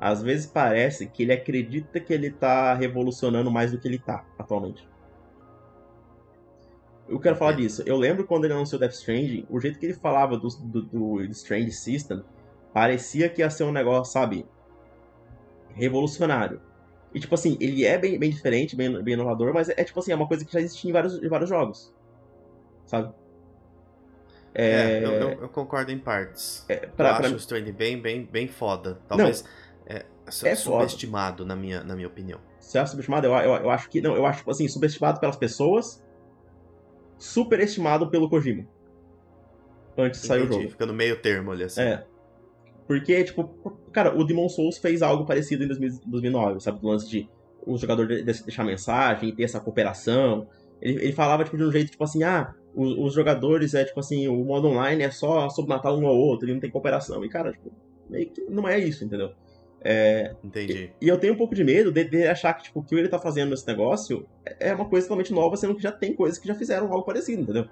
[0.00, 4.24] às vezes parece que ele acredita que ele tá revolucionando mais do que ele tá
[4.38, 4.89] atualmente.
[7.10, 7.82] Eu quero falar disso.
[7.84, 11.22] Eu lembro quando ele anunciou Death Stranding, o jeito que ele falava do, do, do
[11.32, 12.22] Strange System
[12.72, 14.46] parecia que ia ser um negócio, sabe,
[15.74, 16.60] revolucionário.
[17.12, 19.98] E tipo assim, ele é bem, bem diferente, bem, bem inovador, mas é, é tipo
[19.98, 21.92] assim, é uma coisa que já existia em vários, em vários jogos.
[22.86, 23.12] Sabe?
[24.54, 26.64] É, é eu, eu, eu, concordo em partes.
[26.68, 27.32] É, pra, eu acho pra...
[27.32, 29.00] o Stranding bem, bem, bem foda.
[29.08, 29.42] Talvez.
[29.42, 29.50] Não
[29.96, 30.04] é,
[30.44, 32.38] é subestimado, na minha, na minha opinião.
[32.60, 33.26] Você acha subestimado?
[33.26, 34.00] Eu, eu, eu acho que.
[34.00, 36.04] Não, eu acho, assim, subestimado pelas pessoas,
[37.20, 38.66] superestimado pelo Kojima.
[39.96, 40.70] Antes de sair o jogo.
[40.70, 41.82] Fica no meio termo ali, assim.
[41.82, 42.04] É.
[42.86, 43.44] Porque, tipo,
[43.92, 46.80] cara, o Demon Souls fez algo parecido em 2009, sabe?
[46.80, 47.28] Do lance de
[47.64, 50.48] o jogador deixar mensagem, ter essa cooperação.
[50.80, 54.00] Ele, ele falava, tipo, de um jeito, tipo assim, ah, os, os, jogadores é, tipo
[54.00, 57.24] assim, o modo online é só sobre matar um ao outro, e não tem cooperação.
[57.24, 57.70] E, cara, tipo,
[58.08, 59.32] meio que não é isso, entendeu?
[59.82, 60.92] É, Entendi.
[61.00, 62.94] E, e, eu tenho um pouco de medo de, de, achar que tipo, o que
[62.94, 64.26] ele tá fazendo nesse negócio
[64.58, 67.42] é uma coisa totalmente nova, sendo que já tem coisas que já fizeram algo parecido,
[67.42, 67.66] entendeu?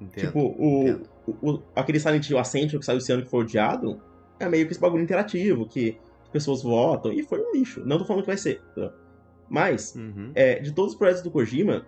[0.00, 0.92] Entendo, tipo, o,
[1.26, 4.00] o, o, aquele Silent Hill Ascension que saiu esse ano que foi odiado,
[4.40, 7.82] é meio que esse bagulho interativo, que as pessoas votam, e foi um lixo.
[7.84, 8.92] Não tô falando que vai ser, entendeu?
[9.48, 10.32] Mas, uhum.
[10.34, 11.86] é, de todos os projetos do Kojima,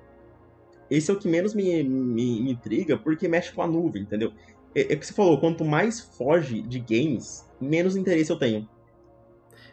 [0.91, 4.33] esse é o que menos me, me, me intriga, porque mexe com a nuvem, entendeu?
[4.75, 8.69] É, é o que você falou, quanto mais foge de games, menos interesse eu tenho.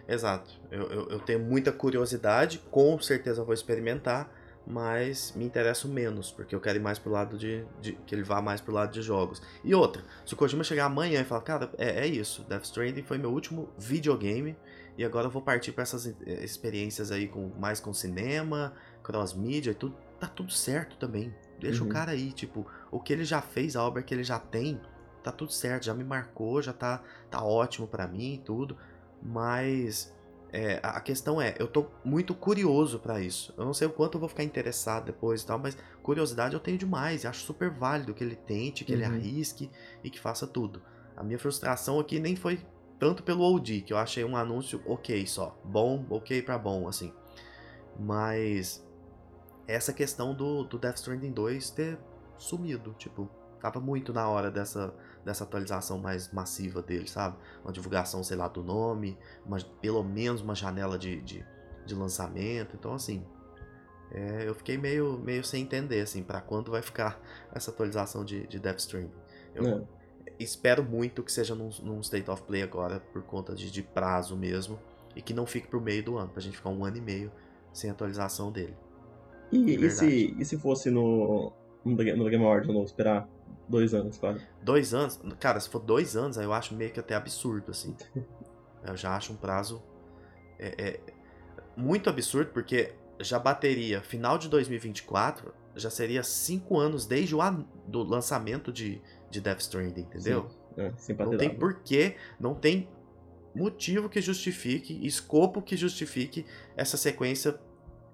[0.07, 0.51] Exato.
[0.69, 4.29] Eu, eu, eu, tenho muita curiosidade, com certeza vou experimentar,
[4.65, 8.23] mas me interesso menos, porque eu quero ir mais pro lado de, de, que ele
[8.23, 9.41] vá mais pro lado de jogos.
[9.63, 13.03] E outra, se o Kojima chegar amanhã e falar, cara, é, é isso, Death Stranding
[13.03, 14.57] foi meu último videogame,
[14.97, 19.71] e agora eu vou partir para essas eh, experiências aí com mais com cinema, cross-media
[19.71, 21.33] e tudo, tá tudo certo também.
[21.59, 21.89] Deixa uhum.
[21.89, 24.79] o cara aí, tipo, o que ele já fez, a obra que ele já tem,
[25.23, 27.01] tá tudo certo, já me marcou, já tá,
[27.31, 28.77] tá ótimo para mim e tudo.
[29.23, 30.13] Mas
[30.51, 33.53] é, a questão é, eu tô muito curioso para isso.
[33.57, 36.59] Eu não sei o quanto eu vou ficar interessado depois e tal, mas curiosidade eu
[36.59, 37.23] tenho demais.
[37.23, 38.99] E acho super válido que ele tente, que uhum.
[38.99, 39.71] ele arrisque
[40.03, 40.81] e que faça tudo.
[41.15, 42.59] A minha frustração aqui nem foi
[42.99, 45.57] tanto pelo OD, que eu achei um anúncio ok só.
[45.63, 47.11] Bom, ok pra bom, assim.
[47.99, 48.85] Mas
[49.67, 51.97] essa questão do, do Death Stranding 2 ter
[52.37, 53.29] sumido, tipo,
[53.59, 54.93] tava muito na hora dessa
[55.23, 57.37] dessa atualização mais massiva dele, sabe?
[57.63, 61.45] Uma divulgação, sei lá, do nome, uma, pelo menos uma janela de, de,
[61.85, 62.75] de lançamento.
[62.75, 63.25] Então, assim,
[64.11, 67.19] é, eu fiquei meio, meio sem entender, assim, para quando vai ficar
[67.53, 69.11] essa atualização de, de Stranding.
[69.55, 69.83] Eu, é.
[70.39, 74.35] espero muito que seja num, num State of Play agora, por conta de, de prazo
[74.35, 74.79] mesmo.
[75.15, 77.31] E que não fique pro meio do ano, pra gente ficar um ano e meio
[77.71, 78.75] sem atualização dele.
[79.51, 81.53] E, e se, e se fosse no,
[81.85, 83.29] no, no Game Awards não esperar
[83.67, 84.39] dois anos, claro?
[84.61, 85.19] Dois anos?
[85.39, 87.95] Cara, se for dois anos, aí eu acho meio que até absurdo, assim.
[88.85, 89.81] eu já acho um prazo
[90.59, 90.99] é, é,
[91.75, 97.65] muito absurdo, porque já bateria final de 2024, já seria cinco anos desde o an
[97.87, 100.49] do lançamento de, de Death Stranding, entendeu?
[100.97, 102.89] Sim, é, não tem porquê, não tem
[103.55, 107.59] motivo que justifique, escopo que justifique essa sequência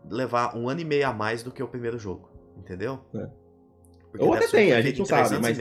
[0.10, 2.99] levar um ano e meio a mais do que o primeiro jogo, entendeu?
[3.14, 3.30] É.
[4.18, 5.57] Ou até tem, a gente não sabe, mas...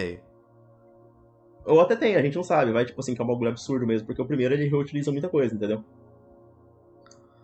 [1.65, 3.87] Ou até tem, a gente não sabe, vai tipo assim, que é um bagulho absurdo
[3.87, 5.85] mesmo, porque o primeiro ele reutiliza muita coisa, entendeu?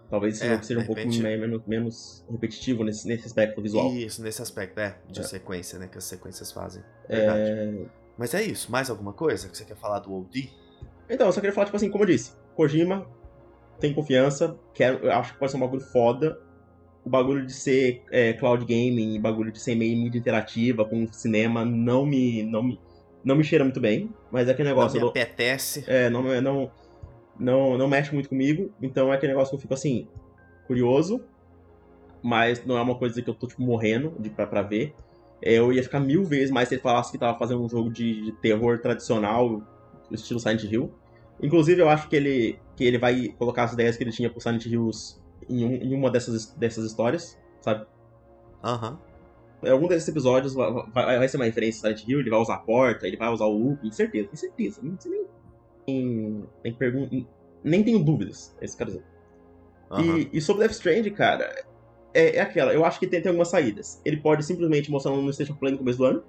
[0.08, 3.92] Talvez é, seja um pouco menos, menos repetitivo nesse, nesse aspecto visual.
[3.92, 5.22] Isso, nesse aspecto, é, de é.
[5.24, 6.82] sequência, né, que as sequências fazem.
[7.08, 7.40] Verdade.
[7.40, 7.86] É...
[8.16, 10.50] Mas é isso, mais alguma coisa que você quer falar do OD?
[11.10, 13.06] Então, eu só queria falar, tipo assim, como eu disse, Kojima
[13.78, 16.40] tem confiança, quero, eu acho que pode ser um bagulho foda.
[17.04, 21.64] O bagulho de ser é, cloud gaming, bagulho de ser meio mídia interativa com cinema,
[21.64, 22.80] não me, não me,
[23.22, 24.10] não me cheira muito bem.
[24.32, 24.98] Mas é aquele negócio.
[24.98, 25.84] Não me apetece.
[25.86, 26.70] É, não, não,
[27.38, 28.70] não, não mexe muito comigo.
[28.80, 30.08] Então é aquele negócio que eu fico assim,
[30.66, 31.20] curioso.
[32.22, 34.94] Mas não é uma coisa que eu tô, tipo, morrendo de, pra, pra ver.
[35.42, 38.22] Eu ia ficar mil vezes mais se ele falasse que tava fazendo um jogo de,
[38.22, 39.62] de terror tradicional,
[40.10, 40.90] estilo Silent Hill.
[41.42, 44.40] Inclusive, eu acho que ele, que ele vai colocar as ideias que ele tinha pro
[44.40, 47.86] Silent Hills em, um, em uma dessas, dessas histórias, sabe?
[48.62, 48.98] Aham.
[49.62, 49.72] Uhum.
[49.72, 52.56] Algum desses episódios vai, vai, vai, ser uma referência ao Silent Hill, ele vai usar
[52.56, 54.80] a porta, ele vai usar o loop, com certeza, com certeza.
[54.82, 55.26] Não sei
[55.86, 56.72] nem.
[56.74, 57.16] Pergunta.
[57.62, 59.04] Nem tenho dúvidas, é quero dizer.
[59.90, 60.18] Uhum.
[60.18, 61.64] E, e, sobre Death Strand, cara,
[62.12, 62.74] é, é, aquela.
[62.74, 64.02] Eu acho que tem, tem algumas saídas.
[64.04, 66.24] Ele pode simplesmente mostrar no Station Play no começo do ano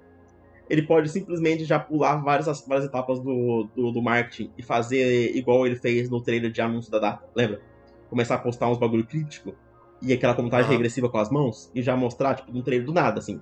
[0.68, 5.66] ele pode simplesmente já pular várias, várias etapas do, do, do, marketing e fazer igual
[5.66, 7.60] ele fez no trailer de anúncio da data, lembra?
[8.08, 9.54] Começar a postar uns bagulho crítico
[10.00, 10.72] e aquela contagem uhum.
[10.72, 13.40] regressiva com as mãos e já mostrar, tipo, um trailer do nada, assim.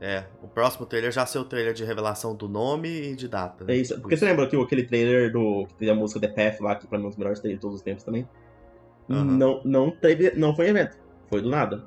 [0.00, 3.64] É, o próximo trailer já ser o trailer de revelação do nome e de data.
[3.64, 3.74] Né?
[3.74, 6.60] É isso, porque você lembra que aquele trailer do que teve a música The Path
[6.60, 8.28] lá, que pra mim é um dos melhores trailers de todos os tempos também,
[9.08, 9.24] uhum.
[9.24, 10.98] não, não, teve, não foi evento,
[11.30, 11.84] foi do nada.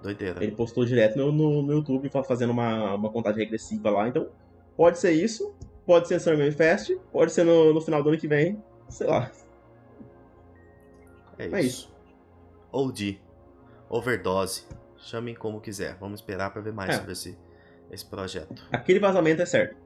[0.00, 0.42] Doideira.
[0.42, 4.06] Ele postou direto no, no, no YouTube fazendo uma, uma contagem regressiva lá.
[4.06, 4.28] Então,
[4.76, 5.52] pode ser isso,
[5.84, 9.30] pode ser Summer Fest, pode ser no, no final do ano que vem, sei lá.
[11.42, 11.56] É isso.
[11.56, 11.94] É isso.
[12.70, 13.20] OD.
[13.88, 14.66] Overdose.
[14.96, 15.96] Chamem como quiser.
[15.96, 16.98] Vamos esperar para ver mais é.
[16.98, 17.38] sobre esse,
[17.90, 18.66] esse projeto.
[18.72, 19.76] Aquele vazamento é certo.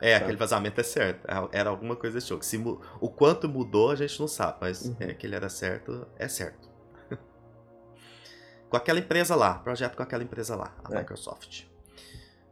[0.00, 0.24] É, sabe?
[0.24, 1.24] aquele vazamento é certo.
[1.26, 2.44] É, era alguma coisa desse jogo.
[2.44, 2.56] Se,
[3.00, 4.96] o quanto mudou, a gente não sabe, mas uhum.
[4.98, 6.68] é, que ele era certo, é certo
[8.68, 10.98] com aquela empresa lá, projeto com aquela empresa lá, a é.
[10.98, 11.66] Microsoft.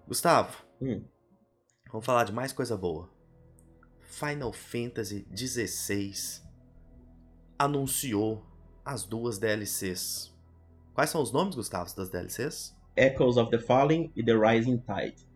[0.06, 1.04] Gustavo, hum.
[1.90, 3.10] vamos falar de mais coisa boa.
[4.00, 6.49] Final Fantasy XVI
[7.60, 8.42] anunciou
[8.82, 10.34] as duas DLCs.
[10.94, 12.74] Quais são os nomes, Gustavo, das DLCs?
[12.96, 15.28] Echoes of the Fallen e The Rising Tide.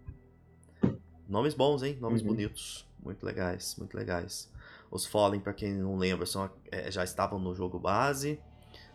[1.29, 1.99] Nomes bons, hein?
[2.01, 2.29] Nomes uhum.
[2.29, 2.89] bonitos.
[2.99, 4.51] Muito legais, muito legais.
[4.91, 8.41] Os Fallen, para quem não lembra, são, é, já estavam no jogo base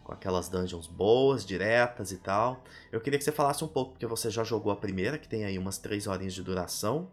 [0.03, 2.63] com aquelas dungeons boas, diretas e tal.
[2.91, 5.45] Eu queria que você falasse um pouco, porque você já jogou a primeira, que tem
[5.45, 7.11] aí umas 3 horinhas de duração.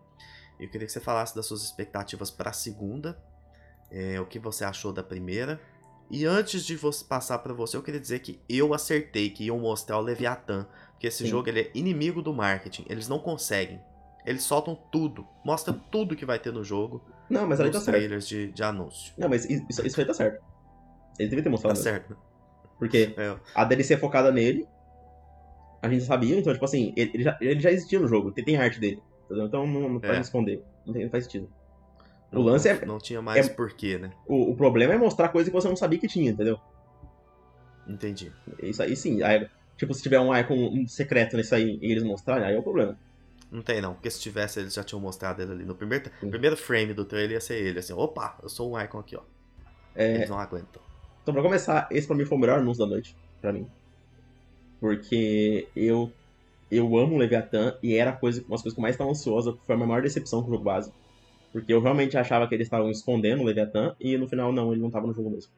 [0.59, 3.22] Eu queria que você falasse das suas expectativas para a segunda,
[3.90, 5.60] é, o que você achou da primeira.
[6.11, 9.59] E antes de você passar para você, eu queria dizer que eu acertei que iam
[9.59, 11.31] mostrar o Leviathan, porque esse Sim.
[11.31, 13.81] jogo ele é inimigo do marketing, eles não conseguem.
[14.24, 17.03] Eles soltam tudo, mostra tudo que vai ter no jogo.
[17.31, 19.12] Não, mas ali tá trailers de, de anúncio.
[19.16, 20.43] Não, mas isso, isso aí tá certo.
[21.19, 21.77] Ele devia ter mostrado.
[21.77, 22.16] Tá certo.
[22.78, 23.37] Porque é.
[23.55, 24.66] a DLC é focada nele.
[25.81, 28.45] A gente sabia, então, tipo assim, ele, ele, já, ele já existia no jogo, tem,
[28.45, 29.01] tem arte dele.
[29.27, 29.47] Entendeu?
[29.47, 30.20] Então não, não pode é.
[30.20, 30.65] esconder.
[30.85, 31.49] Não, tem, não, faz sentido.
[32.32, 32.85] O lance é.
[32.85, 34.12] Não tinha mais é, porquê, né?
[34.27, 36.59] O, o problema é mostrar coisa que você não sabia que tinha, entendeu?
[37.86, 38.32] Entendi.
[38.62, 39.23] Isso aí sim.
[39.23, 42.59] Aí, tipo, se tiver um icon um secreto nisso aí e eles mostrarem, aí é
[42.59, 42.98] o problema.
[43.51, 45.65] Não tem não, porque se tivesse eles já tinham mostrado ele ali.
[45.65, 48.98] No primeiro, primeiro frame do trailer ia ser ele, assim, opa, eu sou um icon
[48.98, 49.23] aqui, ó.
[49.94, 50.16] É...
[50.16, 50.82] Eles não aguentam.
[51.23, 53.66] Então, pra começar, esse pra mim foi o melhor anúncio da noite, pra mim.
[54.81, 56.12] Porque eu
[56.70, 59.57] eu amo o Leviathan e era coisa, uma das coisas que eu mais estava ansiosa,
[59.65, 60.93] foi a maior decepção com o jogo base.
[61.57, 64.81] Porque eu realmente achava que eles estavam escondendo o Leviathan e no final não, ele
[64.83, 65.51] não estava no jogo mesmo.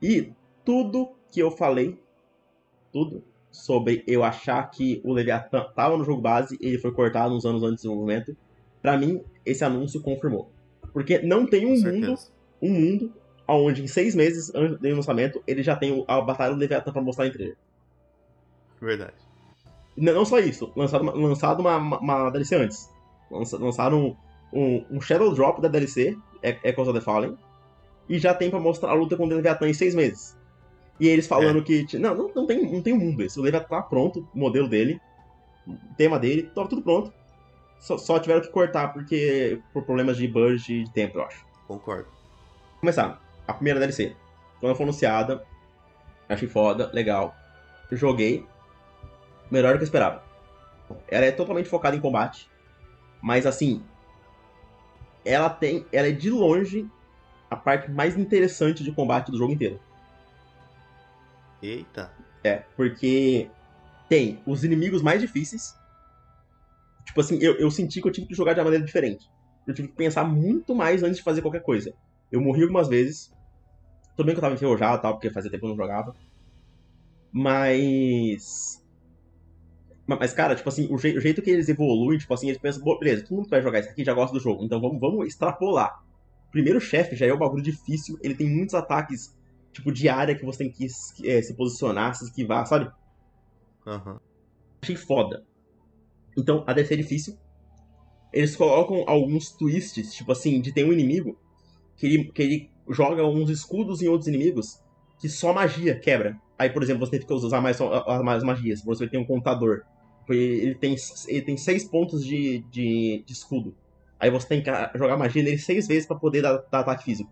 [0.00, 0.32] E
[0.64, 1.98] tudo que eu falei,
[2.92, 7.34] tudo, sobre eu achar que o Leviathan estava no jogo base e ele foi cortado
[7.34, 8.36] uns anos antes do desenvolvimento,
[8.80, 10.52] para mim esse anúncio confirmou.
[10.92, 12.14] Porque não tem um mundo,
[12.62, 13.12] um mundo
[13.48, 17.02] onde em seis meses antes do lançamento ele já tem a Batalha do Leviathan pra
[17.02, 17.56] mostrar em trailer.
[18.80, 19.16] Verdade.
[19.96, 22.88] Não só isso, lançado, uma, lançado uma, uma, DLC antes.
[23.28, 24.16] Lançaram
[24.52, 27.36] um, um, Shadow Drop da DLC, Echoes of the Fallen,
[28.08, 30.36] e já tem pra mostrar a luta com o Leviathan em seis meses.
[31.00, 31.62] E eles falando é.
[31.62, 31.98] que.
[31.98, 33.38] Não, não, não, tem, não tem um mundo esse.
[33.38, 35.00] O Leviathan tá pronto, o modelo dele,
[35.66, 37.12] o tema dele, tava tudo pronto.
[37.78, 41.44] Só, só, tiveram que cortar porque por problemas de budget e de tempo, eu acho.
[41.66, 42.08] Concordo.
[42.80, 43.20] Começar.
[43.46, 44.14] A primeira DLC.
[44.58, 45.44] Quando ela foi anunciada,
[46.28, 47.34] achei foda, legal.
[47.92, 48.46] Joguei.
[49.50, 50.22] Melhor do que eu esperava.
[51.08, 52.48] Ela é totalmente focada em combate.
[53.22, 53.82] Mas assim.
[55.24, 55.86] Ela tem.
[55.92, 56.88] Ela é de longe
[57.50, 59.80] a parte mais interessante de combate do jogo inteiro.
[61.62, 62.12] Eita.
[62.42, 63.48] É, porque
[64.08, 65.74] tem os inimigos mais difíceis.
[67.06, 69.30] Tipo assim, eu, eu senti que eu tive que jogar de uma maneira diferente.
[69.66, 71.94] Eu tive que pensar muito mais antes de fazer qualquer coisa.
[72.30, 73.32] Eu morri algumas vezes.
[74.16, 76.14] Tudo bem que eu tava enferrujado e tal, porque fazia tempo que eu não jogava.
[77.32, 78.83] Mas.
[80.06, 82.82] Mas, cara, tipo assim, o, je o jeito que eles evoluem, tipo assim, eles pensam,
[82.98, 85.26] beleza, todo mundo que vai jogar isso aqui já gosta do jogo, então vamos, vamos
[85.26, 86.02] extrapolar.
[86.48, 89.34] O primeiro chefe já é um bagulho difícil, ele tem muitos ataques,
[89.72, 90.86] tipo, de área que você tem que
[91.24, 92.90] é, se posicionar, se esquivar, sabe?
[93.86, 94.18] Uhum.
[94.82, 95.44] Achei foda.
[96.36, 97.38] Então, a DC é difícil.
[98.32, 101.38] Eles colocam alguns twists, tipo assim, de ter um inimigo
[101.96, 104.82] que ele, que ele joga uns escudos em outros inimigos
[105.20, 106.38] que só magia quebra.
[106.58, 107.78] Aí, por exemplo, você tem que usar mais,
[108.22, 108.82] mais magias.
[108.84, 109.82] Você tem um contador.
[110.28, 110.96] Ele tem,
[111.28, 113.76] ele tem seis pontos de, de, de escudo.
[114.18, 117.30] Aí você tem que jogar magia nele seis vezes para poder dar, dar, ataque físico.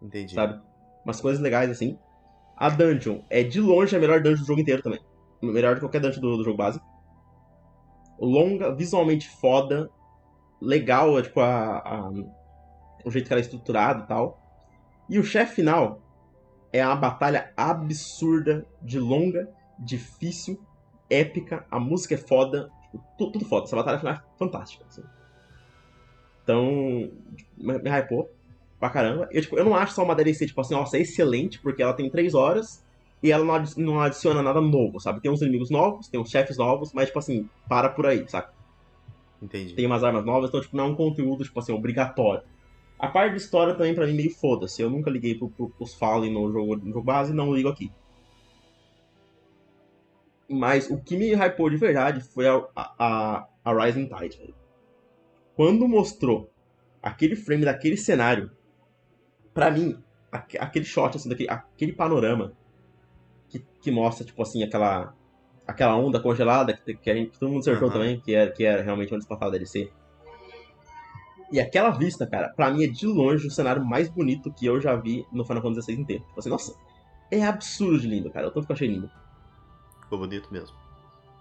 [0.00, 0.34] Entendi.
[0.34, 0.60] Sabe?
[1.04, 1.98] Umas coisas legais assim.
[2.56, 5.00] A dungeon é de longe a melhor dungeon do jogo inteiro também.
[5.42, 6.80] Melhor que qualquer dungeon do, do jogo base.
[8.18, 9.90] Longa, visualmente foda.
[10.60, 12.10] Legal, é, tipo, a, a
[13.04, 14.40] o jeito que ela é estruturada e tal.
[15.08, 16.00] E o chefe final
[16.72, 19.48] é uma batalha absurda, de longa,
[19.78, 20.58] difícil,
[21.14, 23.64] épica, a música é foda, tipo, tudo, tudo, foda.
[23.64, 24.84] Essa batalha final é fantástica.
[24.88, 25.02] Assim.
[26.42, 27.10] Então,
[27.56, 28.30] me, me hypou
[28.78, 29.28] pra caramba.
[29.30, 31.94] Eu, tipo, eu não acho só uma DLC, tipo assim, nossa, é excelente, porque ela
[31.94, 32.84] tem 3 horas
[33.22, 35.20] e ela não, não adiciona nada novo, sabe?
[35.20, 38.52] Tem uns inimigos novos, tem uns chefes novos, mas, tipo assim, para por aí, saca?
[39.40, 39.74] Entendi.
[39.74, 42.42] Tem umas armas novas, então, tipo, não é um conteúdo, tipo assim, obrigatório.
[42.98, 44.80] A parte de história também pra mim meio foda-se.
[44.80, 47.68] Eu nunca liguei pro, pro, pros Fallen no jogo, no jogo base e não ligo
[47.68, 47.90] aqui.
[50.48, 54.54] Mas o que me hypou de verdade foi a, a, a Rising Tide.
[55.56, 56.50] Quando mostrou
[57.02, 58.50] aquele frame daquele cenário,
[59.52, 59.96] pra mim,
[60.30, 62.52] aquele shot, assim, daquele, aquele panorama
[63.48, 65.14] que, que mostra, tipo assim, aquela,
[65.66, 67.94] aquela onda congelada que, que, a gente, que todo mundo acertou uhum.
[67.94, 69.90] também, que era, que era realmente onde se passava a DLC.
[71.52, 74.80] E aquela vista, cara, pra mim é de longe o cenário mais bonito que eu
[74.80, 76.24] já vi no Final Fantasy XVI inteiro.
[76.24, 76.74] Tipo assim, nossa,
[77.30, 78.46] é absurdo de lindo, cara.
[78.46, 79.10] Eu tanto que eu achei lindo.
[80.04, 80.76] Ficou bonito mesmo.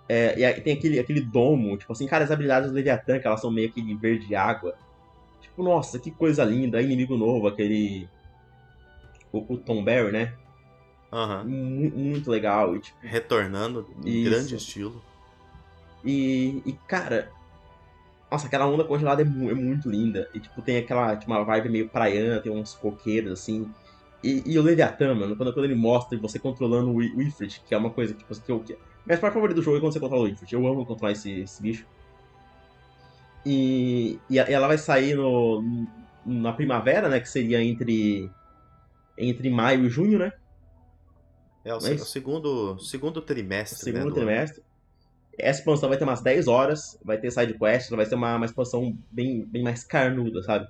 [0.07, 3.39] É, e tem aquele, aquele domo, tipo assim, cara, as habilidades do Leviathan, que elas
[3.39, 4.75] são meio que de verde água.
[5.41, 6.81] Tipo, nossa, que coisa linda.
[6.81, 8.07] Inimigo novo, aquele.
[9.31, 10.33] O, o Tom Barry, né?
[11.11, 11.43] Uhum.
[11.45, 12.75] Muito legal.
[12.75, 12.97] E, tipo...
[13.01, 14.29] Retornando em Isso.
[14.29, 15.01] grande estilo.
[16.03, 17.31] E, e, cara,
[18.29, 20.27] nossa, aquela onda congelada é, mu é, muito linda.
[20.33, 23.71] E, tipo, tem aquela tipo, uma vibe meio praiana, tem uns coqueiros, assim.
[24.23, 27.75] E, e o Leviathan, mano, quando, quando ele mostra você controlando o, o Ifrit, que
[27.75, 28.59] é uma coisa tipo, que eu...
[28.61, 28.77] Que...
[29.05, 30.53] Minha parte favorita do jogo é quando você controla o Ifrit.
[30.53, 31.85] Eu amo controlar esse, esse bicho.
[33.45, 35.61] E, e, ela vai sair no,
[36.25, 37.19] na primavera, né?
[37.19, 38.31] Que seria entre,
[39.17, 40.31] entre maio e junho, né?
[41.65, 43.79] É, o, Mas, o segundo, segundo trimestre.
[43.79, 44.63] Segundo né, trimestre.
[45.37, 48.45] Essa expansão vai ter umas 10 horas, vai ter side quest, vai ser uma, uma
[48.45, 50.67] expansão bem, bem mais carnuda, sabe?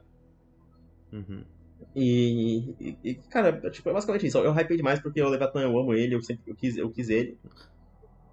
[1.12, 1.44] Uhum.
[1.96, 4.38] E, e, cara, tipo, é basicamente isso.
[4.40, 7.10] Eu hypei demais porque o Leviathan eu amo ele, eu sempre eu quis, eu quis
[7.10, 7.38] ele.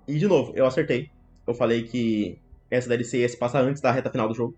[0.08, 1.10] E de novo, eu acertei.
[1.46, 2.38] Eu falei que
[2.70, 4.56] essa DLC ia se passar antes da reta final do jogo.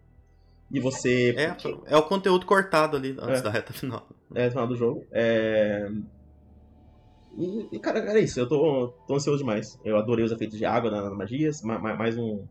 [0.71, 1.35] E você.
[1.37, 1.57] É,
[1.87, 4.09] é o conteúdo cortado ali antes é, da reta final.
[4.35, 5.05] É, final do jogo.
[5.11, 5.91] É.
[7.37, 8.39] E, e, cara, era isso.
[8.39, 9.79] Eu tô, tô ansioso demais.
[9.85, 11.63] Eu adorei os efeitos de água nas magias.
[11.63, 12.47] mais um.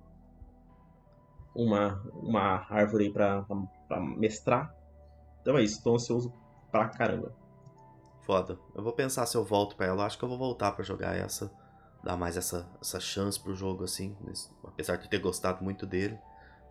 [1.53, 3.57] Uma, uma árvore aí pra, pra,
[3.88, 4.73] pra, mestrar.
[5.41, 5.84] Então é isso.
[5.84, 6.32] Tô ansioso
[6.72, 7.34] pra caramba.
[8.22, 8.57] Foda.
[8.76, 10.02] Eu vou pensar se eu volto pra ela.
[10.02, 11.52] Eu acho que eu vou voltar pra jogar essa.
[12.03, 14.15] Dar mais essa, essa chance pro jogo, assim.
[14.64, 16.18] Apesar de ter gostado muito dele.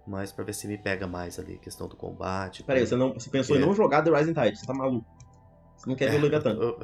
[0.07, 1.59] Mas pra ver se me pega mais ali.
[1.59, 2.63] Questão do combate.
[2.65, 4.59] Peraí, você, não, você pensou em não jogar The Rising Tide.
[4.59, 5.07] Você tá maluco.
[5.77, 6.51] Você não quer é, ver o Leviathan.
[6.51, 6.81] Eu,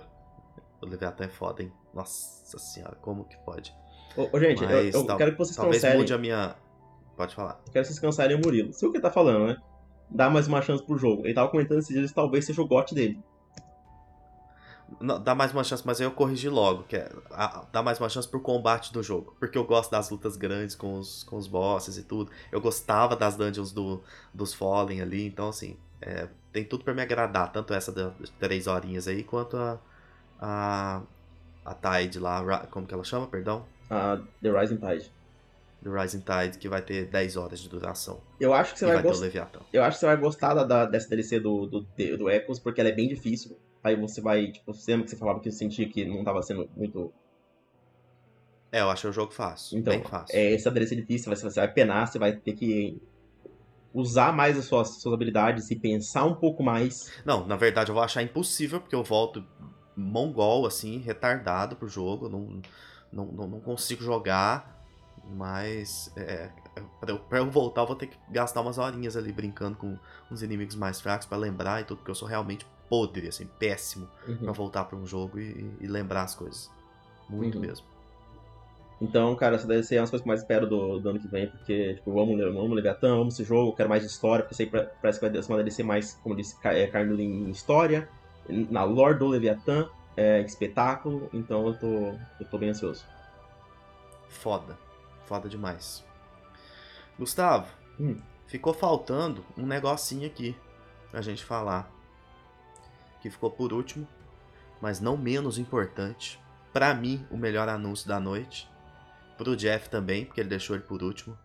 [0.80, 1.72] o Leviathan é foda, hein?
[1.92, 3.74] Nossa senhora, como que pode?
[4.16, 5.98] Ô, ô gente, Mas, eu, eu tal, quero que vocês talvez cancelem.
[5.98, 6.54] mude a minha.
[7.16, 7.60] Pode falar.
[7.66, 8.72] Eu quero que vocês cancelem o Murilo.
[8.72, 9.56] Se o que ele tá falando, né?
[10.10, 11.26] Dá mais uma chance pro jogo.
[11.26, 13.18] Ele tava comentando esses dias talvez seja o gote dele.
[15.00, 17.98] Não, dá mais uma chance, mas aí eu corrigi logo, que é a, dá mais
[17.98, 19.34] uma chance pro combate do jogo.
[19.38, 22.30] Porque eu gosto das lutas grandes com os, com os bosses e tudo.
[22.52, 24.02] Eu gostava das dungeons do,
[24.32, 27.50] dos Fallen ali, então assim, é, tem tudo para me agradar.
[27.52, 29.78] Tanto essa de três horinhas aí, quanto a,
[30.40, 31.02] a,
[31.64, 33.66] a Tide lá, como que ela chama, perdão?
[33.90, 35.10] A The Rising Tide.
[35.92, 38.20] Rising Tide, que vai ter 10 horas de duração.
[38.40, 39.50] Eu acho que você vai, vai gostar.
[39.72, 41.80] Eu acho que você vai gostar da, dessa DLC do, do,
[42.18, 43.58] do Echoes, porque ela é bem difícil.
[43.82, 46.68] Aí você vai, tipo, você lembra que você falava que sentia que não tava sendo
[46.76, 47.12] muito.
[48.72, 49.78] É, eu acho o jogo fácil.
[49.78, 50.36] Então, bem fácil.
[50.36, 53.00] É, essa DLC difícil, você, você vai penar, você vai ter que
[53.94, 57.10] usar mais as suas, suas habilidades e pensar um pouco mais.
[57.24, 59.42] Não, na verdade eu vou achar impossível, porque eu volto
[59.96, 62.28] mongol, assim, retardado pro jogo.
[62.28, 62.60] Não,
[63.10, 64.75] não, não, não consigo jogar.
[65.34, 66.50] Mas é,
[67.00, 69.98] pra, eu, pra eu voltar, eu vou ter que gastar umas horinhas ali brincando com
[70.30, 74.08] uns inimigos mais fracos para lembrar e tudo, porque eu sou realmente podre, assim, péssimo
[74.26, 74.36] uhum.
[74.36, 76.70] para voltar para um jogo e, e, lembrar as coisas.
[77.28, 77.62] Muito uhum.
[77.62, 77.86] mesmo.
[79.00, 81.20] Então, cara, essa deve ser uma das coisas que eu mais espero do, do ano
[81.20, 84.70] que vem, porque, tipo, vamos, vamos Leviatã, amo esse jogo, quero mais história, porque aí
[84.70, 88.08] parece que vai ser uma DLC mais, como eu disse, é, carne em história,
[88.48, 91.86] na lore do Leviatã, é, espetáculo, então eu tô,
[92.40, 93.04] eu tô bem ansioso.
[94.28, 94.85] Foda.
[95.26, 96.04] Foda demais.
[97.18, 98.16] Gustavo, hum.
[98.46, 100.56] ficou faltando um negocinho aqui
[101.10, 101.90] pra gente falar
[103.20, 104.06] que ficou por último,
[104.80, 106.40] mas não menos importante.
[106.72, 108.70] Para mim, o melhor anúncio da noite.
[109.36, 111.36] Pro Jeff também, porque ele deixou ele por último.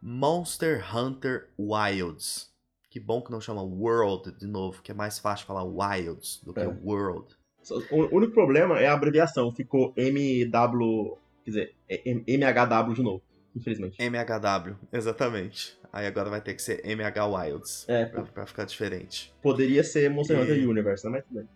[0.00, 2.52] Monster Hunter Wilds.
[2.90, 6.52] Que bom que não chama World de novo, que é mais fácil falar Wilds do
[6.54, 6.66] que é.
[6.66, 7.34] World.
[7.90, 9.50] O único problema é a abreviação.
[9.50, 11.18] Ficou MW.
[11.44, 13.22] Quer dizer, é MHW de novo,
[13.54, 14.00] infelizmente.
[14.00, 15.78] MHW, exatamente.
[15.92, 17.88] Aí agora vai ter que ser MH Wilds.
[17.88, 18.06] É.
[18.06, 19.32] Pra, pra ficar diferente.
[19.42, 20.66] Poderia ser Monster Hunter e...
[20.66, 21.10] Universe, né?
[21.12, 21.48] Mas tudo bem.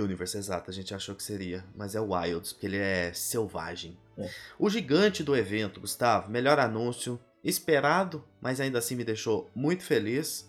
[0.00, 1.64] Universe, exato, a gente achou que seria.
[1.74, 3.98] Mas é Wilds, porque ele é selvagem.
[4.16, 4.28] É.
[4.58, 7.18] O gigante do evento, Gustavo, melhor anúncio.
[7.42, 10.48] Esperado, mas ainda assim me deixou muito feliz.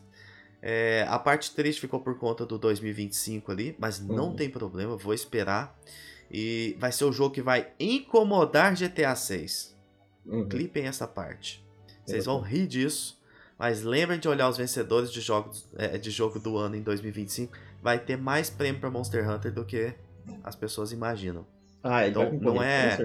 [0.62, 4.16] É, a parte triste ficou por conta do 2025 ali, mas uhum.
[4.16, 5.76] não tem problema, vou esperar.
[6.32, 9.76] E vai ser o jogo que vai incomodar GTA 6.
[10.26, 10.48] Uhum.
[10.48, 11.66] Clipem essa parte.
[12.06, 13.20] Vocês vão rir disso.
[13.60, 17.56] Mas lembrem de olhar os vencedores de, jogos, é, de jogo do ano em 2025.
[17.82, 19.94] Vai ter mais prêmio para Monster Hunter do que
[20.44, 21.46] as pessoas imaginam.
[21.84, 22.98] Ah, então não é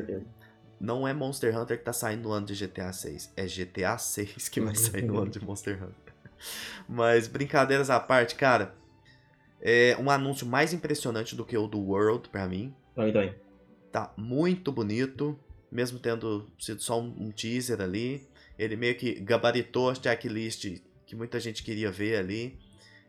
[0.79, 4.49] não é Monster Hunter que tá saindo no ano de GTA 6, é GTA 6
[4.51, 6.15] que vai sair no ano de Monster Hunter.
[6.87, 8.75] Mas brincadeiras à parte, cara,
[9.61, 12.75] é um anúncio mais impressionante do que o do World para mim.
[13.93, 15.39] Tá muito bonito,
[15.71, 18.27] mesmo tendo sido só um teaser ali.
[18.59, 22.59] Ele meio que gabaritou a checklist que muita gente queria ver ali.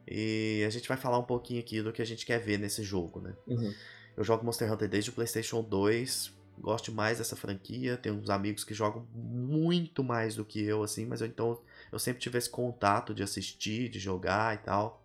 [0.07, 2.83] E a gente vai falar um pouquinho aqui do que a gente quer ver nesse
[2.83, 3.33] jogo, né?
[3.45, 3.73] Uhum.
[4.15, 7.97] Eu jogo Monster Hunter desde o PlayStation 2, gosto mais dessa franquia.
[7.97, 11.59] Tenho uns amigos que jogam muito mais do que eu, assim, mas eu, então
[11.91, 15.03] eu sempre tive esse contato de assistir, de jogar e tal.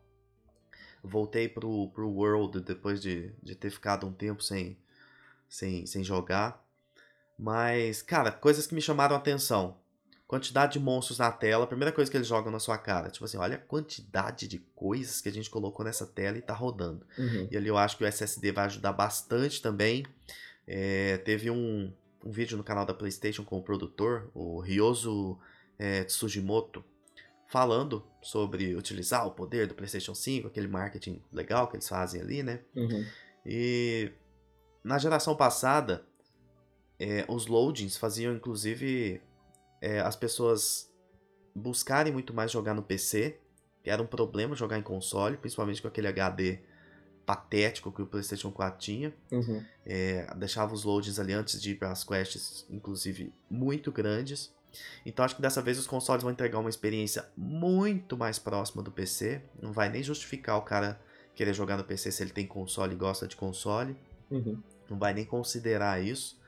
[1.03, 4.77] Voltei pro, pro World depois de, de ter ficado um tempo sem,
[5.49, 6.65] sem, sem jogar.
[7.39, 9.77] Mas, cara, coisas que me chamaram a atenção
[10.33, 13.11] quantidade de monstros na tela, primeira coisa que eles jogam na sua cara.
[13.11, 16.55] Tipo assim, olha a quantidade de coisas que a gente colocou nessa tela e tá
[16.55, 17.07] rodando.
[17.19, 17.49] Uhum.
[17.51, 20.07] E ali eu acho que o SSD vai ajudar bastante também.
[20.67, 21.93] É, teve um,
[22.25, 25.39] um vídeo no canal da PlayStation com o produtor, o Ryozo
[25.79, 26.83] é, Tsujimoto,
[27.53, 32.43] falando sobre utilizar o poder do PlayStation 5, aquele marketing legal que eles fazem ali,
[32.43, 32.61] né?
[32.75, 33.05] Uhum.
[33.45, 34.11] E
[34.83, 36.03] na geração passada,
[36.99, 39.21] é, os loadings faziam inclusive
[39.83, 40.91] é, as pessoas
[41.55, 43.39] buscarem muito mais jogar no PC,
[43.85, 46.59] que era um problema jogar em console, principalmente com aquele HD
[47.27, 49.15] patético que o PlayStation 4 tinha.
[49.31, 49.63] Uhum.
[49.85, 54.55] É, deixava os loadings ali antes de ir para as quests, inclusive, muito grandes.
[55.05, 58.91] Então acho que dessa vez os consoles vão entregar uma experiência muito mais próxima do
[58.91, 59.43] PC.
[59.61, 61.01] Não vai nem justificar o cara
[61.35, 63.97] querer jogar no PC se ele tem console e gosta de console.
[64.31, 64.63] Uhum.
[64.89, 66.41] Não vai nem considerar isso.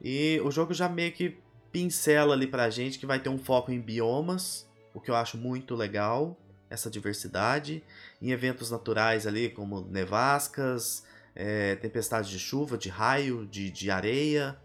[0.00, 1.38] E o jogo já meio que
[1.70, 5.38] pincela ali pra gente que vai ter um foco em biomas, o que eu acho
[5.38, 6.36] muito legal,
[6.68, 7.82] essa diversidade,
[8.20, 11.04] em eventos naturais ali como nevascas,
[11.34, 14.56] é, tempestades de chuva, de raio, de, de areia.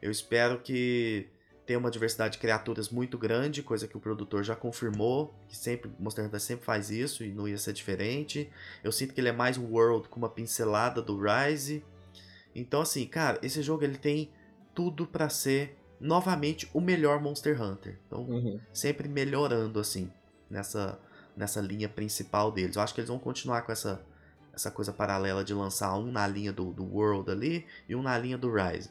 [0.00, 1.28] Eu espero que
[1.70, 5.88] tenha uma diversidade de criaturas muito grande, coisa que o produtor já confirmou, que sempre
[6.00, 8.50] Monster Hunter sempre faz isso e não ia ser diferente.
[8.82, 11.84] Eu sinto que ele é mais um world com uma pincelada do Rise.
[12.52, 14.32] Então assim, cara, esse jogo ele tem
[14.74, 18.00] tudo para ser novamente o melhor Monster Hunter.
[18.04, 18.58] Então, uhum.
[18.72, 20.10] sempre melhorando assim
[20.50, 20.98] nessa
[21.36, 22.74] nessa linha principal deles.
[22.74, 24.04] Eu acho que eles vão continuar com essa
[24.52, 28.18] essa coisa paralela de lançar um na linha do, do World ali e um na
[28.18, 28.90] linha do Rise.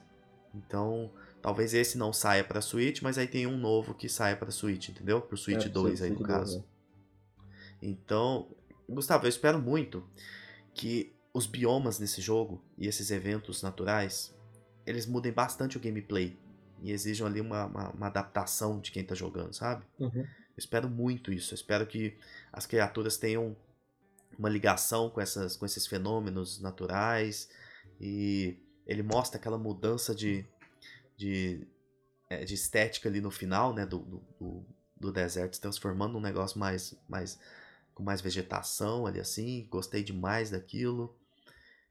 [0.56, 1.12] Então,
[1.42, 4.90] talvez esse não saia para Switch, mas aí tem um novo que saia para Switch,
[4.90, 5.22] entendeu?
[5.22, 6.60] Pro Switch é, 2 aí no caso.
[6.60, 7.86] É.
[7.88, 8.48] Então,
[8.88, 10.04] Gustavo, eu espero muito
[10.74, 14.36] que os biomas nesse jogo e esses eventos naturais,
[14.86, 16.38] eles mudem bastante o gameplay
[16.82, 19.86] e exijam ali uma, uma, uma adaptação de quem tá jogando, sabe?
[20.00, 20.22] Uhum.
[20.22, 21.54] Eu espero muito isso.
[21.54, 22.18] Eu espero que
[22.52, 23.56] as criaturas tenham
[24.38, 27.50] uma ligação com, essas, com esses fenômenos naturais
[28.00, 30.46] e ele mostra aquela mudança de,
[31.20, 31.68] de,
[32.30, 34.00] é, de estética ali no final, né, do,
[34.40, 34.66] do,
[34.96, 37.38] do deserto, se transformando num negócio mais, mais
[37.94, 41.14] com mais vegetação ali assim, gostei demais daquilo.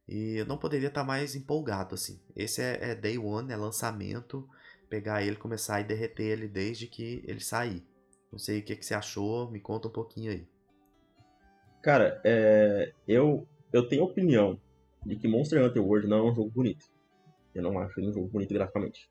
[0.09, 2.19] E eu não poderia estar mais empolgado assim.
[2.35, 4.49] Esse é, é day one, é lançamento,
[4.89, 7.87] pegar ele, começar e derreter ele desde que ele sair.
[8.33, 10.49] Não sei o que, que você achou, me conta um pouquinho aí.
[11.83, 14.59] Cara, é, eu, eu tenho opinião
[15.05, 16.87] de que Monster Hunter World não é um jogo bonito.
[17.55, 19.11] Eu não acho ele um jogo bonito graficamente.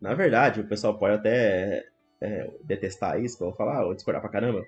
[0.00, 1.86] Na verdade, o pessoal pode até
[2.20, 4.64] é, detestar isso, vou falar, ou discordar pra caramba.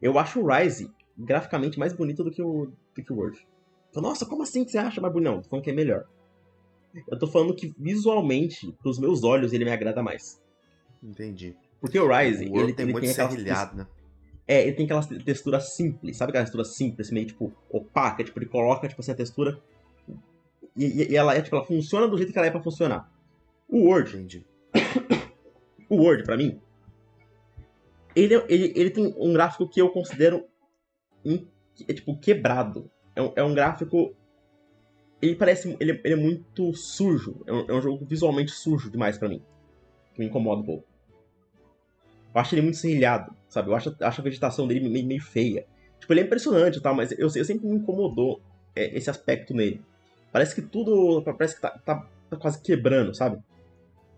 [0.00, 3.46] Eu acho o Rise graficamente mais bonito do que o, do que o World.
[3.94, 5.30] Nossa, como assim que você acha mais bonito?
[5.30, 6.06] Não, tô falando que é melhor.
[7.10, 10.42] Eu tô falando que visualmente, pros meus olhos, ele me agrada mais.
[11.02, 11.56] Entendi.
[11.80, 13.86] Porque o Rise, o ele, tem ele muito tem né?
[14.46, 18.46] É, ele tem aquela textura simples, sabe aquela textura simples, meio tipo opaca, tipo, ele
[18.46, 19.60] coloca tipo assim a textura
[20.76, 23.10] e, e, ela é tipo, ela funciona do jeito que ela é para funcionar.
[23.72, 24.46] O Word, Entendi.
[25.88, 26.60] o Word para mim,
[28.14, 30.46] ele, ele, ele tem um gráfico que eu considero
[31.88, 32.90] é, tipo quebrado.
[33.16, 34.14] É um, é um gráfico
[35.22, 39.16] ele parece ele, ele é muito sujo, é um, é um jogo visualmente sujo demais
[39.16, 39.40] para mim,
[40.12, 40.84] que me incomoda um pouco.
[42.34, 43.70] Eu acho ele muito serrilhado, sabe?
[43.70, 45.64] Eu acho, acho a vegetação dele meio, meio feia.
[46.00, 48.42] Tipo, ele é impressionante e tal, mas eu, eu sempre me incomodou
[48.74, 49.80] é, esse aspecto nele.
[50.32, 51.22] Parece que tudo.
[51.22, 53.40] Parece que tá, tá, tá quase quebrando, sabe?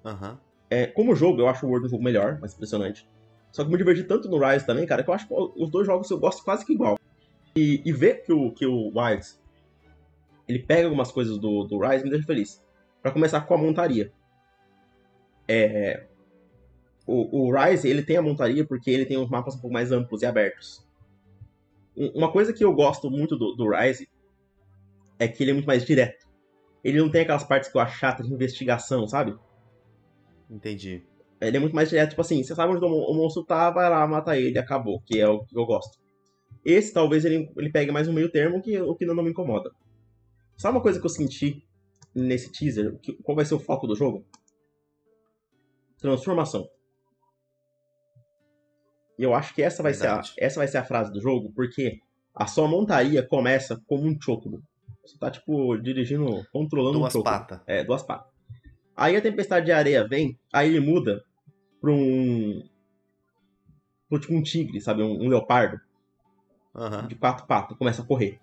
[0.04, 0.36] Uhum.
[0.70, 3.08] É, como jogo, eu acho o World um jogo melhor, mais impressionante.
[3.52, 5.86] Só que me diverti tanto no Rise também, cara, que eu acho que os dois
[5.86, 6.98] jogos eu gosto quase que igual.
[7.54, 9.40] E, e ver que o, que o Wilds
[10.48, 12.62] ele pega algumas coisas do, do Rise me deixa feliz.
[13.00, 14.12] Para começar com a montaria.
[15.46, 16.06] É,
[17.06, 19.92] o, o Rise, ele tem a montaria porque ele tem os mapas um pouco mais
[19.92, 20.84] amplos e abertos.
[21.96, 24.08] Uma coisa que eu gosto muito do, do Rise
[25.18, 26.26] é que ele é muito mais direto.
[26.82, 29.38] Ele não tem aquelas partes que eu acho chata de investigação, sabe?
[30.50, 31.06] Entendi.
[31.40, 34.06] Ele é muito mais direto, tipo assim, você sabe onde o monstro tá, vai lá,
[34.06, 35.98] mata ele, acabou, que é o que eu gosto.
[36.64, 39.70] Esse talvez ele, ele pegue mais um meio termo, que o que não me incomoda.
[40.56, 41.62] Sabe uma coisa que eu senti
[42.14, 42.98] nesse teaser?
[43.00, 44.24] Que, qual vai ser o foco do jogo?
[45.98, 46.66] Transformação.
[49.18, 51.52] E eu acho que essa vai, ser a, essa vai ser a frase do jogo,
[51.54, 51.98] porque
[52.34, 54.62] a sua montaria começa como um chocobo.
[55.04, 57.36] Você tá, tipo, dirigindo, controlando duas um chocobo.
[57.36, 57.60] Duas patas.
[57.66, 58.33] É, duas patas.
[58.96, 61.24] Aí a tempestade de areia vem, aí ele muda
[61.80, 62.62] pra um...
[64.08, 65.02] Pra, tipo um tigre, sabe?
[65.02, 65.80] Um, um leopardo.
[66.74, 67.06] Uhum.
[67.06, 68.40] De quatro patas, começa a correr.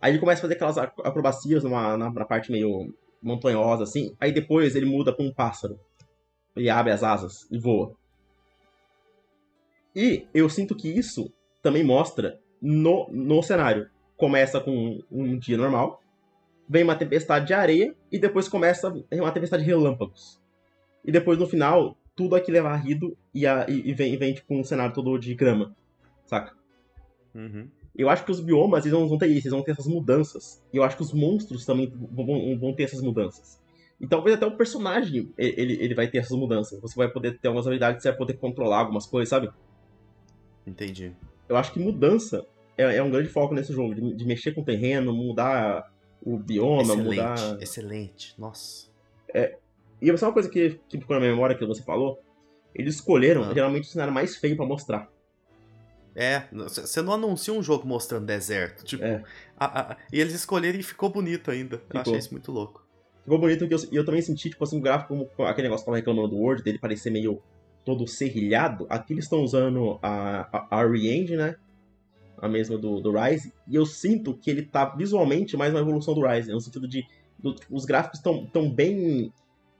[0.00, 4.16] Aí ele começa a fazer aquelas acrobacias numa, na, na parte meio montanhosa, assim.
[4.18, 5.78] Aí depois ele muda pra um pássaro.
[6.56, 7.94] Ele abre as asas e voa.
[9.94, 13.90] E eu sinto que isso também mostra no, no cenário.
[14.16, 16.02] Começa com um dia normal,
[16.70, 20.40] vem uma tempestade de areia e depois começa uma tempestade de relâmpagos.
[21.04, 24.62] E depois no final, tudo aquilo é varrido e, a, e, vem, vem tipo um
[24.62, 25.74] cenário todo de grama,
[26.26, 26.54] saca?
[27.34, 27.68] Uhum.
[27.96, 30.62] Eu acho que os biomas eles vão ter isso, eles vão ter essas mudanças.
[30.72, 33.60] E eu acho que os monstros também vão, vão ter essas mudanças.
[34.00, 36.80] E talvez até o personagem ele, ele vai ter essas mudanças.
[36.80, 39.50] Você vai poder ter algumas habilidades, você vai poder controlar algumas coisas, sabe?
[40.64, 41.12] Entendi.
[41.48, 42.46] Eu acho que mudança
[42.78, 45.90] é, é um grande foco nesse jogo, de, de, mexer com o terreno, mudar
[46.22, 47.62] o bioma, excelente, mudar.
[47.62, 48.88] Excelente, nossa.
[49.34, 49.56] É,
[50.00, 52.20] e é uma coisa que, que ficou na minha memória que você falou.
[52.74, 53.54] Eles escolheram ah.
[53.54, 55.10] geralmente o cenário mais feio para mostrar.
[56.14, 58.84] É, você não anuncia um jogo mostrando deserto.
[58.84, 59.22] Tipo, é.
[59.58, 61.78] a, a, e eles escolheram e ficou bonito ainda.
[61.78, 61.96] Ficou.
[61.96, 62.84] Eu achei isso muito louco.
[63.22, 65.86] Ficou bonito e eu, eu, também senti, tipo assim, o gráfico, como aquele negócio que
[65.86, 67.40] tava reclamando do Word, dele parecer meio
[67.84, 71.56] todo serrilhado, aqui eles estão usando a, a, a Re-Engine, né?
[72.40, 76.14] A mesma do, do Rise, e eu sinto que ele tá visualmente mais uma evolução
[76.14, 77.06] do Rise, no sentido de
[77.38, 79.32] do, os gráficos estão tão bem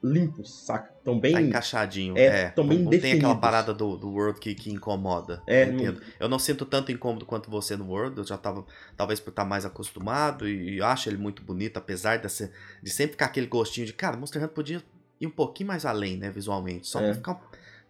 [0.02, 0.90] limpos, saca?
[1.04, 1.32] Tão bem.
[1.32, 2.44] Tá encaixadinho, é.
[2.44, 2.48] é.
[2.50, 5.42] Tão bem não, não tem aquela parada do, do World que, que incomoda.
[5.46, 6.02] É, eu, entendo.
[6.18, 8.64] eu não sinto tanto incômodo quanto você no World, eu já tava,
[8.96, 12.50] talvez por estar mais acostumado, e, e acho ele muito bonito, apesar de, ser,
[12.82, 14.82] de sempre ficar aquele gostinho de, cara, Monster Hunter podia
[15.20, 17.04] ir um pouquinho mais além, né, visualmente, só é.
[17.04, 17.40] pra ficar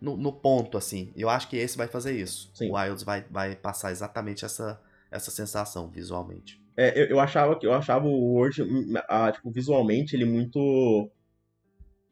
[0.00, 1.12] no, no, ponto, assim.
[1.14, 2.50] Eu acho que esse vai fazer isso.
[2.54, 2.70] Sim.
[2.70, 6.60] O Wilds vai, vai passar exatamente essa, essa sensação visualmente.
[6.76, 8.64] É, eu, eu, achava que eu achava o Word,
[9.08, 11.10] ah, tipo, visualmente ele muito.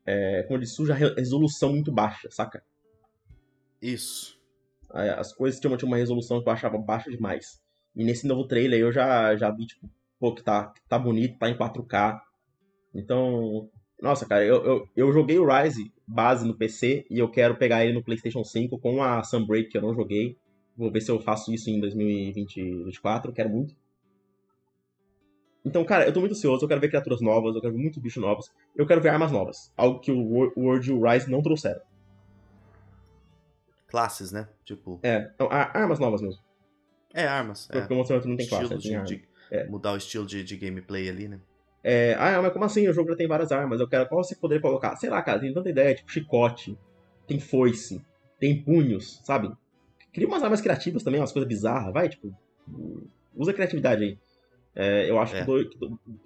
[0.04, 2.62] É, como disse, suja resolução muito baixa, saca?
[3.80, 4.38] Isso.
[4.90, 7.60] As coisas tinham, tinham uma resolução que eu achava baixa demais.
[7.94, 9.88] E nesse novo trailer eu já, já vi, tipo,
[10.18, 12.20] pô, que tá, que tá bonito, tá em 4K.
[12.94, 13.70] Então,
[14.00, 17.84] nossa, cara, eu, eu, eu joguei o Rise base no PC e eu quero pegar
[17.84, 20.36] ele no PlayStation 5 com a Sunbreak que eu não joguei.
[20.76, 23.74] Vou ver se eu faço isso em 2024, quero muito.
[25.64, 28.00] Então, cara, eu tô muito ansioso, eu quero ver criaturas novas, eu quero ver muitos
[28.00, 29.72] bichos novos, eu quero ver armas novas.
[29.76, 31.80] Algo que o World e o Rise não trouxeram.
[33.88, 34.48] Classes, né?
[34.64, 35.00] Tipo.
[35.02, 36.40] É, então, armas novas mesmo.
[37.12, 37.66] É, armas.
[37.66, 37.94] Porque é.
[37.94, 39.66] o Monster Hunter não tem classe, de, tem de, é.
[39.66, 41.40] Mudar o estilo de, de gameplay ali, né?
[41.82, 42.88] É, ah, mas como assim?
[42.88, 43.80] O jogo já tem várias armas.
[43.80, 44.08] Eu quero.
[44.08, 44.96] Qual você poderia colocar?
[44.96, 46.76] Sei lá, cara, tem tanta ideia, tipo chicote,
[47.26, 48.04] tem foice,
[48.38, 49.50] tem punhos, sabe?
[50.12, 52.34] Cria umas armas criativas também, umas coisas bizarras, vai, tipo.
[53.36, 54.18] Usa criatividade aí.
[54.74, 55.40] É, eu acho é.
[55.40, 55.68] que, dois,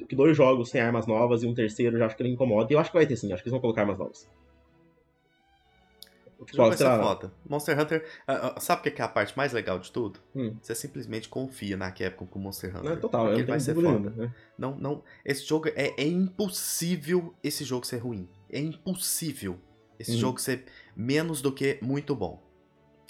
[0.09, 2.73] que, dois, jogos sem armas novas e um terceiro já acho que ele incomoda.
[2.73, 4.29] E eu acho que vai ter sim, acho que eles vão colocar armas novas.
[6.51, 7.33] Só, vai ser foda.
[7.49, 8.05] Monster Hunter.
[8.29, 10.21] Uh, uh, sabe o que é a parte mais legal de tudo?
[10.35, 10.57] Hum.
[10.61, 12.91] Você simplesmente confia na Capcom com Monster Hunter.
[12.91, 14.11] Não, total, porque ele vai ser foda.
[14.11, 14.35] Né?
[14.59, 15.03] Não, não.
[15.25, 18.29] Esse jogo é, é impossível esse jogo ser ruim.
[18.51, 19.59] É impossível
[19.99, 20.19] esse uhum.
[20.19, 20.65] jogo ser
[20.97, 22.43] menos do que muito bom.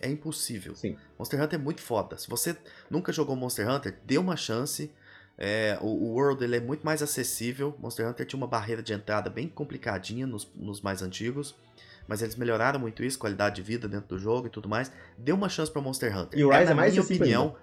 [0.01, 0.75] É impossível.
[0.75, 0.97] Sim.
[1.19, 2.19] Monster Hunter é muito foda.
[2.19, 2.57] Se você
[2.91, 4.91] nunca jogou Monster Hunter, dê uma chance.
[5.39, 7.75] É, o, o, World ele é muito mais acessível.
[7.79, 11.55] Monster Hunter tinha uma barreira de entrada bem complicadinha nos, nos mais antigos
[12.07, 14.93] mas eles melhoraram muito isso, qualidade de vida dentro do jogo e tudo mais.
[15.17, 16.39] Deu uma chance para Monster Hunter.
[16.39, 17.57] E o Rise é, é mais minha opinião,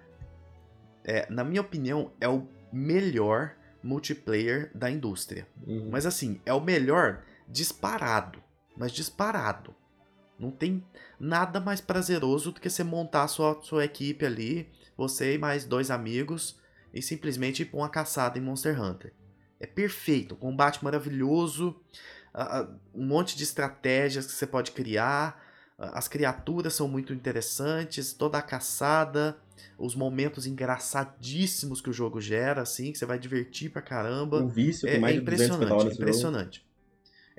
[1.03, 5.47] é, na minha opinião, é o melhor multiplayer da indústria.
[5.65, 5.89] Uhum.
[5.91, 8.41] Mas assim, é o melhor disparado,
[8.77, 9.73] mas disparado.
[10.37, 10.83] Não tem
[11.19, 15.91] nada mais prazeroso do que você montar sua, sua equipe ali, você e mais dois
[15.91, 16.59] amigos,
[16.93, 19.13] e simplesmente ir pra uma caçada em Monster Hunter.
[19.59, 21.75] É perfeito, combate maravilhoso,
[22.93, 25.43] um monte de estratégias que você pode criar.
[25.77, 29.37] As criaturas são muito interessantes, toda a caçada,
[29.77, 34.43] os momentos engraçadíssimos que o jogo gera, assim, que você vai divertir pra caramba.
[34.43, 36.68] O vício é, mais é impressionante, impressionante.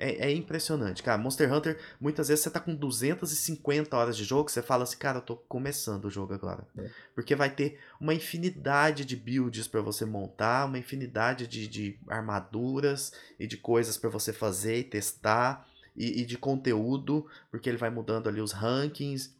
[0.03, 1.21] É, é, impressionante, cara.
[1.21, 5.19] Monster Hunter, muitas vezes você tá com 250 horas de jogo, você fala assim, cara,
[5.19, 6.67] eu tô começando o jogo agora.
[6.75, 6.89] É.
[7.13, 13.13] Porque vai ter uma infinidade de builds para você montar, uma infinidade de, de armaduras
[13.39, 17.91] e de coisas para você fazer e testar, e, e de conteúdo, porque ele vai
[17.91, 19.35] mudando ali os rankings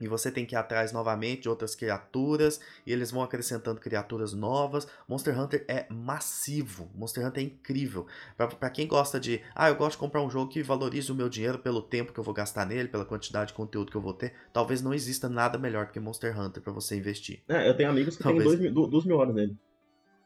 [0.00, 4.32] e você tem que ir atrás novamente de outras criaturas, e eles vão acrescentando criaturas
[4.32, 4.86] novas.
[5.08, 8.06] Monster Hunter é massivo, Monster Hunter é incrível.
[8.36, 11.28] para quem gosta de, ah, eu gosto de comprar um jogo que valorize o meu
[11.28, 14.12] dinheiro pelo tempo que eu vou gastar nele, pela quantidade de conteúdo que eu vou
[14.12, 17.42] ter, talvez não exista nada melhor do que Monster Hunter para você investir.
[17.48, 18.58] É, eu tenho amigos que talvez...
[18.58, 19.56] têm duas mil horas nele.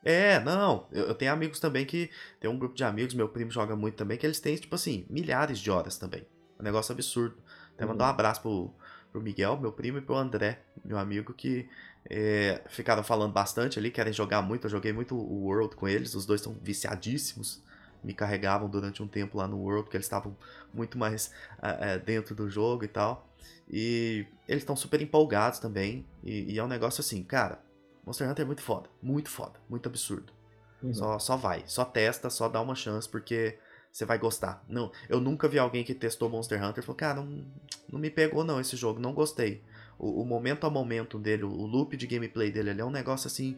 [0.04, 2.08] É, não, eu, eu, tenho amigos também que.
[2.38, 5.04] Tem um grupo de amigos, meu primo joga muito também, que eles têm, tipo assim,
[5.10, 6.24] milhares de horas também.
[6.56, 7.36] É um negócio absurdo.
[7.74, 7.90] Até uhum.
[7.90, 8.72] mandar um abraço pro
[9.16, 11.66] pro Miguel, meu primo, e pro André, meu amigo, que
[12.08, 14.66] é, ficaram falando bastante ali, querem jogar muito.
[14.66, 17.62] Eu joguei muito o World com eles, os dois estão viciadíssimos.
[18.04, 20.36] Me carregavam durante um tempo lá no World, porque eles estavam
[20.72, 21.32] muito mais
[21.62, 23.26] é, dentro do jogo e tal.
[23.70, 26.06] E eles estão super empolgados também.
[26.22, 27.58] E, e, é um negócio assim, cara.
[28.04, 30.30] Monster Hunter é muito foda, muito foda, muito absurdo.
[30.82, 30.92] Uhum.
[30.92, 33.58] Só, só vai, só testa, só dá uma chance, porque
[33.96, 34.62] você vai gostar.
[34.68, 37.46] Não, eu nunca vi alguém que testou Monster Hunter e falou, cara, não,
[37.90, 39.62] não me pegou não esse jogo, não gostei.
[39.98, 43.26] O, o momento a momento dele, o loop de gameplay dele, ele é um negócio
[43.26, 43.56] assim,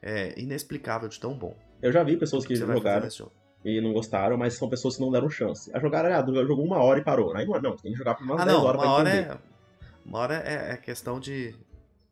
[0.00, 1.56] é, inexplicável de tão bom.
[1.82, 3.08] Eu já vi pessoas que, que jogaram
[3.64, 5.74] e não gostaram, mas são pessoas que não deram chance.
[5.74, 7.34] A jogar, ah, jogou uma hora e parou.
[7.34, 9.32] Aí não, tem que jogar por umas ah, 10 não, horas uma pra hora entender.
[9.32, 9.38] É,
[10.06, 11.52] uma hora é, é questão de.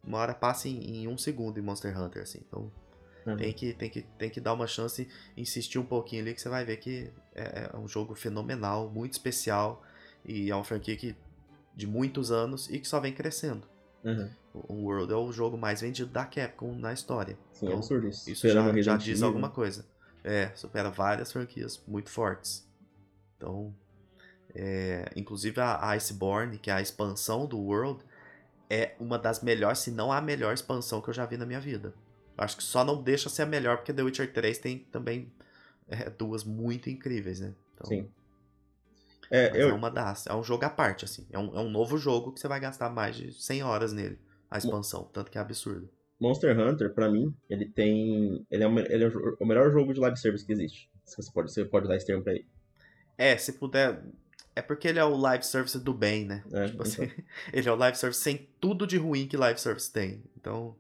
[0.05, 2.41] Uma hora passa em, em um segundo em Monster Hunter, assim.
[2.47, 2.73] Então
[3.29, 3.37] Uhum.
[3.37, 5.07] Tem, que, tem, que, tem que dar uma chance,
[5.37, 9.13] insistir um pouquinho ali, que você vai ver que é, é um jogo fenomenal, muito
[9.13, 9.83] especial.
[10.25, 11.15] E é uma franquia que,
[11.77, 13.67] de muitos anos e que só vem crescendo.
[14.03, 14.31] Uhum.
[14.55, 17.39] O World é o jogo mais vendido da Capcom na história.
[17.53, 18.31] Sim, então, é absurdo isso.
[18.31, 19.85] Isso já, já diz alguma coisa.
[20.25, 22.67] É, supera várias franquias muito fortes.
[23.37, 23.75] Então,
[24.55, 28.03] é, inclusive a Iceborne, que é a expansão do World,
[28.69, 31.61] é uma das melhores, se não a melhor expansão que eu já vi na minha
[31.61, 31.95] vida.
[32.39, 35.33] Acho que só não deixa ser a melhor, porque The Witcher 3 tem também
[35.89, 37.53] é, duas muito incríveis, né?
[37.75, 38.09] Então, Sim.
[39.31, 39.71] É, eu...
[39.71, 40.27] é uma das.
[40.27, 41.27] É um jogo à parte, assim.
[41.31, 44.19] É um, é um novo jogo que você vai gastar mais de 100 horas nele,
[44.51, 45.05] a expansão.
[45.13, 45.89] Tanto que é absurdo.
[46.21, 48.45] Monster Hunter, para mim, ele tem.
[48.51, 49.09] Ele é, o, ele é
[49.39, 50.91] o melhor jogo de live service que existe.
[51.05, 52.47] Você pode, você pode usar esse termo pra ele.
[53.17, 54.03] É, se puder.
[54.55, 56.43] É porque ele é o live service do bem, né?
[56.53, 57.25] É, tipo assim, então.
[57.53, 60.23] ele é o live service sem tudo de ruim que live service tem.
[60.37, 60.77] Então,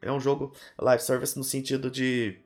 [0.00, 2.40] É um jogo live service no sentido de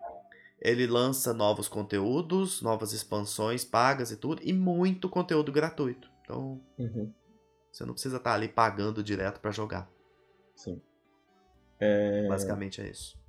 [0.60, 6.08] ele lança novos conteúdos, novas expansões pagas e tudo, e muito conteúdo gratuito.
[6.22, 7.12] Então, uhum.
[7.70, 9.90] você não precisa estar ali pagando direto para jogar.
[10.54, 10.80] Sim.
[11.80, 12.28] É...
[12.28, 13.20] Basicamente é isso.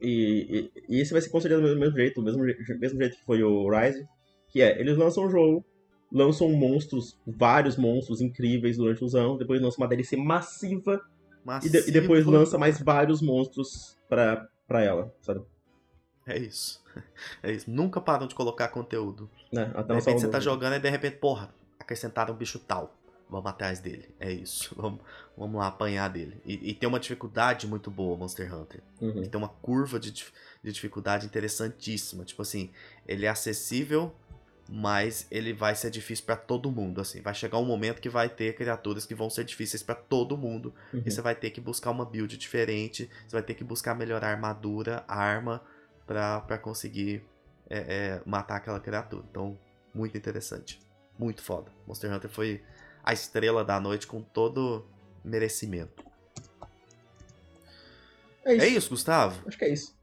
[0.00, 2.42] E, e, e, esse vai ser considerado do mesmo jeito, do mesmo,
[2.78, 4.04] mesmo jeito que foi o Rise,
[4.48, 5.64] que é, eles lançam um jogo,
[6.10, 11.00] lançam monstros, vários monstros incríveis durante os anos, depois lançam uma DLC massiva,
[11.62, 15.42] e, de, e, depois lança mais vários monstros pra, pra ela, sabe?
[16.26, 16.80] É isso.
[17.40, 17.70] É isso.
[17.70, 19.30] Nunca param de colocar conteúdo.
[19.52, 22.96] É, de repente você tá jogando e de repente, porra, acrescentaram um bicho tal.
[23.28, 24.12] Vamos atrás dele.
[24.18, 24.74] É isso.
[24.76, 25.00] Vamos,
[25.38, 26.42] vamos lá apanhar dele.
[26.44, 28.82] E, e tem uma dificuldade muito boa, Monster Hunter.
[29.00, 29.22] Uhum.
[29.22, 32.24] Tem uma curva de, de dificuldade interessantíssima.
[32.24, 32.70] Tipo assim,
[33.06, 34.12] ele é acessível,
[34.72, 37.00] mas ele vai ser difícil para todo mundo.
[37.00, 40.38] Assim, vai chegar um momento que vai ter criaturas que vão ser difíceis para todo
[40.38, 40.72] mundo.
[40.94, 41.02] Uhum.
[41.04, 43.10] E você vai ter que buscar uma build diferente.
[43.26, 45.60] Você vai ter que buscar melhorar a armadura, arma
[46.06, 47.24] para conseguir
[47.68, 49.24] é, é, matar aquela criatura.
[49.28, 49.58] Então,
[49.92, 50.80] muito interessante.
[51.18, 51.72] Muito foda.
[51.84, 52.62] Monster Hunter foi
[53.02, 54.86] a estrela da noite com todo
[55.24, 56.04] merecimento.
[58.44, 58.64] É isso.
[58.64, 59.42] é isso, Gustavo?
[59.48, 59.99] Acho que é isso.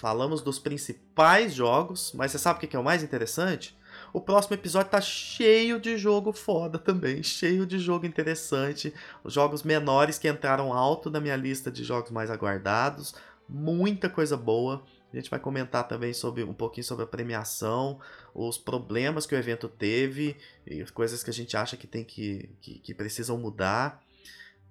[0.00, 3.78] Falamos dos principais jogos, mas você sabe o que é o mais interessante?
[4.14, 9.62] O próximo episódio tá cheio de jogo foda também, cheio de jogo interessante, os jogos
[9.62, 13.14] menores que entraram alto na minha lista de jogos mais aguardados,
[13.46, 14.82] muita coisa boa.
[15.12, 18.00] A gente vai comentar também sobre um pouquinho sobre a premiação,
[18.34, 20.34] os problemas que o evento teve,
[20.66, 24.02] e coisas que a gente acha que tem que, que, que precisam mudar.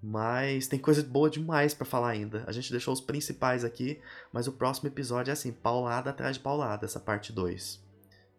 [0.01, 2.43] Mas tem coisa boa demais para falar ainda.
[2.47, 4.01] A gente deixou os principais aqui,
[4.31, 7.83] mas o próximo episódio é assim, paulada atrás de paulada, essa parte 2.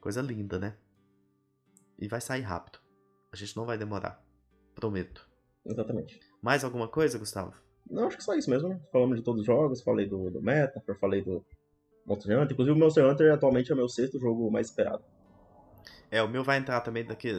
[0.00, 0.74] Coisa linda, né?
[1.98, 2.78] E vai sair rápido.
[3.30, 4.24] A gente não vai demorar.
[4.74, 5.28] Prometo.
[5.66, 6.18] Exatamente.
[6.40, 7.52] Mais alguma coisa, Gustavo?
[7.90, 8.80] Não, acho que só isso mesmo.
[8.90, 11.44] Falamos de todos os jogos, falei do, do Meta, falei do,
[12.06, 12.52] Monster Hunter.
[12.52, 15.04] Inclusive, o Monster Hunter atualmente é o meu sexto jogo mais esperado.
[16.10, 17.32] É, o meu vai entrar também daqui.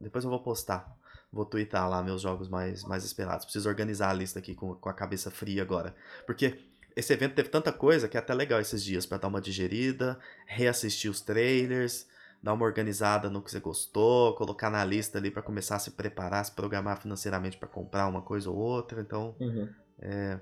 [0.00, 0.94] Depois eu vou postar.
[1.32, 3.44] Vou twittar lá meus jogos mais, mais esperados.
[3.46, 5.94] Preciso organizar a lista aqui com, com a cabeça fria agora.
[6.26, 6.58] Porque
[6.94, 10.18] esse evento teve tanta coisa que é até legal esses dias para dar uma digerida,
[10.46, 12.06] reassistir os trailers,
[12.42, 15.92] dar uma organizada no que você gostou, colocar na lista ali para começar a se
[15.92, 19.00] preparar, se programar financeiramente para comprar uma coisa ou outra.
[19.00, 19.68] Então, uhum.
[20.00, 20.38] é,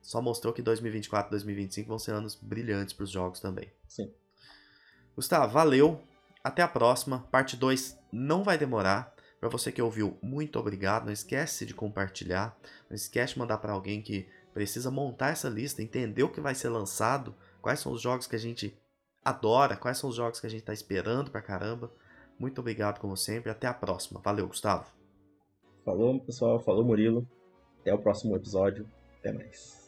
[0.00, 3.70] só mostrou que 2024 e 2025 vão ser anos brilhantes para os jogos também.
[3.86, 4.10] Sim.
[5.14, 6.00] Gustavo, valeu.
[6.42, 7.26] Até a próxima.
[7.30, 9.14] Parte 2 não vai demorar.
[9.40, 11.06] Para você que ouviu, muito obrigado.
[11.06, 12.54] Não esquece de compartilhar.
[12.90, 16.54] Não esquece de mandar para alguém que precisa montar essa lista, entender o que vai
[16.54, 18.76] ser lançado, quais são os jogos que a gente
[19.24, 21.90] adora, quais são os jogos que a gente está esperando pra caramba.
[22.38, 23.50] Muito obrigado, como sempre.
[23.50, 24.20] Até a próxima.
[24.22, 24.86] Valeu, Gustavo.
[25.84, 26.60] Falou, pessoal.
[26.60, 27.26] Falou, Murilo.
[27.80, 28.86] Até o próximo episódio.
[29.18, 29.79] Até mais.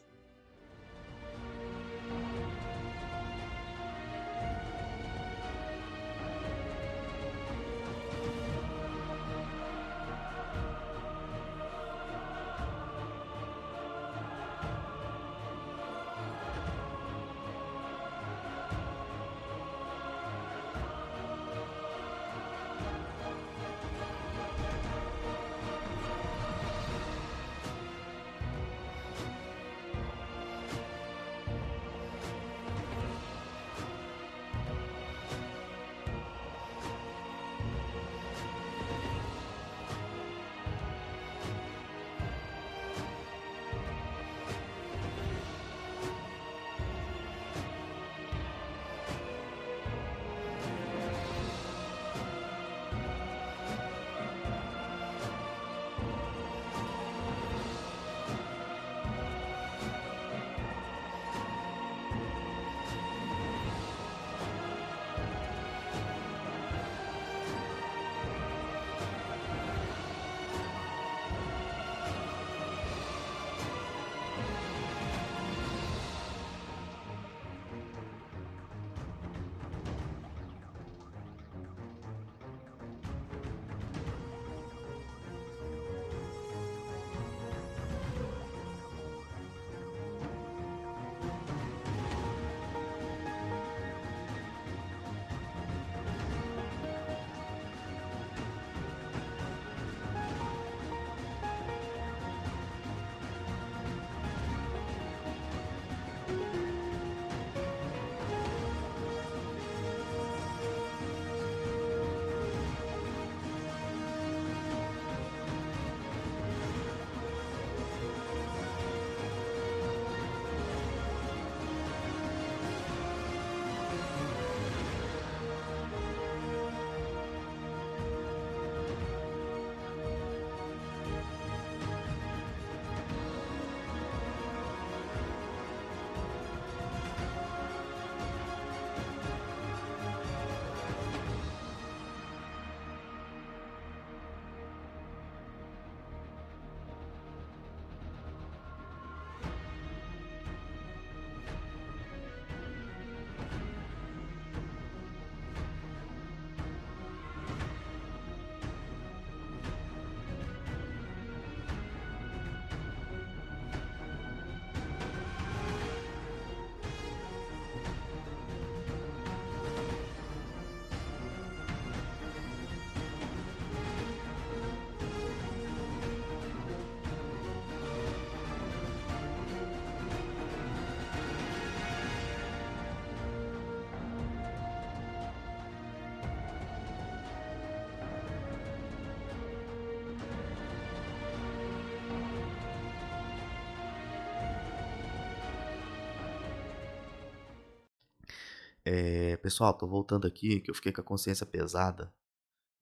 [198.85, 202.13] É, pessoal, tô voltando aqui que eu fiquei com a consciência pesada.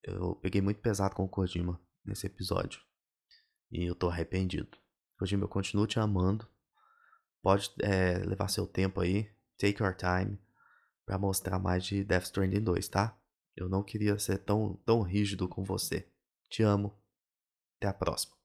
[0.03, 2.81] Eu peguei muito pesado com o Kojima nesse episódio.
[3.71, 4.77] E eu tô arrependido.
[5.17, 6.47] Kojima, eu continuo te amando.
[7.41, 9.31] Pode é, levar seu tempo aí.
[9.57, 10.39] Take your time.
[11.05, 13.17] Pra mostrar mais de Death Stranding 2, tá?
[13.55, 16.07] Eu não queria ser tão, tão rígido com você.
[16.49, 16.99] Te amo.
[17.77, 18.40] Até a próxima.